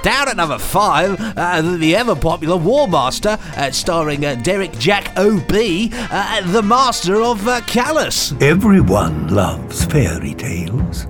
Down 0.05 0.29
at 0.29 0.37
number 0.37 0.59
five, 0.59 1.21
uh, 1.37 1.63
the 1.77 1.97
ever 1.97 2.15
popular 2.15 2.57
War 2.57 2.87
Master, 2.87 3.39
uh, 3.57 3.73
starring 3.73 4.25
uh, 4.25 4.37
Derek 4.37 4.71
Jacobi, 4.75 5.93
uh, 6.13 6.47
the 6.53 6.63
master 6.63 7.21
of 7.21 7.49
uh, 7.49 7.61
Callous. 7.63 8.35
Everyone 8.41 9.35
loves 9.35 9.85
fairy 9.87 10.35
tales. 10.35 11.09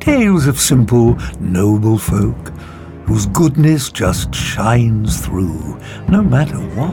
Tales 0.00 0.48
of 0.48 0.58
simple, 0.58 1.16
noble 1.38 1.96
folk 1.96 2.57
whose 3.08 3.24
goodness 3.24 3.90
just 3.90 4.34
shines 4.34 5.24
through, 5.24 5.80
no 6.10 6.22
matter 6.22 6.58
what. 6.76 6.92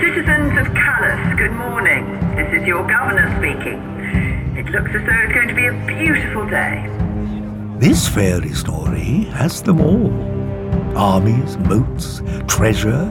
Citizens 0.00 0.56
of 0.56 0.74
Callous, 0.74 1.38
good 1.38 1.52
morning. 1.52 2.06
This 2.34 2.62
is 2.62 2.66
your 2.66 2.82
governor 2.88 3.28
speaking. 3.36 3.78
It 4.56 4.70
looks 4.70 4.88
as 4.94 5.04
though 5.04 5.20
it's 5.24 5.34
going 5.34 5.48
to 5.48 5.54
be 5.54 5.66
a 5.66 5.74
beautiful 5.86 6.48
day. 6.48 6.88
This 7.78 8.08
fairy 8.08 8.54
story 8.54 9.24
has 9.36 9.60
them 9.62 9.82
all 9.82 10.38
armies, 10.96 11.58
moats, 11.58 12.22
treasure, 12.46 13.04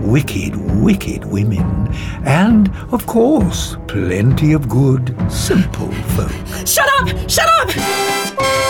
wicked, 0.00 0.54
wicked 0.82 1.24
women, 1.24 1.88
and, 2.26 2.70
of 2.92 3.06
course, 3.06 3.78
plenty 3.88 4.52
of 4.52 4.68
good, 4.68 5.16
simple 5.32 5.90
folk. 6.16 6.66
Shut 6.66 6.86
up! 7.00 7.30
Shut 7.30 7.48
up! 7.48 8.65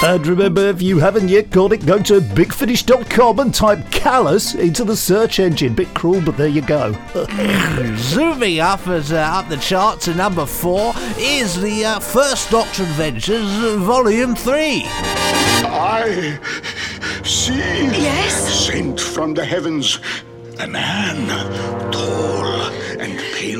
And 0.00 0.24
remember, 0.28 0.60
if 0.68 0.80
you 0.80 1.00
haven't 1.00 1.28
yet 1.28 1.50
got 1.50 1.72
it, 1.72 1.84
go 1.84 1.98
to 1.98 2.20
bigfinish.com 2.20 3.40
and 3.40 3.52
type 3.52 3.90
callous 3.90 4.54
into 4.54 4.84
the 4.84 4.96
search 4.96 5.40
engine. 5.40 5.74
Bit 5.74 5.92
cruel, 5.92 6.20
but 6.20 6.36
there 6.36 6.46
you 6.46 6.62
go. 6.62 6.92
Zooming 7.96 8.60
up 8.60 8.86
as 8.86 9.10
uh, 9.10 9.16
up 9.16 9.48
the 9.48 9.56
chart 9.56 10.00
to 10.02 10.14
number 10.14 10.46
four 10.46 10.92
is 11.18 11.60
the 11.60 11.84
uh, 11.84 11.98
First 11.98 12.48
Doctor 12.52 12.84
Adventures, 12.84 13.50
Volume 13.80 14.36
Three. 14.36 14.82
I 14.86 16.38
see. 17.24 17.56
Yes? 17.56 18.66
Sent 18.66 19.00
from 19.00 19.34
the 19.34 19.44
heavens. 19.44 19.98
A 20.60 20.68
man, 20.68 21.26
tall 21.90 22.70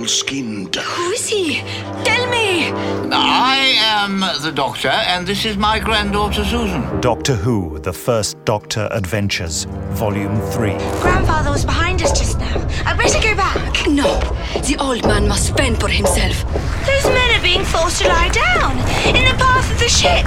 and 0.09 0.73
pale 0.73 0.73
skinned. 0.73 0.77
Who 0.77 1.11
is 1.11 1.29
he? 1.29 1.61
Tell 2.05 2.27
me! 2.31 2.73
I 3.13 3.75
am 3.79 4.21
the 4.43 4.53
Doctor, 4.53 4.89
and 4.89 5.27
this 5.27 5.45
is 5.45 5.57
my 5.57 5.79
granddaughter 5.79 6.45
Susan. 6.45 7.01
Doctor 7.01 7.35
Who, 7.35 7.79
The 7.81 7.93
First 7.93 8.43
Doctor 8.45 8.89
Adventures, 8.93 9.65
Volume 9.93 10.41
3. 10.53 10.71
Grandfather 11.01 11.51
was 11.51 11.65
behind 11.65 12.03
us 12.03 12.19
just 12.19 12.39
now. 12.39 12.57
I 12.87 12.97
better 12.97 13.21
go 13.21 13.35
back. 13.37 13.87
No, 13.89 14.21
the 14.63 14.77
old 14.81 15.03
man 15.05 15.29
must 15.29 15.57
fend 15.57 15.81
for 15.81 15.89
himself. 15.89 16.45
Those 16.87 17.05
men 17.07 17.39
are 17.39 17.43
being 17.43 17.65
forced 17.65 18.03
to 18.03 18.09
lie 18.09 18.31
down 18.31 18.79
in 19.15 19.25
the 19.25 19.37
path 19.39 19.71
of 19.71 19.79
the 19.79 19.89
ship. 19.89 20.27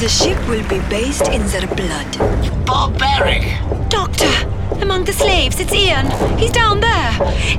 The 0.00 0.08
ship 0.08 0.38
will 0.48 0.66
be 0.68 0.80
bathed 0.88 1.28
in 1.28 1.46
their 1.48 1.66
blood. 1.66 2.66
Barbaric! 2.66 3.44
Doctor, 3.88 4.32
among 4.72 5.04
the 5.04 5.12
slaves, 5.12 5.60
it's 5.60 5.72
Ian. 5.72 6.06
He's 6.38 6.50
down 6.50 6.80
there. 6.80 7.12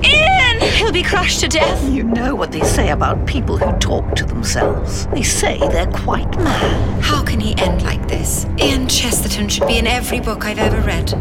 Ian! 0.03 0.61
He'll 0.75 0.91
be 0.91 1.03
crushed 1.03 1.39
to 1.41 1.47
death. 1.47 1.83
You 1.89 2.03
know 2.03 2.35
what 2.35 2.51
they 2.51 2.61
say 2.61 2.89
about 2.89 3.25
people 3.25 3.57
who 3.57 3.77
talk 3.79 4.15
to 4.15 4.25
themselves. 4.25 5.07
They 5.07 5.23
say 5.23 5.57
they're 5.59 5.91
quite 5.91 6.29
mad. 6.37 7.03
How 7.03 7.23
can 7.23 7.39
he 7.39 7.55
end 7.57 7.83
like 7.83 8.07
this? 8.07 8.45
Ian 8.59 8.87
Chesterton 8.87 9.47
should 9.49 9.67
be 9.67 9.77
in 9.77 9.87
every 9.87 10.19
book 10.19 10.45
I've 10.45 10.59
ever 10.59 10.79
read. 10.81 11.13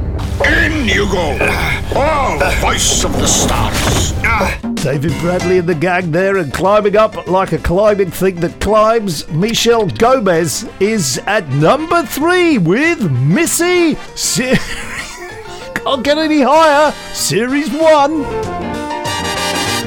In 0.46 0.86
you 0.86 1.06
go! 1.10 1.36
Oh, 1.94 2.36
the 2.38 2.56
voice 2.60 3.04
of 3.04 3.12
the 3.12 3.26
stars! 3.26 4.12
David 4.82 5.12
Bradley 5.20 5.58
and 5.58 5.68
the 5.68 5.74
gang 5.74 6.10
there, 6.10 6.36
and 6.36 6.52
climbing 6.52 6.96
up 6.96 7.26
like 7.26 7.52
a 7.52 7.58
climbing 7.58 8.10
thing 8.10 8.36
that 8.40 8.60
climbs. 8.60 9.26
Michelle 9.30 9.86
Gomez 9.86 10.68
is 10.78 11.18
at 11.26 11.48
number 11.48 12.02
three 12.02 12.58
with 12.58 13.10
Missy. 13.10 13.94
Se- 14.14 14.58
Can't 15.84 16.02
get 16.02 16.16
any 16.16 16.40
higher. 16.40 16.92
Series 17.12 17.70
one. 17.70 18.24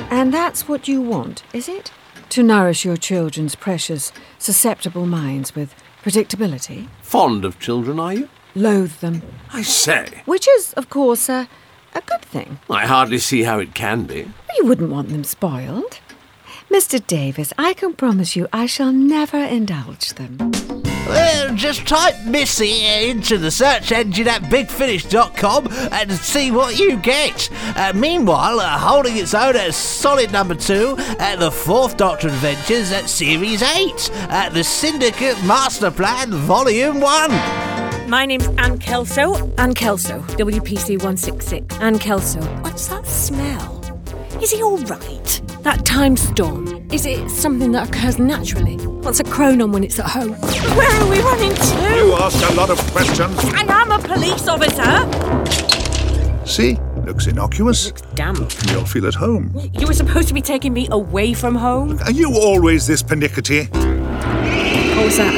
And 0.10 0.32
that's 0.32 0.68
what 0.68 0.88
you 0.88 1.02
want, 1.02 1.44
is 1.54 1.68
it? 1.68 1.92
To 2.30 2.44
nourish 2.44 2.86
your 2.86 2.98
children's 2.98 3.56
precious, 3.56 4.12
susceptible 4.38 5.08
minds 5.08 5.56
with 5.56 5.74
predictability? 6.04 6.88
Fond 7.02 7.44
of 7.44 7.60
children, 7.60 8.00
are 8.00 8.14
you? 8.14 8.30
Loathe 8.54 9.00
them. 9.00 9.24
I 9.52 9.64
say. 9.64 10.22
Which 10.26 10.48
is, 10.48 10.74
of 10.74 10.90
course, 10.90 11.30
a, 11.30 11.50
a 11.96 12.02
good 12.02 12.22
thing. 12.22 12.60
I 12.70 12.86
hardly 12.86 13.18
see 13.18 13.44
how 13.44 13.60
it 13.60 13.74
can 13.74 14.04
be. 14.04 14.32
You 14.58 14.66
wouldn't 14.66 14.92
want 14.92 15.10
them 15.10 15.24
spoiled. 15.24 16.00
Mr. 16.70 17.06
Davis, 17.06 17.54
I 17.58 17.74
can 17.74 17.94
promise 17.94 18.36
you 18.36 18.48
I 18.54 18.68
shall 18.68 18.92
never 18.92 19.38
indulge 19.38 20.14
them. 20.14 20.38
Well, 21.08 21.56
just 21.56 21.88
type 21.88 22.16
Missy 22.26 22.86
into 23.10 23.38
the 23.38 23.52
search 23.52 23.92
engine 23.92 24.28
at 24.28 24.44
bigfinish.com 24.44 25.68
and 25.92 26.12
see 26.12 26.52
what 26.52 26.78
you 26.78 26.98
get. 26.98 27.50
Uh, 27.78 27.94
meanwhile, 27.96 28.60
uh, 28.60 28.78
holding 28.78 29.18
its 29.18 29.34
own 29.34 29.56
as 29.56 29.76
solid 29.76 30.32
number 30.32 30.56
two 30.56 30.96
at 31.20 31.38
the 31.40 31.52
Fourth 31.52 31.98
Doctor 31.98 32.28
Adventures 32.28 32.92
at 32.92 33.10
Series 33.10 33.62
8 33.62 34.12
at 34.30 34.54
the 34.54 34.64
Syndicate 34.64 35.42
Master 35.44 35.92
Plan 35.92 36.32
Volume 36.32 37.00
1. 37.00 38.10
My 38.10 38.26
name's 38.26 38.48
Anne 38.58 38.78
Kelso. 38.78 39.52
Anne 39.58 39.74
Kelso, 39.74 40.22
WPC 40.38 40.98
166. 40.98 41.78
Anne 41.80 42.00
Kelso. 42.00 42.42
What's 42.62 42.88
that 42.88 43.06
smell? 43.06 43.78
Is 44.42 44.52
he 44.52 44.62
all 44.62 44.78
right? 44.78 45.42
That 45.64 45.86
time 45.86 46.16
storm, 46.16 46.77
is 46.92 47.06
it 47.06 47.30
something 47.30 47.72
that 47.74 47.90
occurs 47.90 48.18
naturally? 48.18 48.76
What's 48.78 49.20
a 49.20 49.24
chronon 49.24 49.72
when 49.72 49.84
it's 49.84 50.00
at 50.00 50.06
home? 50.06 50.32
Where 50.76 50.90
are 51.02 51.10
we 51.10 51.20
running 51.20 51.54
to? 51.54 51.96
You 51.96 52.14
ask 52.14 52.50
a 52.50 52.54
lot 52.54 52.70
of 52.70 52.80
questions. 52.92 53.38
I 53.54 53.64
am 53.70 53.92
a 53.92 54.00
police 54.00 54.48
officer. 54.48 55.06
See? 56.46 56.78
Looks 57.06 57.28
innocuous. 57.28 57.88
looks 57.88 58.02
Damp. 58.16 58.40
You'll 58.70 58.86
feel 58.86 59.06
at 59.08 59.14
home. 59.14 59.52
You 59.74 59.88
were 59.88 59.94
supposed 59.94 60.28
to 60.30 60.34
be 60.34 60.42
taking 60.42 60.74
me 60.74 60.88
away 60.92 61.34
from 61.34 61.56
home? 61.56 62.00
Are 62.06 62.12
you 62.12 62.34
always 62.36 62.88
this 62.88 63.04
pernickety? 63.04 63.66
What 63.66 65.06
was 65.06 65.18
that? 65.18 65.34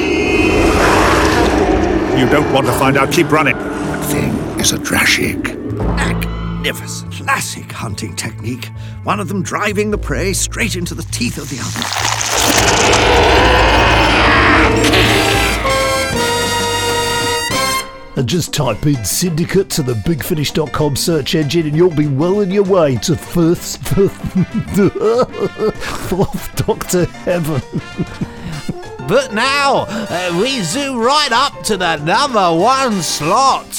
You 2.17 2.29
don't 2.29 2.51
want 2.53 2.67
to 2.67 2.73
find 2.73 2.97
out. 2.97 3.11
Keep 3.11 3.31
running. 3.31 3.57
That 3.57 4.11
thing 4.11 4.31
is 4.59 4.71
a 4.71 4.77
Drashig. 4.77 5.57
Magnificent. 6.59 7.13
Classic 7.13 7.71
hunting 7.71 8.13
technique. 8.17 8.65
One 9.03 9.21
of 9.21 9.29
them 9.29 9.41
driving 9.41 9.91
the 9.91 9.97
prey 9.97 10.33
straight 10.33 10.75
into 10.75 10.93
the 10.93 11.03
teeth 11.03 11.37
of 11.37 11.49
the 11.49 11.55
other. 11.61 11.79
And 18.17 18.27
just 18.27 18.53
type 18.53 18.85
in 18.85 19.05
Syndicate 19.05 19.69
to 19.69 19.83
the 19.83 19.93
BigFinish.com 19.93 20.97
search 20.97 21.33
engine 21.33 21.65
and 21.65 21.77
you'll 21.77 21.95
be 21.95 22.07
well 22.07 22.41
on 22.41 22.51
your 22.51 22.63
way 22.63 22.97
to 22.97 23.15
first, 23.15 23.77
fourth 26.09 26.55
Doctor 26.57 27.05
Heaven. 27.05 27.61
But 29.07 29.33
now, 29.33 29.85
uh, 29.87 30.37
we 30.41 30.59
zoom 30.63 30.97
right 30.97 31.31
up 31.31 31.63
to 31.63 31.77
the 31.77 31.95
number 32.03 32.53
one 32.53 33.01
slot. 33.01 33.73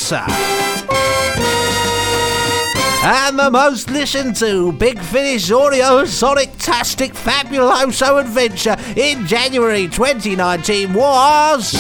And 3.03 3.39
the 3.39 3.51
most 3.51 3.91
listened 3.91 4.37
to 4.37 4.73
Big 4.73 4.99
Finish 4.99 5.51
Audio 5.51 6.05
Sonic 6.05 6.51
Tastic 6.59 7.15
Fabuloso 7.15 8.21
Adventure 8.21 8.77
in 8.95 9.27
January 9.27 9.89
2019 9.89 10.93
was. 10.93 11.75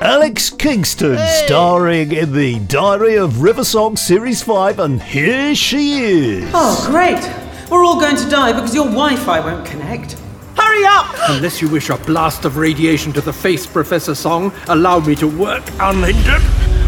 Alex 0.00 0.50
Kingston, 0.50 1.16
starring 1.44 2.10
in 2.10 2.32
the 2.32 2.58
Diary 2.66 3.14
of 3.14 3.40
River 3.40 3.62
Song 3.62 3.96
Series 3.96 4.42
5, 4.42 4.80
and 4.80 5.00
here 5.00 5.54
she 5.54 6.00
is. 6.02 6.50
Oh, 6.52 6.84
great. 6.90 7.22
We're 7.70 7.84
all 7.84 8.00
going 8.00 8.16
to 8.16 8.28
die 8.28 8.52
because 8.52 8.74
your 8.74 8.86
Wi 8.86 9.14
Fi 9.14 9.38
won't 9.38 9.64
connect. 9.64 10.14
Hurry 10.56 10.84
up! 10.86 11.14
Unless 11.28 11.62
you 11.62 11.68
wish 11.68 11.88
a 11.88 11.98
blast 11.98 12.44
of 12.44 12.56
radiation 12.56 13.12
to 13.12 13.20
the 13.20 13.32
face, 13.32 13.64
Professor 13.64 14.16
Song, 14.16 14.52
allow 14.66 14.98
me 14.98 15.14
to 15.14 15.28
work 15.28 15.62
unhindered. 15.78 16.42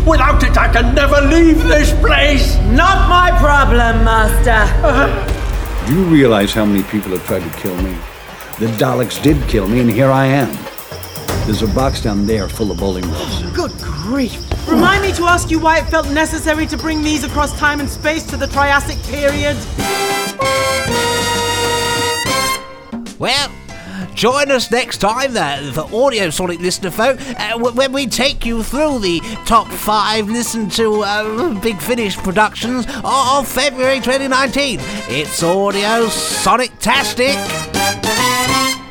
Without 0.06 0.40
it, 0.44 0.56
I 0.56 0.72
can 0.72 0.94
never 0.94 1.20
leave 1.20 1.64
this 1.64 1.92
place! 1.94 2.54
Not 2.66 3.08
my 3.08 3.36
problem, 3.40 4.04
Master. 4.04 4.62
Do 5.86 5.94
You 5.96 6.04
realize 6.04 6.54
how 6.54 6.64
many 6.64 6.84
people 6.84 7.10
have 7.10 7.26
tried 7.26 7.42
to 7.42 7.58
kill 7.58 7.76
me? 7.82 7.90
The 8.60 8.66
Daleks 8.78 9.20
did 9.20 9.36
kill 9.48 9.66
me, 9.66 9.80
and 9.80 9.90
here 9.90 10.10
I 10.10 10.26
am. 10.26 10.48
There's 11.44 11.62
a 11.62 11.68
box 11.74 12.02
down 12.02 12.24
there 12.24 12.48
full 12.48 12.70
of 12.70 12.78
bowling 12.78 13.04
balls. 13.04 13.42
Oh, 13.42 13.52
good 13.54 13.72
grief. 13.80 14.46
Remind 14.68 15.02
me 15.02 15.12
to 15.12 15.24
ask 15.24 15.50
you 15.50 15.58
why 15.58 15.78
it 15.78 15.86
felt 15.86 16.08
necessary 16.10 16.66
to 16.66 16.76
bring 16.76 17.02
these 17.02 17.24
across 17.24 17.58
time 17.58 17.80
and 17.80 17.90
space 17.90 18.24
to 18.26 18.36
the 18.36 18.46
Triassic 18.46 19.02
period. 19.12 19.56
Well, 23.18 23.50
join 24.16 24.50
us 24.50 24.70
next 24.70 24.98
time 24.98 25.36
uh, 25.36 25.72
for 25.72 25.94
Audio 25.94 26.30
Sonic 26.30 26.58
listener 26.60 26.90
folk 26.90 27.20
uh, 27.38 27.58
when 27.58 27.92
we 27.92 28.06
take 28.06 28.46
you 28.46 28.62
through 28.62 28.98
the 29.00 29.20
top 29.44 29.68
five 29.68 30.28
listen 30.28 30.70
to 30.70 31.02
uh, 31.02 31.60
Big 31.60 31.78
Finish 31.78 32.16
productions 32.16 32.86
of 33.04 33.46
February 33.46 34.00
2019. 34.00 34.78
It's 35.08 35.42
Audio 35.42 36.08
Sonic 36.08 36.72
Tastic. 36.80 37.36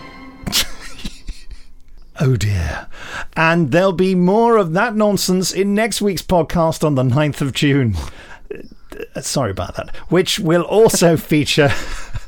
Oh 2.17 2.38
dear. 2.38 2.88
And 3.36 3.71
there'll 3.73 3.91
be 3.91 4.15
more 4.15 4.55
of 4.55 4.71
that 4.71 4.95
nonsense 4.95 5.51
in 5.51 5.76
next 5.76 6.01
week's 6.01 6.21
podcast 6.21 6.82
on 6.82 6.95
the 6.95 7.03
9th 7.03 7.41
of 7.41 7.51
June. 7.53 7.95
Uh, 9.13 9.19
Sorry 9.19 9.51
about 9.51 9.76
that. 9.76 9.93
Which 10.07 10.39
will 10.39 10.61
also 10.61 11.17
feature 11.17 11.67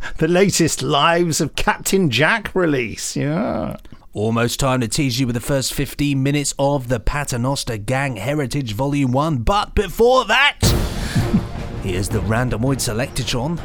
the 0.17 0.27
latest 0.27 0.81
Lives 0.81 1.41
of 1.41 1.55
Captain 1.55 2.09
Jack 2.09 2.53
release. 2.55 3.15
Yeah. 3.15 3.77
Almost 4.13 4.59
time 4.59 4.81
to 4.81 4.87
tease 4.87 5.19
you 5.19 5.27
with 5.27 5.35
the 5.35 5.39
first 5.41 5.73
15 5.73 6.21
minutes 6.23 6.53
of 6.57 6.87
the 6.87 6.99
Paternoster 6.99 7.77
Gang 7.77 8.15
Heritage 8.15 8.73
Volume 8.73 9.11
1. 9.11 9.37
But 9.39 9.75
before 9.75 10.25
that, 10.25 10.57
here's 11.83 12.09
the 12.09 12.19
Randomoid 12.19 12.77
Selectatron. 12.77 13.59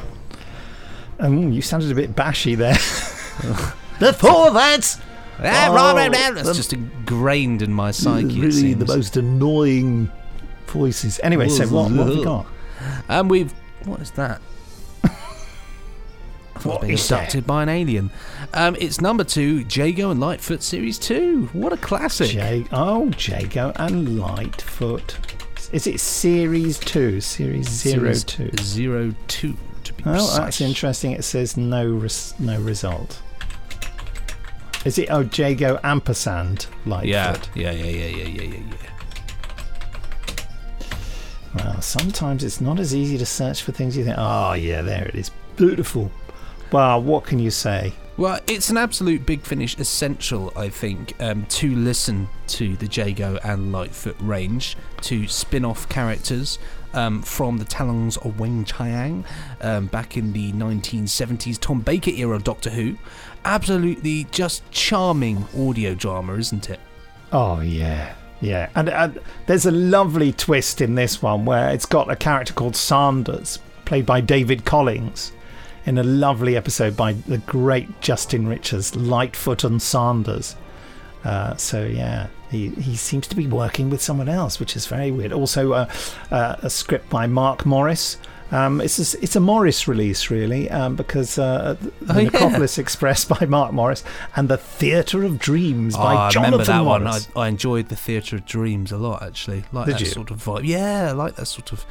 Oh, 1.21 1.31
you 1.33 1.63
sounded 1.63 1.91
a 1.91 1.95
bit 1.95 2.15
bashy 2.17 2.57
there. 2.57 2.75
Before 4.01 4.51
that, 4.51 4.99
Ah, 5.39 5.69
Oh. 5.71 6.11
That's 6.35 6.49
the- 6.49 6.55
just 6.55 6.73
ingrained 6.73 7.63
in 7.63 7.73
my 7.73 7.91
psyche. 7.93 8.41
really 8.41 8.75
the 8.75 8.87
most 8.87 9.17
annoying 9.17 10.11
voices. 10.67 11.21
Anyway, 11.23 11.49
so 11.49 11.67
what, 11.69 11.91
what 11.93 12.07
have 12.09 12.17
we 12.17 12.25
got? 12.25 12.47
And 13.09 13.31
we've. 13.31 13.53
What 13.85 14.01
is 14.01 14.11
that? 14.13 14.41
Thought 16.63 16.79
I 16.79 16.81
being 16.87 16.93
is 16.95 17.09
that? 17.09 17.19
abducted 17.21 17.47
by 17.47 17.63
an 17.65 17.69
alien. 17.69 18.11
Um, 18.55 18.77
it's 18.79 19.01
number 19.01 19.25
two, 19.25 19.65
Jago 19.69 20.11
and 20.11 20.21
Litefoot 20.21 20.63
Series 20.63 20.99
2. 20.99 21.47
What 21.53 21.73
a 21.73 21.77
classic. 21.77 22.31
J- 22.31 22.65
oh, 22.73 23.11
Jago 23.19 23.73
and 23.77 24.07
Litefoot. 24.21 25.17
Is 25.73 25.87
it 25.87 25.99
Series 26.01 26.79
2? 26.79 27.21
Series 27.21 27.67
02? 27.83 27.89
Series 27.91 28.27
Zero 28.63 29.15
two, 29.27 29.57
to 29.85 29.93
be 29.95 30.03
Oh, 30.07 30.13
precise. 30.13 30.37
that's 30.39 30.61
interesting. 30.61 31.13
It 31.13 31.25
says 31.25 31.57
no 31.57 31.89
res- 31.91 32.35
no 32.39 32.61
result. 32.61 33.21
Is 34.85 34.99
it, 34.99 35.09
oh, 35.11 35.21
Jago 35.33 35.79
ampersand 35.83 36.67
Litefoot? 36.85 37.07
Yeah, 37.07 37.37
yeah, 37.55 37.71
yeah, 37.71 37.85
yeah, 37.85 38.07
yeah, 38.07 38.25
yeah, 38.27 38.43
yeah, 38.43 38.57
yeah. 38.57 38.89
Well, 41.55 41.81
sometimes 41.83 42.45
it's 42.45 42.61
not 42.61 42.79
as 42.81 42.95
easy 42.95 43.19
to 43.19 43.27
search 43.27 43.63
for 43.63 43.73
things 43.73 43.97
you 43.97 44.05
think, 44.05 44.17
oh, 44.19 44.53
yeah, 44.55 44.81
there 44.83 45.07
it 45.07 45.15
is. 45.15 45.31
Beautiful. 45.57 46.11
Well, 46.73 47.03
what 47.03 47.25
can 47.25 47.39
you 47.39 47.51
say? 47.51 47.93
Well, 48.17 48.41
it's 48.47 48.71
an 48.71 48.79
absolute 48.79 49.27
big 49.27 49.43
finish 49.43 49.77
essential, 49.79 50.53
I 50.57 50.71
think, 50.71 51.15
um, 51.21 51.45
to 51.47 51.75
listen 51.75 52.29
to 52.49 52.77
the 52.77 52.87
Jago 52.87 53.39
and 53.45 53.73
Litefoot 53.73 54.17
range, 54.21 54.77
to 55.03 55.29
spin 55.29 55.67
off 55.67 55.87
characters 55.91 56.59
um, 56.95 57.21
from 57.21 57.59
the 57.59 57.65
Talons 57.67 58.17
of 58.19 58.37
Weng 58.39 58.67
Chiang 58.67 59.25
um, 59.61 59.87
back 59.87 60.17
in 60.17 60.33
the 60.33 60.53
1970s 60.53 61.59
Tom 61.59 61.81
Baker 61.81 62.11
era 62.11 62.37
of 62.37 62.45
Doctor 62.45 62.71
Who. 62.71 62.97
Absolutely 63.45 64.25
just 64.31 64.63
charming 64.71 65.47
audio 65.59 65.95
drama, 65.95 66.35
isn't 66.35 66.71
it? 66.71 66.81
Oh 67.33 67.61
yeah, 67.61 68.15
yeah, 68.41 68.71
and 68.75 68.89
uh, 68.89 69.11
there's 69.47 69.67
a 69.67 69.71
lovely 69.71 70.33
twist 70.33 70.81
in 70.81 70.95
this 70.95 71.21
one 71.21 71.45
where 71.45 71.71
it's 71.71 71.87
got 71.87 72.11
a 72.11 72.17
character 72.17 72.55
called 72.55 72.77
Sanders, 72.77 73.59
played 73.85 74.07
by 74.07 74.21
David 74.21 74.65
Collings, 74.65 75.33
in 75.87 75.99
a 75.99 76.03
lovely 76.03 76.57
episode 76.57 76.97
by 76.97 77.13
the 77.13 77.39
great 77.39 78.01
Justin 78.01 78.47
Richards, 78.49 78.93
Litefoot 78.93 79.65
and 79.65 79.81
Sanders. 79.83 80.57
Uh, 81.25 81.57
so 81.57 81.85
yeah, 81.85 82.27
he 82.51 82.69
he 82.71 82.97
seems 82.97 83.27
to 83.29 83.37
be 83.37 83.47
working 83.47 83.91
with 83.91 84.03
someone 84.03 84.29
else, 84.29 84.59
which 84.59 84.75
is 84.77 84.87
very 84.87 85.11
weird. 85.11 85.33
Also, 85.33 85.73
uh, 85.73 85.91
uh, 86.31 86.57
a 86.63 86.71
script 86.71 87.09
by 87.11 87.27
Mark 87.27 87.65
Morris. 87.67 88.17
Um, 88.51 88.83
it's 88.83 89.15
a, 89.15 89.19
it's 89.23 89.35
a 89.35 89.41
Morris 89.41 89.89
release, 89.89 90.29
really, 90.31 90.69
um, 90.69 90.95
because 90.95 91.39
uh, 91.39 91.75
the 91.81 91.93
Oh, 92.15 92.19
yeah. 92.19 92.25
Necropolis 92.25 92.77
Express 92.77 93.25
by 93.39 93.47
Mark 93.47 93.73
Morris 93.73 94.05
and 94.37 94.47
the 94.51 94.59
Theatre 94.59 95.25
of 95.25 95.39
Dreams 95.39 95.95
Oh, 95.97 96.01
by 96.03 96.15
I 96.17 96.29
Jonathan 96.29 96.53
remember 96.61 96.65
that 96.67 96.85
Morris. 96.85 97.29
one. 97.33 97.43
I, 97.45 97.47
I 97.47 97.49
enjoyed 97.49 97.89
the 97.89 97.97
Theatre 97.97 98.37
of 98.37 98.45
Dreams 98.45 98.93
a 98.93 98.99
lot, 98.99 99.23
actually. 99.23 99.65
Like 99.73 99.87
Did 99.87 99.95
that 99.95 100.01
you? 100.01 100.07
sort 100.07 100.31
of 100.31 100.45
vibe. 100.45 100.67
Yeah, 100.67 101.09
I 101.09 101.13
like 101.13 101.37
that 101.37 101.47
sort 101.47 101.73
of 101.73 101.87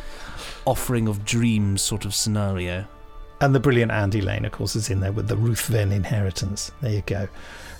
offering 0.66 1.08
of 1.08 1.26
dreams 1.26 1.82
sort 1.82 2.06
of 2.06 2.14
scenario. 2.14 2.86
And 3.42 3.56
the 3.56 3.60
brilliant 3.60 3.92
Andy 3.92 4.22
Lane, 4.22 4.46
of 4.46 4.52
course, 4.52 4.76
is 4.76 4.92
in 4.92 5.00
there 5.00 5.12
with 5.12 5.28
the 5.28 5.36
Ruthven 5.36 5.92
inheritance. 5.92 6.72
There 6.80 6.92
you 6.92 7.02
go. 7.02 7.28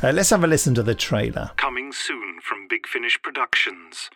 Uh, 0.02 0.12
let's 0.12 0.32
have 0.32 0.44
a 0.44 0.48
listen 0.48 0.74
to 0.74 0.82
the 0.82 0.96
trailer. 0.96 1.52
Coming 1.58 1.94
soon 1.94 2.42
from 2.42 2.68
Big 2.68 2.88
Finish 2.88 3.22
Productions. 3.22 4.10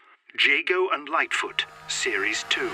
Jago 0.44 0.90
and 0.92 1.08
Litefoot, 1.08 1.66
Series 1.88 2.46
2. 2.50 2.68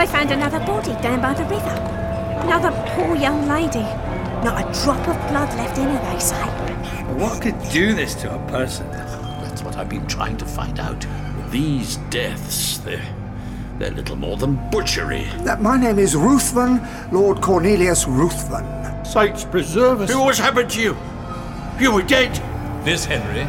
They 0.00 0.06
found 0.06 0.30
another 0.30 0.60
body 0.60 0.94
down 1.02 1.20
by 1.20 1.34
the 1.34 1.44
river. 1.44 1.76
Another 2.40 2.70
poor 2.94 3.14
young 3.16 3.46
lady. 3.46 3.82
Not 4.42 4.56
a 4.56 4.82
drop 4.82 5.06
of 5.06 5.28
blood 5.28 5.54
left 5.58 5.76
in 5.76 5.88
her, 5.88 6.10
they 6.10 6.18
say. 6.18 6.42
What 7.22 7.42
could 7.42 7.60
do 7.70 7.92
this 7.92 8.14
to 8.22 8.34
a 8.34 8.38
person? 8.48 8.90
That's 8.92 9.62
what 9.62 9.76
I've 9.76 9.90
been 9.90 10.06
trying 10.06 10.38
to 10.38 10.46
find 10.46 10.80
out. 10.80 11.04
These 11.50 11.98
deaths, 12.08 12.78
they're, 12.78 13.04
they're 13.78 13.90
little 13.90 14.16
more 14.16 14.38
than 14.38 14.70
butchery. 14.70 15.26
Uh, 15.46 15.56
my 15.56 15.78
name 15.78 15.98
is 15.98 16.16
Ruthven, 16.16 16.80
Lord 17.12 17.42
Cornelius 17.42 18.06
Ruthven. 18.06 19.04
Saints 19.04 19.44
preserve 19.44 20.00
us. 20.00 20.14
What's 20.14 20.38
happened 20.38 20.70
to 20.70 20.80
you? 20.80 20.96
You 21.78 21.92
were 21.92 22.02
dead. 22.02 22.34
This, 22.86 23.04
Henry, 23.04 23.46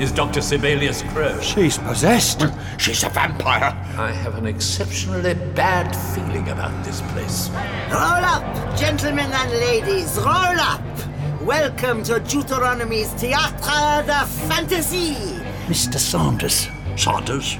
is 0.00 0.12
Dr. 0.12 0.42
Sibelius 0.42 1.02
Crow. 1.02 1.40
She's 1.40 1.78
possessed. 1.78 2.44
She's 2.78 3.02
a 3.02 3.08
vampire. 3.08 3.72
I 3.96 4.12
have 4.12 4.36
an 4.36 4.46
exceptionally 4.46 5.34
bad 5.34 5.94
feeling 6.14 6.48
about 6.50 6.84
this 6.84 7.00
place. 7.12 7.48
Roll 7.90 8.24
up, 8.24 8.78
gentlemen 8.78 9.30
and 9.32 9.50
ladies, 9.52 10.16
roll 10.18 10.60
up! 10.60 10.82
Welcome 11.40 12.02
to 12.04 12.20
Deuteronomy's 12.20 13.08
Théâtre 13.14 14.04
de 14.04 14.26
Fantasy! 14.48 15.14
Mr. 15.66 15.98
Sanders. 15.98 16.68
Sanders? 16.96 17.56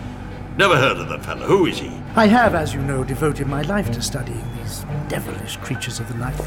Never 0.59 0.77
heard 0.77 0.99
of 0.99 1.09
the 1.09 1.19
fellow. 1.21 1.47
Who 1.47 1.67
is 1.67 1.79
he? 1.79 1.91
I 2.17 2.27
have, 2.27 2.55
as 2.55 2.75
you 2.75 2.81
know, 2.83 3.05
devoted 3.05 3.47
my 3.47 3.63
life 3.63 3.91
to 3.93 4.03
studying 4.03 4.45
these 4.59 4.85
devilish 5.09 5.57
creatures 5.59 6.01
of 6.01 6.09
the 6.09 6.15
night. 6.15 6.39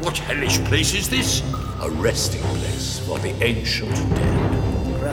What 0.00 0.18
hellish 0.18 0.58
place 0.64 0.94
is 0.94 1.08
this? 1.08 1.42
A 1.80 1.90
resting 1.90 2.42
place 2.42 2.98
for 3.00 3.18
the 3.18 3.32
ancient 3.42 3.94
dead. 4.14 4.49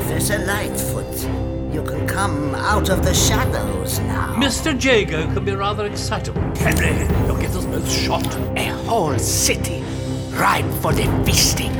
Professor 0.08 0.40
Litefoot, 0.40 1.74
you 1.74 1.84
can 1.84 2.08
come 2.08 2.56
out 2.56 2.90
of 2.90 3.04
the 3.04 3.14
shadows 3.14 4.00
now. 4.00 4.34
Mr. 4.36 4.72
Jago 4.82 5.26
can 5.34 5.44
be 5.44 5.52
rather 5.52 5.86
excitable. 5.86 6.42
Henry, 6.56 6.96
you'll 7.28 7.36
get 7.36 7.54
us 7.54 7.66
both 7.66 7.92
shot. 7.92 8.26
A 8.56 8.68
whole 8.88 9.20
city 9.20 9.84
ripe 10.32 10.64
for 10.82 10.94
the 10.94 11.04
feasting. 11.26 11.72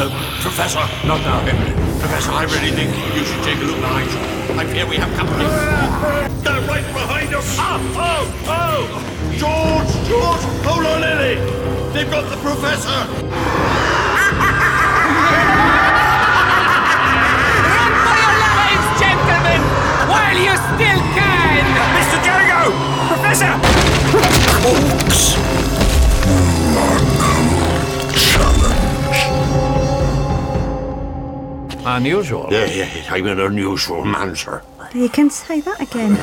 Uh, 0.00 0.08
Professor. 0.40 0.80
Not 1.06 1.20
now, 1.20 1.40
Henry. 1.40 1.74
Professor, 2.00 2.30
I 2.30 2.44
really 2.44 2.70
think 2.70 2.96
you 3.14 3.22
should 3.22 3.44
take 3.44 3.58
a 3.58 3.64
look 3.64 3.80
behind 3.80 4.10
you. 4.10 4.58
I 4.58 4.64
fear 4.72 4.88
we 4.88 4.96
have 4.96 5.14
company. 5.14 5.44
They're 6.42 6.66
right 6.66 6.86
behind 6.94 7.34
us. 7.34 7.54
Ah, 7.58 7.78
oh, 7.98 8.46
oh! 8.48 9.34
George, 9.36 10.08
George, 10.08 10.64
hold 10.64 10.86
on, 10.86 11.02
Lily. 11.02 11.36
They've 11.92 12.10
got 12.10 12.30
the 12.30 12.38
professor. 12.38 13.77
While 20.28 20.36
you 20.36 20.54
still 20.56 21.00
can! 21.16 21.64
Mr. 21.96 22.18
Jago! 22.26 22.60
Professor! 23.08 23.52
Folks, 24.62 25.36
Unusual. 31.86 32.48
Yeah, 32.50 32.66
yeah, 32.66 32.94
yeah, 32.94 33.14
I'm 33.14 33.26
an 33.26 33.40
unusual 33.40 34.04
man, 34.04 34.36
sir. 34.36 34.62
You 34.94 35.08
can 35.08 35.30
say 35.30 35.62
that 35.62 35.80
again. 35.80 36.18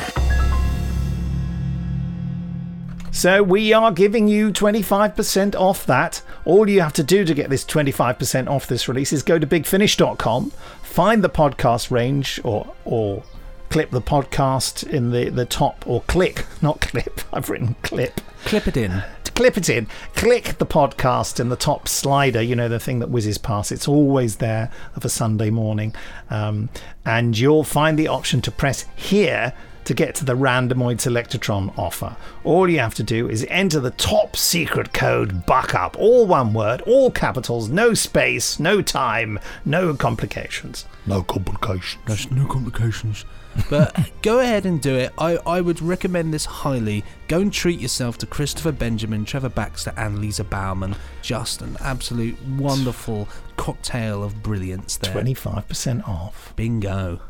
So 3.10 3.42
we 3.42 3.72
are 3.72 3.90
giving 3.90 4.28
you 4.28 4.52
25% 4.52 5.56
off 5.56 5.84
that. 5.86 6.22
All 6.44 6.68
you 6.68 6.80
have 6.82 6.92
to 6.92 7.02
do 7.02 7.24
to 7.24 7.34
get 7.34 7.50
this 7.50 7.64
25% 7.64 8.46
off 8.46 8.68
this 8.68 8.86
release 8.86 9.12
is 9.12 9.24
go 9.24 9.38
to 9.40 9.46
bigfinish.com, 9.46 10.50
find 10.82 11.24
the 11.24 11.30
podcast 11.30 11.90
range 11.90 12.40
or 12.44 12.72
or 12.84 13.24
clip 13.68 13.90
the 13.90 14.00
podcast 14.00 14.86
in 14.88 15.10
the, 15.10 15.28
the 15.28 15.44
top 15.44 15.84
or 15.86 16.02
click, 16.02 16.46
not 16.62 16.80
clip. 16.80 17.20
I've 17.32 17.50
written 17.50 17.76
clip. 17.82 18.20
Clip 18.44 18.66
it 18.68 18.76
in. 18.76 19.02
To 19.24 19.32
clip 19.32 19.56
it 19.56 19.68
in, 19.68 19.86
click 20.14 20.58
the 20.58 20.66
podcast 20.66 21.40
in 21.40 21.48
the 21.48 21.56
top 21.56 21.88
slider, 21.88 22.40
you 22.40 22.54
know, 22.54 22.68
the 22.68 22.78
thing 22.78 23.00
that 23.00 23.10
whizzes 23.10 23.38
past. 23.38 23.72
It's 23.72 23.88
always 23.88 24.36
there 24.36 24.70
of 24.94 25.04
a 25.04 25.08
Sunday 25.08 25.50
morning. 25.50 25.94
Um, 26.30 26.68
and 27.04 27.36
you'll 27.36 27.64
find 27.64 27.98
the 27.98 28.08
option 28.08 28.40
to 28.42 28.50
press 28.50 28.86
here 28.94 29.52
to 29.86 29.94
get 29.94 30.14
to 30.16 30.24
the 30.24 30.36
Randomoid 30.36 31.00
Selectron 31.00 31.72
offer. 31.78 32.16
All 32.44 32.68
you 32.68 32.80
have 32.80 32.94
to 32.96 33.02
do 33.02 33.28
is 33.28 33.46
enter 33.48 33.80
the 33.80 33.92
top 33.92 34.36
secret 34.36 34.92
code 34.92 35.46
BUCKUP, 35.46 35.96
all 35.96 36.26
one 36.26 36.52
word, 36.52 36.82
all 36.82 37.10
capitals, 37.10 37.68
no 37.68 37.94
space, 37.94 38.58
no 38.58 38.82
time, 38.82 39.38
no 39.64 39.94
complications. 39.94 40.86
No 41.06 41.22
complications. 41.22 42.02
There's 42.06 42.30
no 42.32 42.46
complications. 42.46 43.24
But 43.70 44.10
go 44.22 44.40
ahead 44.40 44.66
and 44.66 44.80
do 44.82 44.96
it. 44.96 45.12
I, 45.18 45.36
I 45.46 45.60
would 45.60 45.80
recommend 45.80 46.34
this 46.34 46.46
highly. 46.46 47.04
Go 47.28 47.40
and 47.40 47.52
treat 47.52 47.78
yourself 47.78 48.18
to 48.18 48.26
Christopher 48.26 48.72
Benjamin, 48.72 49.24
Trevor 49.24 49.48
Baxter, 49.48 49.92
and 49.96 50.18
Lisa 50.18 50.42
Bowerman. 50.44 50.96
Just 51.22 51.62
an 51.62 51.76
absolute 51.80 52.36
wonderful 52.44 53.28
cocktail 53.56 54.24
of 54.24 54.42
brilliance 54.42 54.96
there. 54.96 55.14
25% 55.14 56.08
off. 56.08 56.52
Bingo. 56.56 57.20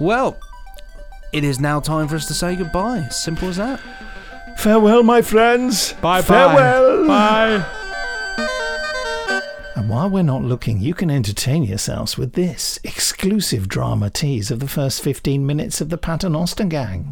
Well, 0.00 0.38
it 1.34 1.42
is 1.42 1.58
now 1.58 1.80
time 1.80 2.06
for 2.06 2.14
us 2.14 2.26
to 2.26 2.34
say 2.34 2.54
goodbye. 2.54 3.08
Simple 3.10 3.48
as 3.48 3.56
that. 3.56 3.80
Farewell, 4.56 5.02
my 5.02 5.20
friends. 5.20 5.92
Bye 5.94 6.20
bye. 6.20 6.26
Farewell. 6.26 7.06
Bye. 7.08 7.66
And 9.74 9.88
while 9.88 10.08
we're 10.08 10.22
not 10.22 10.42
looking, 10.44 10.78
you 10.78 10.94
can 10.94 11.10
entertain 11.10 11.64
yourselves 11.64 12.16
with 12.16 12.34
this 12.34 12.78
exclusive 12.84 13.68
drama 13.68 14.10
tease 14.10 14.52
of 14.52 14.60
the 14.60 14.68
first 14.68 15.02
15 15.02 15.44
minutes 15.44 15.80
of 15.80 15.88
the 15.88 15.98
Paternoster 15.98 16.64
Gang. 16.64 17.10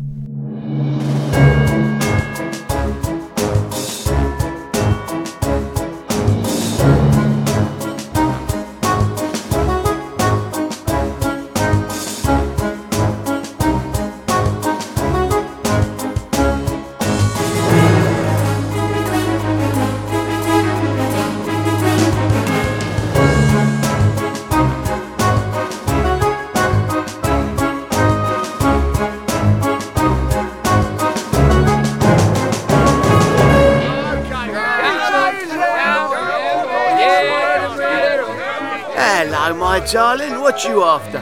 Darling. 39.93 40.41
What 40.41 40.65
you 40.65 40.83
after? 40.83 41.19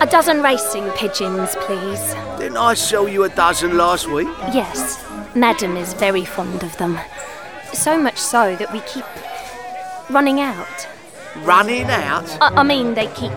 A 0.00 0.06
dozen 0.06 0.42
racing 0.42 0.88
pigeons, 0.92 1.54
please. 1.60 2.14
Didn't 2.38 2.56
I 2.56 2.74
sell 2.74 3.06
you 3.08 3.24
a 3.24 3.28
dozen 3.28 3.76
last 3.76 4.08
week? 4.10 4.28
Yes, 4.54 5.04
Madam 5.34 5.76
is 5.76 5.92
very 5.94 6.24
fond 6.24 6.62
of 6.62 6.76
them. 6.78 6.98
So 7.74 8.00
much 8.00 8.16
so 8.16 8.56
that 8.56 8.72
we 8.72 8.80
keep 8.80 9.04
running 10.10 10.40
out. 10.40 10.88
Running 11.38 11.84
out? 11.84 12.24
I, 12.40 12.48
I 12.56 12.62
mean, 12.62 12.94
they 12.94 13.08
keep 13.08 13.32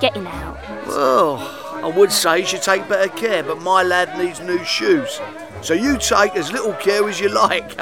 getting 0.00 0.26
out. 0.26 0.58
Well, 0.88 1.36
I 1.84 1.92
would 1.96 2.10
say 2.10 2.40
you 2.40 2.46
should 2.46 2.62
take 2.62 2.88
better 2.88 3.08
care, 3.12 3.42
but 3.44 3.60
my 3.62 3.82
lad 3.84 4.18
needs 4.18 4.40
new 4.40 4.62
shoes. 4.64 5.20
So 5.62 5.74
you 5.74 5.96
take 5.98 6.34
as 6.34 6.50
little 6.50 6.72
care 6.74 7.08
as 7.08 7.20
you 7.20 7.28
like. 7.28 7.78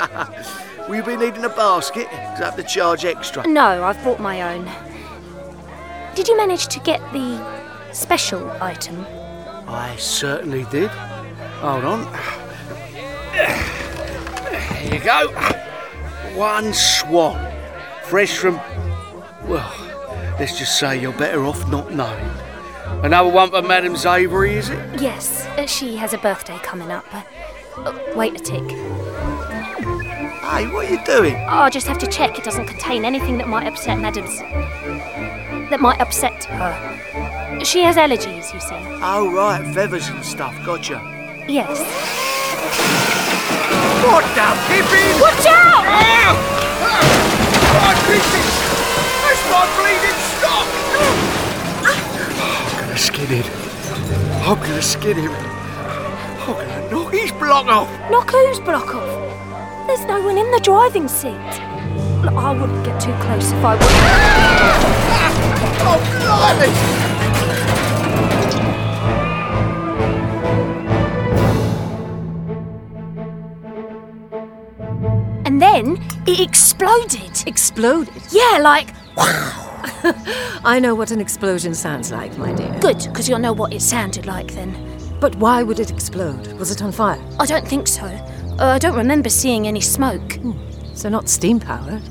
Will 0.89 0.97
you 0.97 1.03
be 1.03 1.17
needing 1.17 1.45
a 1.45 1.49
basket? 1.49 2.09
'Cause 2.11 2.41
I 2.41 2.45
have 2.45 2.57
to 2.57 2.63
charge 2.63 3.05
extra. 3.07 3.47
No, 3.47 3.83
I've 3.85 4.01
brought 4.03 4.21
my 4.21 4.43
own. 4.55 4.69
Did 6.15 6.29
you 6.29 6.37
manage 6.37 6.69
to 6.69 6.79
get 6.79 7.01
the 7.13 7.45
special 7.93 8.49
item? 8.63 9.05
I 9.67 9.97
certainly 9.97 10.65
did. 10.71 10.89
Hold 11.61 11.85
on. 11.85 12.05
Here 14.77 14.95
you 14.95 15.01
go. 15.01 15.29
One 16.37 16.73
swan. 16.73 17.53
Fresh 18.05 18.39
from. 18.39 18.61
Well, 19.49 19.73
let's 20.39 20.57
just 20.57 20.79
say 20.79 21.01
you're 21.01 21.13
better 21.13 21.45
off 21.45 21.69
not 21.69 21.93
knowing. 21.93 22.31
Another 23.03 23.31
one 23.31 23.51
for 23.51 23.63
Madame 23.63 23.97
Avery, 23.97 24.55
is 24.55 24.71
it? 24.71 25.01
Yes, 25.01 25.47
uh, 25.59 25.67
she 25.67 25.97
has 25.97 26.13
a 26.13 26.19
birthday 26.19 26.59
coming 26.59 26.93
up. 26.93 27.05
Uh, 27.13 27.23
uh, 27.79 27.99
wait 28.15 28.41
a 28.41 28.43
tick. 28.43 28.71
Hey, 30.45 30.69
what 30.69 30.87
are 30.87 30.91
you 30.91 31.05
doing? 31.05 31.35
I'll 31.49 31.71
just 31.71 31.89
have 31.89 31.99
to 31.99 32.07
check 32.07 32.39
it 32.39 32.45
doesn't 32.45 32.67
contain 32.67 33.05
anything 33.05 33.37
that 33.39 33.49
might 33.49 33.67
upset 33.67 33.99
Madam's. 33.99 34.41
That 35.71 35.81
might 35.81 36.01
upset 36.01 36.45
her. 36.45 37.61
She 37.65 37.83
has 37.83 37.97
allergies, 37.97 38.53
you 38.53 38.61
see. 38.61 38.77
Oh, 39.03 39.31
right, 39.33 39.65
feathers 39.75 40.09
and 40.09 40.25
stuff. 40.25 40.55
Gotcha. 40.65 41.01
Yes. 41.49 41.81
What 44.05 44.25
the 44.35 44.49
hippie? 44.69 45.21
Watch 45.21 45.47
out! 45.47 45.85
God, 47.73 47.97
Christy! 48.05 48.45
That's 49.25 49.45
my 49.51 49.65
bleeding 49.77 50.21
stock! 50.35 50.67
I'm 52.41 52.81
gonna 52.81 52.99
skin 52.99 53.27
him. 53.27 53.47
I'm 54.47 54.59
gonna 54.59 54.83
skin 54.83 55.17
him. 55.17 55.33
I'm 55.33 56.55
gonna 56.55 56.91
Knock 56.91 57.13
his 57.13 57.33
block 57.33 57.67
off! 57.67 58.11
Knock 58.11 58.31
whose 58.31 58.61
block 58.61 58.95
off? 58.95 59.87
There's 59.87 60.05
no 60.07 60.21
one 60.23 60.39
in 60.39 60.51
the 60.51 60.61
driving 60.61 61.09
seat. 61.09 61.31
I 61.31 62.53
wouldn't 62.53 62.85
get 62.85 63.01
too 63.01 63.13
close 63.25 63.53
if 63.53 63.65
I 63.65 63.75
were. 63.75 63.81
Ah! 63.83 65.14
Oh, 65.87 65.99
blimey! 66.21 67.05
And 75.47 75.61
then 75.61 76.03
it 76.27 76.41
exploded. 76.41 77.47
Exploded? 77.47 78.23
Yeah, 78.31 78.59
like. 78.61 78.89
I 80.67 80.81
know 80.81 80.95
what 80.95 81.11
an 81.11 81.21
explosion 81.21 81.75
sounds 81.75 82.11
like, 82.11 82.37
my 82.39 82.53
dear. 82.53 82.77
Good, 82.81 82.99
because 83.05 83.29
you'll 83.29 83.39
know 83.39 83.53
what 83.53 83.73
it 83.73 83.81
sounded 83.83 84.27
like 84.27 84.53
then. 84.53 84.75
But 85.21 85.37
why 85.37 85.63
would 85.63 85.81
it 85.81 85.91
explode? 85.91 86.53
Was 86.55 86.71
it 86.71 86.83
on 86.83 86.93
fire? 86.93 87.23
I 87.39 87.47
don't 87.47 87.67
think 87.67 87.87
so. 87.87 88.05
Uh, 88.05 88.67
I 88.75 88.79
don't 88.79 88.97
remember 88.97 89.29
seeing 89.29 89.67
any 89.67 89.81
smoke. 89.81 90.39
So 90.95 91.09
not 91.09 91.29
steam 91.29 91.61
powered. 91.61 92.03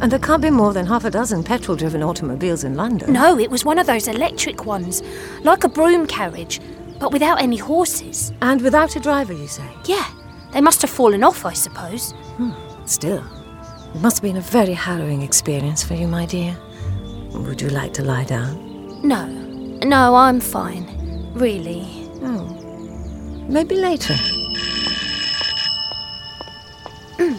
And 0.00 0.10
there 0.10 0.18
can't 0.18 0.40
be 0.40 0.50
more 0.50 0.72
than 0.72 0.86
half 0.86 1.04
a 1.04 1.10
dozen 1.10 1.44
petrol 1.44 1.76
driven 1.76 2.02
automobiles 2.02 2.64
in 2.64 2.74
London. 2.74 3.12
No, 3.12 3.38
it 3.38 3.50
was 3.50 3.64
one 3.64 3.78
of 3.78 3.86
those 3.86 4.08
electric 4.08 4.64
ones, 4.64 5.02
like 5.42 5.62
a 5.64 5.68
brougham 5.68 6.06
carriage, 6.06 6.60
but 6.98 7.12
without 7.12 7.40
any 7.40 7.58
horses. 7.58 8.32
And 8.40 8.62
without 8.62 8.96
a 8.96 9.00
driver, 9.00 9.34
you 9.34 9.46
say? 9.46 9.68
Yeah, 9.84 10.08
they 10.52 10.60
must 10.62 10.80
have 10.80 10.90
fallen 10.90 11.22
off, 11.22 11.44
I 11.44 11.52
suppose. 11.52 12.12
Hmm, 12.38 12.52
still, 12.86 13.22
it 13.94 14.00
must 14.00 14.16
have 14.18 14.22
been 14.22 14.38
a 14.38 14.40
very 14.40 14.72
harrowing 14.72 15.20
experience 15.20 15.82
for 15.82 15.94
you, 15.94 16.08
my 16.08 16.24
dear. 16.24 16.56
Would 17.32 17.60
you 17.60 17.68
like 17.68 17.92
to 17.94 18.02
lie 18.02 18.24
down? 18.24 19.06
No, 19.06 19.26
no, 19.26 20.14
I'm 20.14 20.40
fine. 20.40 21.30
Really. 21.34 22.08
Oh. 22.22 22.46
Maybe 23.48 23.76
later. 23.76 24.14
Hmm. 27.18 27.38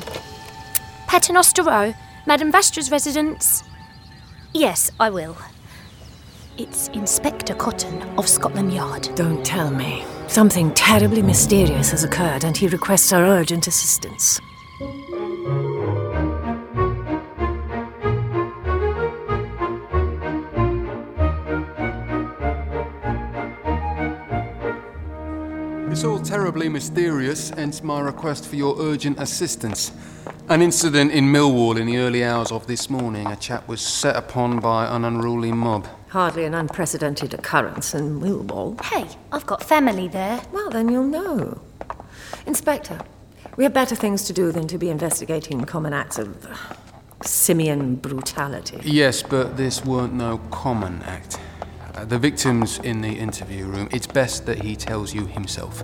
Paternoster 1.07 1.63
Row, 1.63 1.93
Madame 2.27 2.51
Vastra's 2.51 2.91
residence. 2.91 3.63
Yes, 4.53 4.91
I 4.99 5.09
will. 5.09 5.35
It's 6.57 6.87
Inspector 6.89 7.53
Cotton 7.55 8.03
of 8.17 8.29
Scotland 8.29 8.71
Yard. 8.71 9.09
Don't 9.15 9.43
tell 9.43 9.71
me. 9.71 10.05
Something 10.27 10.71
terribly 10.75 11.23
mysterious 11.23 11.89
has 11.89 12.03
occurred, 12.03 12.43
and 12.43 12.55
he 12.55 12.67
requests 12.67 13.11
our 13.11 13.23
urgent 13.23 13.65
assistance. 13.65 14.39
It's 25.89 26.03
all 26.03 26.19
terribly 26.19 26.69
mysterious, 26.69 27.49
hence 27.49 27.81
my 27.81 27.99
request 27.99 28.47
for 28.47 28.55
your 28.55 28.79
urgent 28.79 29.19
assistance. 29.19 29.91
An 30.51 30.61
incident 30.61 31.13
in 31.13 31.31
Millwall 31.31 31.79
in 31.79 31.87
the 31.87 31.95
early 31.95 32.25
hours 32.25 32.51
of 32.51 32.67
this 32.67 32.89
morning. 32.89 33.25
A 33.27 33.37
chap 33.37 33.65
was 33.69 33.79
set 33.79 34.17
upon 34.17 34.59
by 34.59 34.85
an 34.93 35.05
unruly 35.05 35.53
mob. 35.53 35.87
Hardly 36.09 36.43
an 36.43 36.53
unprecedented 36.53 37.33
occurrence 37.33 37.95
in 37.95 38.19
Millwall. 38.19 38.83
Hey, 38.83 39.07
I've 39.31 39.45
got 39.45 39.63
family 39.63 40.09
there. 40.09 40.41
Well, 40.51 40.69
then 40.69 40.89
you'll 40.89 41.05
know. 41.05 41.61
Inspector, 42.45 42.99
we 43.55 43.63
have 43.63 43.73
better 43.73 43.95
things 43.95 44.23
to 44.23 44.33
do 44.33 44.51
than 44.51 44.67
to 44.67 44.77
be 44.77 44.89
investigating 44.89 45.63
common 45.63 45.93
acts 45.93 46.19
of 46.19 46.45
simian 47.23 47.95
brutality. 47.95 48.81
Yes, 48.83 49.23
but 49.23 49.55
this 49.55 49.85
weren't 49.85 50.15
no 50.15 50.39
common 50.51 51.01
act. 51.03 51.39
Uh, 51.95 52.03
the 52.03 52.19
victim's 52.19 52.77
in 52.79 52.99
the 52.99 53.17
interview 53.17 53.67
room. 53.67 53.87
It's 53.93 54.05
best 54.05 54.45
that 54.47 54.63
he 54.63 54.75
tells 54.75 55.13
you 55.13 55.27
himself. 55.27 55.81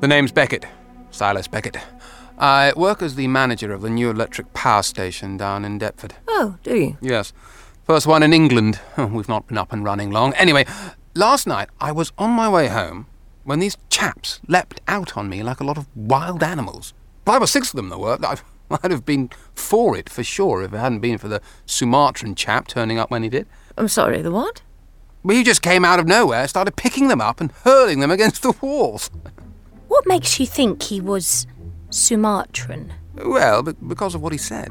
The 0.00 0.08
name's 0.08 0.32
Beckett. 0.32 0.64
Silas 1.10 1.48
Beckett. 1.48 1.76
I 2.38 2.72
work 2.76 3.02
as 3.02 3.16
the 3.16 3.26
manager 3.26 3.72
of 3.72 3.82
the 3.82 3.90
new 3.90 4.10
electric 4.10 4.52
power 4.54 4.82
station 4.82 5.36
down 5.36 5.64
in 5.64 5.78
Deptford. 5.78 6.12
Oh, 6.28 6.56
do 6.62 6.76
you? 6.76 6.98
Yes. 7.00 7.32
First 7.84 8.06
one 8.06 8.22
in 8.22 8.32
England. 8.32 8.78
Oh, 8.96 9.06
we've 9.06 9.28
not 9.28 9.46
been 9.48 9.58
up 9.58 9.72
and 9.72 9.84
running 9.84 10.10
long. 10.10 10.34
Anyway, 10.34 10.66
last 11.14 11.46
night 11.46 11.68
I 11.80 11.90
was 11.90 12.12
on 12.16 12.30
my 12.30 12.48
way 12.48 12.68
home 12.68 13.06
when 13.42 13.58
these 13.58 13.76
chaps 13.88 14.40
leapt 14.46 14.80
out 14.86 15.16
on 15.16 15.28
me 15.28 15.42
like 15.42 15.58
a 15.60 15.64
lot 15.64 15.78
of 15.78 15.88
wild 15.96 16.42
animals. 16.42 16.94
Five 17.24 17.42
or 17.42 17.46
six 17.46 17.70
of 17.70 17.76
them 17.76 17.88
there 17.88 17.98
were. 17.98 18.18
I- 18.22 18.38
I'd 18.82 18.90
have 18.90 19.06
been 19.06 19.30
for 19.54 19.96
it 19.96 20.10
for 20.10 20.22
sure 20.22 20.62
if 20.62 20.74
it 20.74 20.78
hadn't 20.78 21.00
been 21.00 21.16
for 21.16 21.26
the 21.28 21.40
Sumatran 21.66 22.34
chap 22.34 22.68
turning 22.68 22.98
up 22.98 23.10
when 23.10 23.22
he 23.22 23.30
did. 23.30 23.46
I'm 23.78 23.88
sorry, 23.88 24.20
the 24.20 24.30
what? 24.30 24.60
Well, 25.24 25.36
he 25.36 25.42
just 25.42 25.62
came 25.62 25.84
out 25.86 25.98
of 25.98 26.06
nowhere, 26.06 26.46
started 26.46 26.76
picking 26.76 27.08
them 27.08 27.20
up 27.20 27.40
and 27.40 27.50
hurling 27.64 28.00
them 28.00 28.10
against 28.10 28.42
the 28.42 28.52
walls. 28.60 29.10
What 29.88 30.06
makes 30.06 30.38
you 30.38 30.46
think 30.46 30.82
he 30.82 31.00
was 31.00 31.46
Sumatran? 31.90 32.92
Well, 33.14 33.62
be- 33.62 33.72
because 33.86 34.14
of 34.14 34.22
what 34.22 34.32
he 34.32 34.38
said. 34.38 34.70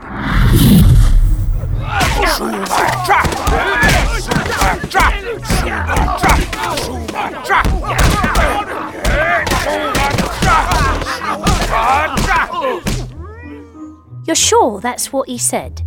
You're 14.26 14.36
sure 14.36 14.82
that's 14.82 15.14
what 15.14 15.30
he 15.30 15.38
said? 15.38 15.82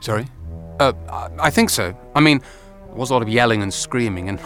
Sorry? 0.00 0.26
Uh, 0.78 0.92
I- 1.08 1.28
I 1.38 1.50
think 1.50 1.70
so. 1.70 1.94
I 2.14 2.20
mean, 2.20 2.38
there 2.88 2.96
was 2.96 3.08
a 3.10 3.14
lot 3.14 3.22
of 3.22 3.28
yelling 3.28 3.62
and 3.62 3.72
screaming, 3.72 4.28
and 4.28 4.38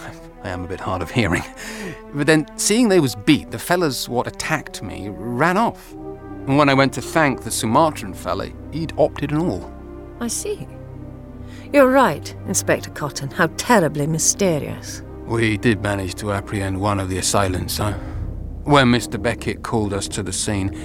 I 0.47 0.51
am 0.51 0.65
a 0.65 0.69
bit 0.69 0.81
hard 0.81 1.03
of 1.03 1.11
hearing. 1.11 1.43
But 2.15 2.29
then, 2.29 2.47
seeing 2.57 2.89
they 2.89 3.01
was 3.01 3.17
beat, 3.17 3.51
the 3.51 3.59
fellas 3.59 4.09
what 4.09 4.29
attacked 4.29 4.83
me 4.83 5.09
ran 5.11 5.57
off. 5.57 5.93
And 5.93 6.57
when 6.57 6.69
I 6.69 6.75
went 6.75 6.93
to 6.95 7.03
thank 7.03 7.43
the 7.43 7.51
Sumatran 7.51 8.15
fella, 8.15 8.49
he'd 8.71 8.93
opted 8.97 9.33
and 9.33 9.43
all. 9.43 9.73
I 10.21 10.29
see. 10.29 10.69
You're 11.73 11.91
right, 11.91 12.35
Inspector 12.47 12.89
Cotton. 12.91 13.31
How 13.31 13.49
terribly 13.57 14.07
mysterious. 14.07 15.03
We 15.27 15.57
did 15.57 15.83
manage 15.83 16.15
to 16.17 16.33
apprehend 16.33 16.81
one 16.81 17.01
of 17.01 17.09
the 17.09 17.19
assailants, 17.19 17.77
though. 17.77 17.93
When 18.63 18.87
Mr. 18.87 19.21
Beckett 19.21 19.65
called 19.65 19.93
us 19.93 20.07
to 20.09 20.23
the 20.23 20.33
scene, 20.33 20.79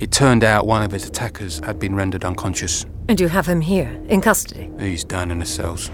it 0.00 0.10
turned 0.10 0.42
out 0.42 0.66
one 0.66 0.82
of 0.82 0.90
his 0.90 1.06
attackers 1.06 1.60
had 1.60 1.78
been 1.78 1.94
rendered 1.94 2.24
unconscious. 2.24 2.84
And 3.08 3.20
you 3.20 3.28
have 3.28 3.46
him 3.46 3.60
here, 3.60 4.02
in 4.08 4.20
custody. 4.20 4.68
He's 4.80 5.04
down 5.04 5.30
in 5.30 5.38
the 5.38 5.46
cells. 5.46 5.92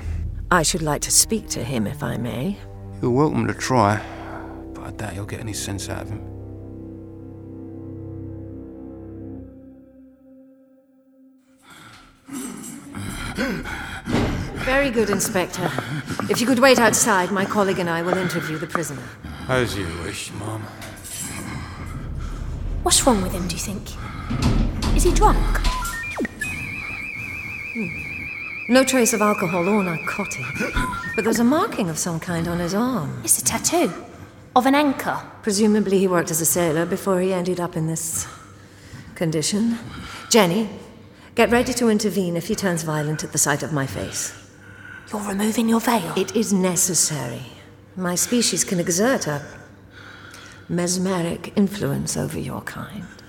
I 0.51 0.63
should 0.63 0.83
like 0.83 1.03
to 1.03 1.11
speak 1.11 1.49
to 1.51 1.63
him, 1.63 1.87
if 1.87 2.03
I 2.03 2.17
may. 2.17 2.57
You're 3.03 3.11
welcome 3.11 3.49
to 3.49 3.55
try, 3.55 4.01
but 4.75 4.85
I 4.85 4.93
doubt 4.93 5.17
you'll 5.17 5.27
get 5.27 5.41
any 5.41 5.55
sense 5.55 5.89
out 5.89 6.03
of 6.03 6.09
him. 6.09 6.21
Very 14.65 14.91
good, 14.91 15.11
Inspector. 15.11 15.69
If 16.31 16.41
you 16.41 16.47
could 16.47 16.61
wait 16.61 16.79
outside, 16.79 17.33
my 17.33 17.45
colleague 17.45 17.81
and 17.81 17.91
I 17.91 18.03
will 18.03 18.17
interview 18.17 18.57
the 18.57 18.69
prisoner. 18.69 19.03
As 19.49 19.77
you 19.77 19.89
wish, 20.05 20.31
Mum. 20.35 20.63
What's 22.85 23.05
wrong 23.05 23.21
with 23.21 23.33
him, 23.33 23.49
do 23.49 23.57
you 23.57 23.61
think? 23.61 23.83
Is 24.95 25.03
he 25.03 25.13
drunk? 25.13 25.59
Hmm. 27.75 28.02
No 28.73 28.83
trace 28.85 29.13
of 29.13 29.21
alcohol 29.21 29.69
or 29.69 29.85
narcotic. 29.85 30.47
But 31.15 31.25
there's 31.25 31.41
a 31.41 31.45
marking 31.45 31.91
of 31.91 31.99
some 31.99 32.19
kind 32.19 32.49
on 32.49 32.59
his 32.59 32.73
arm. 32.73 33.21
It's 33.23 33.39
a 33.39 33.45
tattoo. 33.45 33.93
Of 34.57 34.65
an 34.65 34.75
anchor. 34.75 35.23
Presumably 35.43 35.99
he 35.99 36.09
worked 36.09 36.31
as 36.31 36.41
a 36.41 36.47
sailor 36.47 36.87
before 36.87 37.21
he 37.21 37.35
ended 37.35 37.61
up 37.61 37.77
in 37.77 37.87
this 37.87 38.27
condition. 39.15 39.79
Jenny, 40.31 40.71
get 41.35 41.51
ready 41.51 41.75
to 41.75 41.91
intervene 41.91 42.35
if 42.35 42.49
he 42.49 42.55
turns 42.55 42.83
violent 42.83 43.23
at 43.23 43.33
the 43.33 43.37
sight 43.37 43.63
of 43.63 43.75
my 43.75 43.87
face. 43.87 44.33
You're 45.13 45.21
removing 45.21 45.69
your 45.69 45.81
veil. 45.81 46.15
It 46.17 46.35
is 46.35 46.55
necessary. 46.55 47.43
My 47.95 48.15
species 48.15 48.65
can 48.65 48.81
exert 48.81 49.27
a 49.27 49.43
mesmeric 50.71 51.53
influence 51.57 52.17
over 52.17 52.39
your 52.39 52.63
kind. 52.63 53.22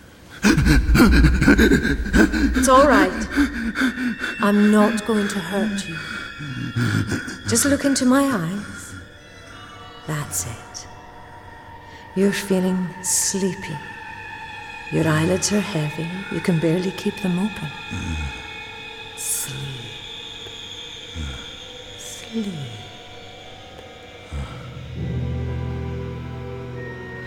It's 2.55 2.67
all 2.67 2.87
right. 2.87 3.27
I'm 4.39 4.71
not 4.71 5.05
going 5.05 5.27
to 5.29 5.39
hurt 5.39 5.87
you. 5.87 5.97
Just 7.47 7.65
look 7.65 7.85
into 7.85 8.05
my 8.05 8.23
eyes. 8.23 8.95
That's 10.07 10.45
it. 10.47 10.87
You're 12.15 12.33
feeling 12.33 12.89
sleepy. 13.01 13.77
Your 14.91 15.07
eyelids 15.07 15.51
are 15.51 15.59
heavy. 15.59 16.09
You 16.33 16.41
can 16.41 16.59
barely 16.59 16.91
keep 16.91 17.15
them 17.21 17.39
open. 17.39 17.69
Sleep. 19.17 19.57
Sleep. 21.97 22.53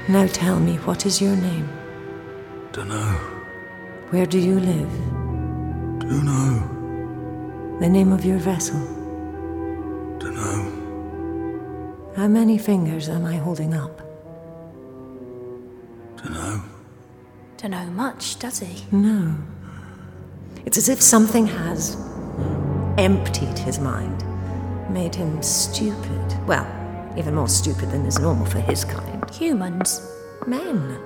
Now 0.09 0.27
tell 0.29 0.61
me, 0.61 0.77
what 0.77 1.05
is 1.05 1.21
your 1.21 1.35
name? 1.35 1.69
Dunno. 2.77 3.17
Where 4.11 4.27
do 4.27 4.39
you 4.39 4.61
live? 4.61 4.93
Dunno. 5.99 7.79
The 7.81 7.89
name 7.89 8.13
of 8.13 8.23
your 8.23 8.37
vessel? 8.37 8.79
Dunno. 10.19 12.13
How 12.17 12.29
many 12.29 12.59
fingers 12.59 13.09
am 13.09 13.25
I 13.25 13.37
holding 13.37 13.73
up? 13.73 14.03
Dunno. 16.19 16.63
Don't 17.57 17.71
know 17.71 17.87
much, 17.87 18.39
does 18.41 18.59
he? 18.59 18.85
No. 18.95 19.35
It's 20.67 20.77
as 20.77 20.91
if 20.91 21.01
something 21.01 21.47
has 21.47 21.97
emptied 22.99 23.59
his 23.59 23.79
mind, 23.79 24.23
made 24.91 25.15
him 25.15 25.43
stupid. 25.43 26.47
Well, 26.47 26.67
even 27.17 27.37
more 27.37 27.49
stupid 27.49 27.91
than 27.91 28.05
is 28.05 28.19
normal 28.19 28.45
for 28.45 28.61
his 28.61 28.85
kind. 28.85 29.31
Humans. 29.31 30.03
Men. 30.47 31.01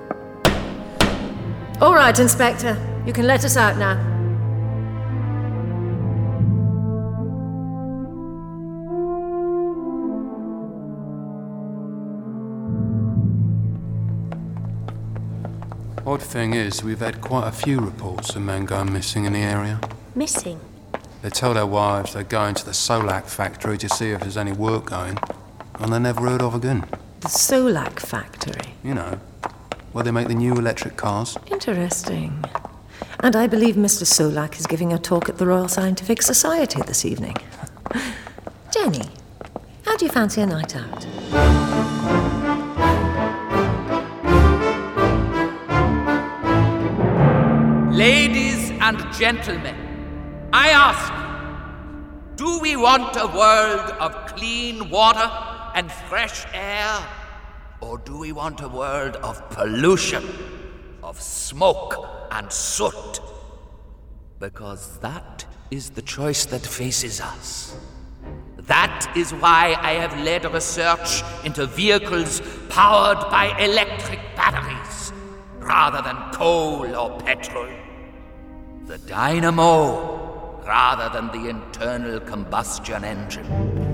All 1.81 1.95
right, 1.95 2.17
Inspector. 2.19 3.03
You 3.07 3.11
can 3.11 3.25
let 3.25 3.43
us 3.43 3.57
out 3.57 3.75
now. 3.75 3.97
Odd 16.05 16.21
thing 16.21 16.53
is, 16.53 16.83
we've 16.83 16.99
had 16.99 17.19
quite 17.19 17.47
a 17.47 17.51
few 17.51 17.79
reports 17.79 18.35
of 18.35 18.43
men 18.43 18.65
going 18.65 18.93
missing 18.93 19.25
in 19.25 19.33
the 19.33 19.39
area. 19.39 19.81
Missing. 20.13 20.59
They 21.23 21.31
tell 21.31 21.55
their 21.55 21.65
wives 21.65 22.13
they're 22.13 22.21
going 22.21 22.53
to 22.55 22.65
the 22.65 22.73
Solak 22.73 23.25
factory 23.25 23.79
to 23.79 23.89
see 23.89 24.11
if 24.11 24.21
there's 24.21 24.37
any 24.37 24.51
work 24.51 24.85
going, 24.85 25.17
and 25.79 25.91
they're 25.91 25.99
never 25.99 26.29
heard 26.29 26.43
of 26.43 26.53
again. 26.53 26.85
The 27.21 27.27
Solak 27.27 27.99
factory. 27.99 28.73
You 28.83 28.93
know, 28.93 29.19
where 29.91 30.03
they 30.03 30.11
make 30.11 30.27
the 30.27 30.35
new 30.35 30.53
electric 30.53 30.97
cars. 30.97 31.37
Interesting. 31.47 32.43
And 33.19 33.35
I 33.35 33.47
believe 33.47 33.75
Mr. 33.75 34.03
Solak 34.03 34.59
is 34.59 34.67
giving 34.67 34.93
a 34.93 34.97
talk 34.97 35.29
at 35.29 35.37
the 35.37 35.45
Royal 35.45 35.67
Scientific 35.67 36.21
Society 36.21 36.81
this 36.87 37.05
evening. 37.05 37.35
Jenny, 38.73 39.09
how 39.85 39.97
do 39.97 40.05
you 40.05 40.11
fancy 40.11 40.41
a 40.41 40.45
night 40.45 40.75
out? 40.75 41.05
Ladies 47.93 48.71
and 48.81 48.97
gentlemen, 49.13 49.75
I 50.53 50.69
ask 50.69 51.11
you, 51.13 51.21
do 52.35 52.59
we 52.59 52.75
want 52.75 53.15
a 53.15 53.27
world 53.27 53.91
of 53.99 54.25
clean 54.35 54.89
water 54.89 55.29
and 55.75 55.91
fresh 55.91 56.45
air? 56.53 57.20
Or 57.81 57.97
do 57.97 58.17
we 58.17 58.31
want 58.31 58.61
a 58.61 58.69
world 58.69 59.15
of 59.17 59.49
pollution, 59.49 60.23
of 61.01 61.19
smoke 61.19 61.95
and 62.31 62.51
soot? 62.51 63.19
Because 64.39 64.99
that 64.99 65.45
is 65.71 65.89
the 65.89 66.01
choice 66.03 66.45
that 66.45 66.61
faces 66.61 67.19
us. 67.19 67.75
That 68.57 69.11
is 69.17 69.31
why 69.31 69.75
I 69.79 69.93
have 69.93 70.17
led 70.23 70.45
research 70.53 71.23
into 71.43 71.65
vehicles 71.65 72.41
powered 72.69 73.19
by 73.31 73.57
electric 73.59 74.19
batteries 74.35 75.11
rather 75.57 76.01
than 76.03 76.17
coal 76.33 76.95
or 76.95 77.19
petrol. 77.21 77.69
The 78.85 78.99
dynamo 78.99 80.61
rather 80.65 81.09
than 81.09 81.27
the 81.27 81.49
internal 81.49 82.19
combustion 82.19 83.03
engine. 83.03 83.90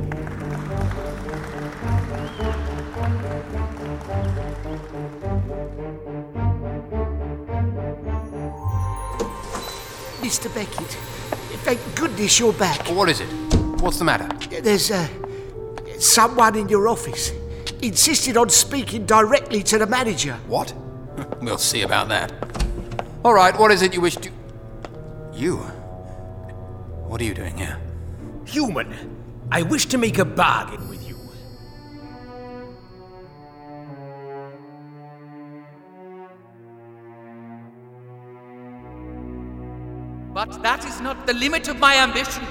Mr. 10.28 10.54
Beckett, 10.54 10.90
thank 11.64 11.80
goodness 11.96 12.38
you're 12.38 12.52
back. 12.52 12.86
What 12.90 13.08
is 13.08 13.22
it? 13.22 13.30
What's 13.80 13.98
the 13.98 14.04
matter? 14.04 14.28
There's 14.62 14.92
uh, 14.92 15.08
someone 16.00 16.58
in 16.58 16.68
your 16.68 16.90
office 16.90 17.32
insisted 17.82 18.36
on 18.36 18.50
speaking 18.50 19.06
directly 19.06 19.64
to 19.64 19.78
the 19.78 19.88
manager. 19.88 20.34
What? 20.48 20.74
We'll 21.42 21.58
see 21.58 21.84
about 21.84 22.10
that. 22.10 22.34
All 23.24 23.34
right, 23.34 23.58
what 23.58 23.72
is 23.72 23.82
it 23.82 23.94
you 23.94 24.02
wish 24.02 24.16
to. 24.18 24.30
You? 25.32 25.56
What 27.08 27.22
are 27.22 27.24
you 27.24 27.34
doing 27.34 27.58
here? 27.58 27.80
Human, 28.48 28.94
I 29.50 29.62
wish 29.62 29.86
to 29.86 29.98
make 29.98 30.18
a 30.18 30.26
bargain 30.26 30.90
with 30.90 30.97
you. 30.97 30.97
But 40.38 40.62
that 40.62 40.86
is 40.86 41.02
not 41.02 41.26
the 41.26 41.34
limit 41.34 41.68
of 41.68 41.80
my 41.80 41.96
ambitions. 41.96 42.48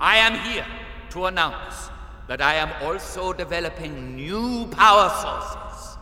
I 0.00 0.18
am 0.18 0.34
here 0.48 0.64
to 1.10 1.26
announce 1.26 1.90
that 2.28 2.40
I 2.40 2.54
am 2.54 2.70
also 2.84 3.32
developing 3.32 4.14
new 4.14 4.68
power 4.68 5.08
sources, 5.08 5.98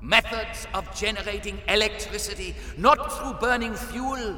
methods 0.00 0.66
of 0.74 0.92
generating 0.92 1.60
electricity 1.68 2.56
not 2.76 3.12
through 3.12 3.34
burning 3.34 3.76
fuel, 3.76 4.36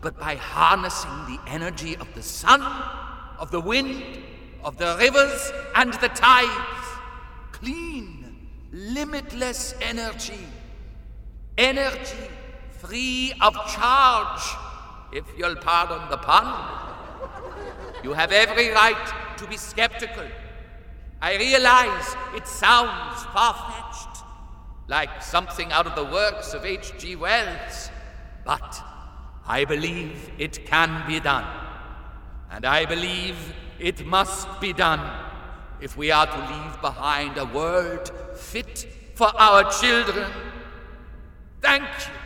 but 0.00 0.18
by 0.18 0.34
harnessing 0.34 1.16
the 1.28 1.38
energy 1.46 1.94
of 1.98 2.12
the 2.16 2.22
sun, 2.24 2.60
of 3.38 3.52
the 3.52 3.60
wind, 3.60 4.02
of 4.64 4.78
the 4.78 4.96
rivers, 4.98 5.52
and 5.76 5.92
the 5.94 6.08
tides. 6.08 6.88
Clean, 7.52 8.48
limitless 8.72 9.76
energy. 9.80 10.44
Energy 11.56 12.18
free 12.80 13.32
of 13.42 13.54
charge, 13.68 14.56
if 15.12 15.24
you'll 15.36 15.56
pardon 15.56 16.08
the 16.10 16.16
pun. 16.16 16.46
You 18.02 18.12
have 18.12 18.32
every 18.32 18.70
right 18.70 19.36
to 19.36 19.46
be 19.46 19.56
skeptical. 19.56 20.24
I 21.20 21.36
realize 21.36 22.16
it 22.34 22.46
sounds 22.46 23.24
far 23.24 23.54
fetched, 23.54 24.24
like 24.88 25.22
something 25.22 25.70
out 25.70 25.86
of 25.86 25.94
the 25.94 26.04
works 26.04 26.54
of 26.54 26.64
H.G. 26.64 27.16
Wells, 27.16 27.90
but 28.44 28.82
I 29.46 29.64
believe 29.64 30.30
it 30.38 30.64
can 30.64 31.06
be 31.06 31.20
done. 31.20 31.46
And 32.50 32.64
I 32.64 32.86
believe 32.86 33.36
it 33.78 34.06
must 34.06 34.60
be 34.60 34.72
done 34.72 35.00
if 35.80 35.96
we 35.96 36.10
are 36.10 36.26
to 36.26 36.38
leave 36.38 36.80
behind 36.80 37.36
a 37.36 37.44
world 37.44 38.10
fit 38.34 38.86
for 39.14 39.28
our 39.38 39.70
children. 39.72 40.30
Thank 41.60 41.84
you. 41.84 42.19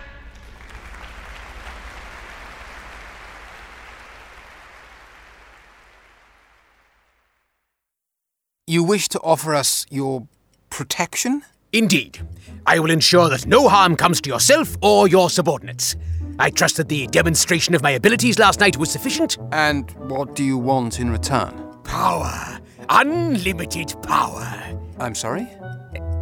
You 8.67 8.83
wish 8.83 9.09
to 9.11 9.21
offer 9.21 9.55
us 9.55 9.85
your 9.91 10.27
protection? 10.71 11.43
Indeed. 11.71 12.27
I 12.65 12.79
will 12.79 12.91
ensure 12.91 13.29
that 13.29 13.47
no 13.47 13.69
harm 13.69 13.95
comes 13.95 14.23
to 14.23 14.31
yourself 14.31 14.75
or 14.81 15.07
your 15.07 15.29
subordinates. 15.29 15.97
I 16.39 16.49
trust 16.49 16.79
that 16.79 16.89
the 16.89 17.07
demonstration 17.09 17.75
of 17.75 17.83
my 17.83 17.91
abilities 17.91 18.39
last 18.39 18.61
night 18.61 18.79
was 18.79 18.91
sufficient. 18.91 19.37
And 19.53 19.91
what 20.09 20.35
do 20.35 20.43
you 20.43 20.57
want 20.57 20.99
in 20.99 21.11
return? 21.11 21.53
Power. 21.85 22.59
Unlimited 22.89 23.95
power. 24.03 24.51
I'm 24.99 25.15
sorry? 25.15 25.47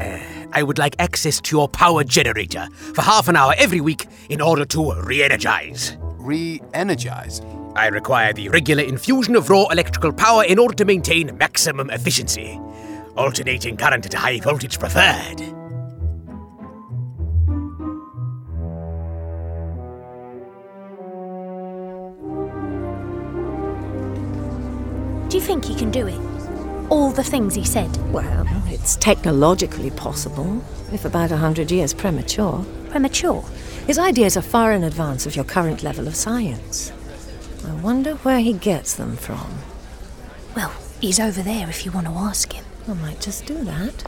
Uh, 0.00 0.18
I 0.50 0.64
would 0.64 0.78
like 0.78 0.96
access 0.98 1.40
to 1.42 1.56
your 1.56 1.68
power 1.68 2.02
generator 2.02 2.66
for 2.74 3.02
half 3.02 3.28
an 3.28 3.36
hour 3.36 3.54
every 3.56 3.80
week 3.80 4.08
in 4.30 4.40
order 4.40 4.64
to 4.64 5.00
re 5.00 5.22
energize. 5.22 5.96
Re 6.18 6.60
energize? 6.74 7.40
I 7.74 7.88
require 7.88 8.32
the 8.34 8.48
regular 8.50 8.82
infusion 8.82 9.34
of 9.34 9.48
raw 9.48 9.64
electrical 9.70 10.12
power 10.12 10.44
in 10.44 10.58
order 10.58 10.74
to 10.74 10.84
maintain 10.84 11.36
maximum 11.38 11.90
efficiency. 11.90 12.60
Alternating 13.16 13.76
current 13.76 14.04
at 14.04 14.14
high 14.14 14.40
voltage 14.40 14.78
preferred. 14.78 15.38
Do 25.30 25.38
you 25.38 25.42
think 25.42 25.64
he 25.64 25.74
can 25.74 25.90
do 25.90 26.06
it? 26.06 26.20
All 26.90 27.10
the 27.10 27.24
things 27.24 27.54
he 27.54 27.64
said? 27.64 27.90
Well, 28.12 28.46
it's 28.66 28.96
technologically 28.96 29.90
possible, 29.92 30.62
if 30.92 31.06
about 31.06 31.32
a 31.32 31.38
hundred 31.38 31.70
years 31.70 31.94
premature. 31.94 32.62
Premature? 32.90 33.42
His 33.86 33.98
ideas 33.98 34.36
are 34.36 34.42
far 34.42 34.72
in 34.72 34.84
advance 34.84 35.24
of 35.24 35.34
your 35.34 35.46
current 35.46 35.82
level 35.82 36.06
of 36.06 36.14
science. 36.14 36.92
I 37.66 37.72
wonder 37.74 38.14
where 38.16 38.40
he 38.40 38.52
gets 38.52 38.94
them 38.94 39.16
from. 39.16 39.58
Well, 40.56 40.72
he's 41.00 41.20
over 41.20 41.42
there 41.42 41.68
if 41.68 41.84
you 41.84 41.92
want 41.92 42.06
to 42.06 42.12
ask 42.12 42.52
him. 42.52 42.64
I 42.88 42.94
might 42.94 43.20
just 43.20 43.46
do 43.46 43.62
that. 43.64 44.04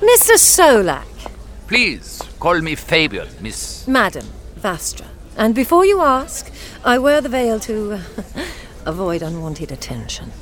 Mr. 0.00 0.36
Solak! 0.36 1.04
Please 1.66 2.20
call 2.40 2.60
me 2.60 2.74
Fabian, 2.74 3.28
Miss. 3.40 3.86
Madam 3.86 4.26
Vastra. 4.58 5.06
And 5.36 5.54
before 5.54 5.84
you 5.84 6.00
ask, 6.00 6.50
I 6.84 6.98
wear 6.98 7.20
the 7.20 7.28
veil 7.28 7.58
to 7.60 7.92
uh, 7.92 8.00
avoid 8.86 9.22
unwanted 9.22 9.72
attention. 9.72 10.32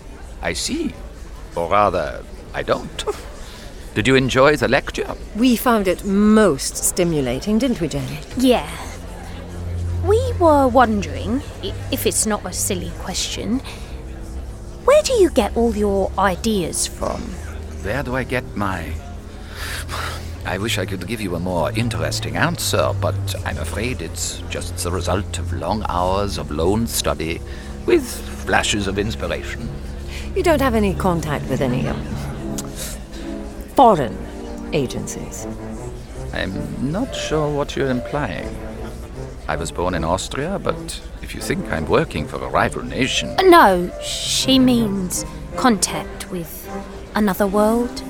I 0.42 0.52
see. 0.52 0.94
Or 1.56 1.68
rather, 1.68 2.24
I 2.54 2.62
don't. 2.62 3.04
Did 3.94 4.06
you 4.06 4.14
enjoy 4.14 4.56
the 4.56 4.68
lecture? 4.68 5.14
We 5.36 5.56
found 5.56 5.88
it 5.88 6.04
most 6.04 6.76
stimulating, 6.76 7.58
didn't 7.58 7.80
we, 7.80 7.88
Jenny? 7.88 8.20
Yeah. 8.36 8.68
We 10.40 10.46
were 10.46 10.68
wondering, 10.68 11.42
if 11.92 12.06
it's 12.06 12.24
not 12.24 12.46
a 12.46 12.52
silly 12.54 12.90
question, 13.00 13.58
where 14.84 15.02
do 15.02 15.12
you 15.12 15.28
get 15.28 15.54
all 15.54 15.76
your 15.76 16.10
ideas 16.18 16.86
from? 16.86 17.20
Where 17.84 18.02
do 18.02 18.16
I 18.16 18.24
get 18.24 18.56
my. 18.56 18.90
I 20.46 20.56
wish 20.56 20.78
I 20.78 20.86
could 20.86 21.06
give 21.06 21.20
you 21.20 21.34
a 21.34 21.38
more 21.38 21.70
interesting 21.72 22.38
answer, 22.38 22.90
but 23.02 23.34
I'm 23.44 23.58
afraid 23.58 24.00
it's 24.00 24.42
just 24.48 24.78
the 24.78 24.90
result 24.90 25.38
of 25.38 25.52
long 25.52 25.84
hours 25.90 26.38
of 26.38 26.50
lone 26.50 26.86
study 26.86 27.38
with 27.84 28.02
flashes 28.46 28.86
of 28.86 28.98
inspiration. 28.98 29.68
You 30.34 30.42
don't 30.42 30.62
have 30.62 30.74
any 30.74 30.94
contact 30.94 31.50
with 31.50 31.60
any 31.60 31.86
um, 31.86 32.02
foreign 33.76 34.16
agencies. 34.72 35.46
I'm 36.32 36.90
not 36.90 37.14
sure 37.14 37.54
what 37.54 37.76
you're 37.76 37.90
implying. 37.90 38.69
I 39.50 39.56
was 39.56 39.72
born 39.72 39.94
in 39.94 40.04
Austria, 40.04 40.60
but 40.62 41.00
if 41.22 41.34
you 41.34 41.40
think 41.40 41.72
I'm 41.72 41.84
working 41.86 42.24
for 42.28 42.36
a 42.36 42.48
rival 42.48 42.84
nation. 42.84 43.34
No, 43.42 43.90
she 44.00 44.60
means 44.60 45.26
contact 45.56 46.30
with 46.30 46.52
another 47.16 47.48
world 47.48 48.00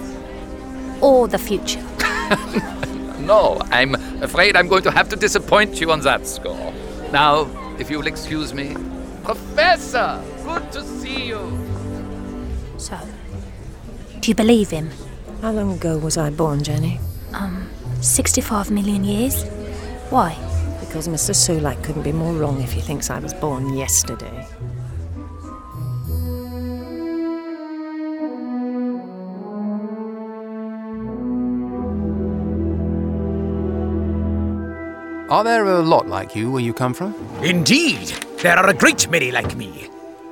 or 1.01 1.28
the 1.28 1.38
future. 1.38 1.82
No, 3.20 3.61
I'm 3.70 3.95
afraid 4.22 4.57
I'm 4.57 4.66
going 4.66 4.82
to 4.82 4.91
have 4.91 5.09
to 5.11 5.16
disappoint 5.16 5.80
you 5.80 5.93
on 5.93 6.01
that 6.01 6.26
score. 6.26 6.72
Now, 7.12 7.47
if 7.78 7.91
you'll 7.91 8.07
excuse 8.09 8.53
me. 8.53 8.74
Professor! 9.22 10.20
Good 10.43 10.72
to 10.72 10.82
see 10.82 11.26
you! 11.26 11.43
So, 12.78 12.99
do 14.20 14.30
you 14.30 14.34
believe 14.34 14.70
him? 14.70 14.91
How 15.43 15.53
long 15.53 15.74
ago 15.74 15.97
was 15.99 16.16
I 16.16 16.30
born, 16.30 16.64
Jenny? 16.64 16.99
Um, 17.32 17.68
65 18.01 18.70
million 18.70 19.05
years? 19.05 19.45
Why? 20.09 20.49
Because 20.91 21.07
Mr. 21.07 21.32
Solak 21.32 21.84
couldn't 21.84 22.03
be 22.03 22.11
more 22.11 22.32
wrong 22.32 22.61
if 22.61 22.72
he 22.72 22.80
thinks 22.80 23.11
I 23.11 23.20
was 23.20 23.32
born 23.32 23.76
yesterday. 23.76 24.45
Are 35.30 35.45
there 35.45 35.64
a 35.64 35.80
lot 35.80 36.09
like 36.09 36.34
you 36.34 36.51
where 36.51 36.61
you 36.61 36.74
come 36.74 36.93
from? 36.93 37.14
Indeed, 37.41 38.09
there 38.38 38.57
are 38.57 38.68
a 38.68 38.74
great 38.74 39.09
many 39.09 39.30
like 39.30 39.57
me. 39.57 39.88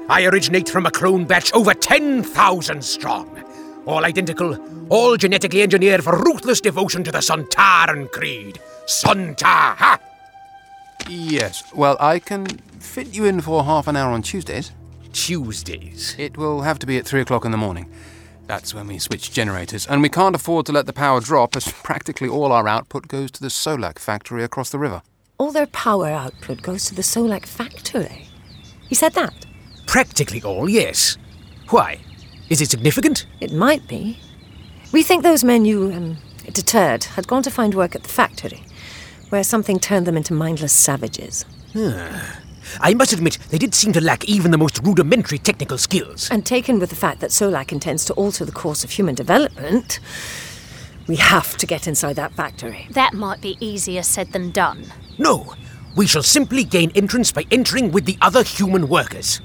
I 0.09 0.25
originate 0.25 0.69
from 0.69 0.87
a 0.87 0.91
clone 0.91 1.25
batch 1.25 1.55
over 1.55 1.73
10,000 1.73 2.85
strong. 2.85 3.45
All 3.87 4.05
identical, 4.05 4.59
all 4.89 5.17
genetically 5.17 5.63
engineered 5.63 6.03
for 6.03 6.19
ruthless 6.19 6.61
devotion 6.61 7.05
to 7.05 7.13
the 7.13 7.19
Sontaran 7.19 8.11
creed. 8.11 8.59
Sontar! 8.87 10.01
Yes. 11.07 11.63
Well, 11.75 11.97
I 12.01 12.19
can 12.19 12.47
fit 12.81 13.15
you 13.15 13.25
in 13.25 13.41
for 13.41 13.65
half 13.65 13.87
an 13.87 13.97
hour 13.97 14.13
on 14.13 14.23
Tuesdays. 14.23 14.73
Tuesdays? 15.13 16.15
It 16.19 16.37
will 16.37 16.63
have 16.63 16.79
to 16.81 16.87
be 16.87 16.99
at 16.99 17.07
three 17.07 17.21
o'clock 17.21 17.45
in 17.45 17.51
the 17.51 17.57
morning. 17.57 17.91
That's 18.47 18.73
when 18.73 18.87
we 18.87 18.99
switch 18.99 19.31
generators, 19.31 19.87
and 19.87 20.01
we 20.01 20.09
can't 20.09 20.35
afford 20.35 20.65
to 20.67 20.73
let 20.73 20.87
the 20.87 20.93
power 20.93 21.21
drop 21.21 21.55
as 21.55 21.71
practically 21.71 22.29
all 22.29 22.51
our 22.51 22.67
output 22.67 23.07
goes 23.07 23.31
to 23.33 23.43
the 23.43 23.49
Solak 23.49 23.99
factory 23.99 24.43
across 24.43 24.71
the 24.71 24.79
river. 24.79 25.03
All 25.37 25.53
their 25.53 25.67
power 25.67 26.09
output 26.09 26.63
goes 26.63 26.87
to 26.87 26.95
the 26.95 27.03
Solak 27.03 27.47
factory. 27.47 28.27
He 28.89 28.95
said 28.95 29.13
that? 29.15 29.47
Practically 29.87 30.43
all, 30.43 30.69
yes. 30.69 31.19
Why? 31.69 32.01
Is 32.49 32.63
it 32.63 32.71
significant? 32.71 33.27
It 33.41 33.53
might 33.53 33.87
be. 33.87 34.19
We 34.93 35.03
think 35.03 35.23
those 35.23 35.45
men 35.45 35.67
you 35.67 35.93
um, 35.93 36.17
deterred 36.53 37.05
had 37.05 37.29
gone 37.29 37.43
to 37.43 37.51
find 37.51 37.75
work 37.75 37.95
at 37.95 38.03
the 38.03 38.09
factory, 38.09 38.65
where 39.31 39.45
something 39.45 39.79
turned 39.79 40.07
them 40.07 40.17
into 40.17 40.33
mindless 40.33 40.73
savages. 40.73 41.45
Ah. 41.77 42.41
I 42.81 42.95
must 42.95 43.13
admit, 43.13 43.39
they 43.51 43.59
did 43.59 43.75
seem 43.75 43.93
to 43.95 44.01
lack 44.01 44.25
even 44.27 44.51
the 44.51 44.59
most 44.59 44.81
rudimentary 44.85 45.39
technical 45.39 45.79
skills. 45.79 46.31
And 46.31 46.45
taken 46.45 46.79
with 46.79 46.91
the 46.91 46.97
fact 46.97 47.21
that 47.21 47.31
Solak 47.31 47.73
intends 47.73 48.05
to 48.07 48.15
alter 48.15 48.45
the 48.45 48.53
course 48.53 48.85
of 48.85 48.91
human 48.91 49.15
development, 49.15 50.01
we 51.07 51.17
have 51.17 51.57
to 51.57 51.67
get 51.67 51.89
inside 51.89 52.17
that 52.17 52.33
factory. 52.33 52.87
That 52.91 53.15
might 53.15 53.41
be 53.41 53.57
easier 53.61 54.03
said 54.03 54.33
than 54.33 54.51
done. 54.51 54.85
No, 55.19 55.55
we 55.97 56.07
shall 56.07 56.23
simply 56.23 56.65
gain 56.65 56.93
entrance 56.95 57.33
by 57.33 57.45
entering 57.51 57.91
with 57.91 58.05
the 58.05 58.19
other 58.21 58.43
human 58.43 58.89
workers. 58.89 59.41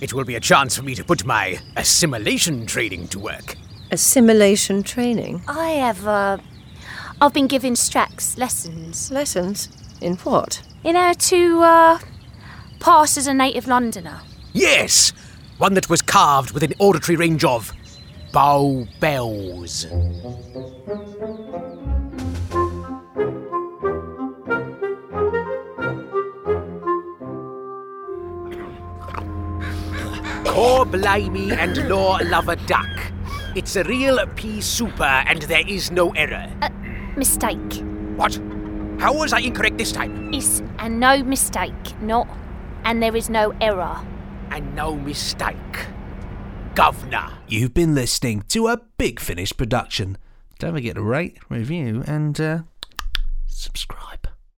It 0.00 0.12
will 0.12 0.24
be 0.24 0.34
a 0.34 0.40
chance 0.40 0.76
for 0.76 0.82
me 0.82 0.94
to 0.96 1.04
put 1.04 1.24
my 1.24 1.60
assimilation 1.76 2.66
training 2.66 3.08
to 3.08 3.20
work. 3.20 3.56
Assimilation 3.90 4.82
training? 4.82 5.42
I 5.46 5.70
have, 5.72 6.06
uh. 6.08 6.38
I've 7.22 7.32
been 7.32 7.46
giving 7.46 7.74
Strax 7.74 8.36
lessons. 8.36 9.12
Lessons? 9.12 9.68
In 10.00 10.16
what? 10.16 10.60
In 10.82 10.96
how 10.96 11.12
to, 11.12 11.60
uh. 11.62 11.98
pass 12.80 13.16
as 13.16 13.28
a 13.28 13.32
native 13.32 13.68
Londoner. 13.68 14.22
Yes! 14.52 15.12
One 15.58 15.74
that 15.74 15.88
was 15.88 16.02
carved 16.02 16.50
with 16.50 16.64
an 16.64 16.72
auditory 16.80 17.14
range 17.14 17.44
of. 17.44 17.72
bow 18.32 18.88
bells. 18.98 19.86
Core 30.44 30.86
blimey 30.86 31.52
and 31.52 31.88
law 31.88 32.18
lover 32.24 32.56
duck. 32.56 32.88
It's 33.54 33.76
a 33.76 33.84
real 33.84 34.18
pea 34.34 34.60
super 34.60 35.04
and 35.04 35.42
there 35.42 35.68
is 35.68 35.92
no 35.92 36.10
error. 36.14 36.50
Uh, 36.62 36.68
mistake. 37.16 37.82
What? 38.16 38.40
How 38.98 39.14
was 39.14 39.32
I 39.32 39.40
incorrect 39.40 39.78
this 39.78 39.92
time? 39.92 40.32
It's 40.32 40.62
a 40.78 40.88
no 40.88 41.22
mistake, 41.22 42.00
not. 42.00 42.28
And 42.84 43.02
there 43.02 43.16
is 43.16 43.30
no 43.30 43.54
error. 43.60 44.00
And 44.50 44.74
no 44.74 44.94
mistake. 44.94 45.56
Governor. 46.74 47.30
You've 47.48 47.74
been 47.74 47.94
listening 47.94 48.42
to 48.48 48.68
a 48.68 48.80
Big 48.98 49.20
Finish 49.20 49.56
production. 49.56 50.18
Don't 50.58 50.74
forget 50.74 50.94
to 50.94 51.02
rate, 51.02 51.38
review, 51.48 52.04
and 52.06 52.40
uh, 52.40 52.58
subscribe. 53.46 54.21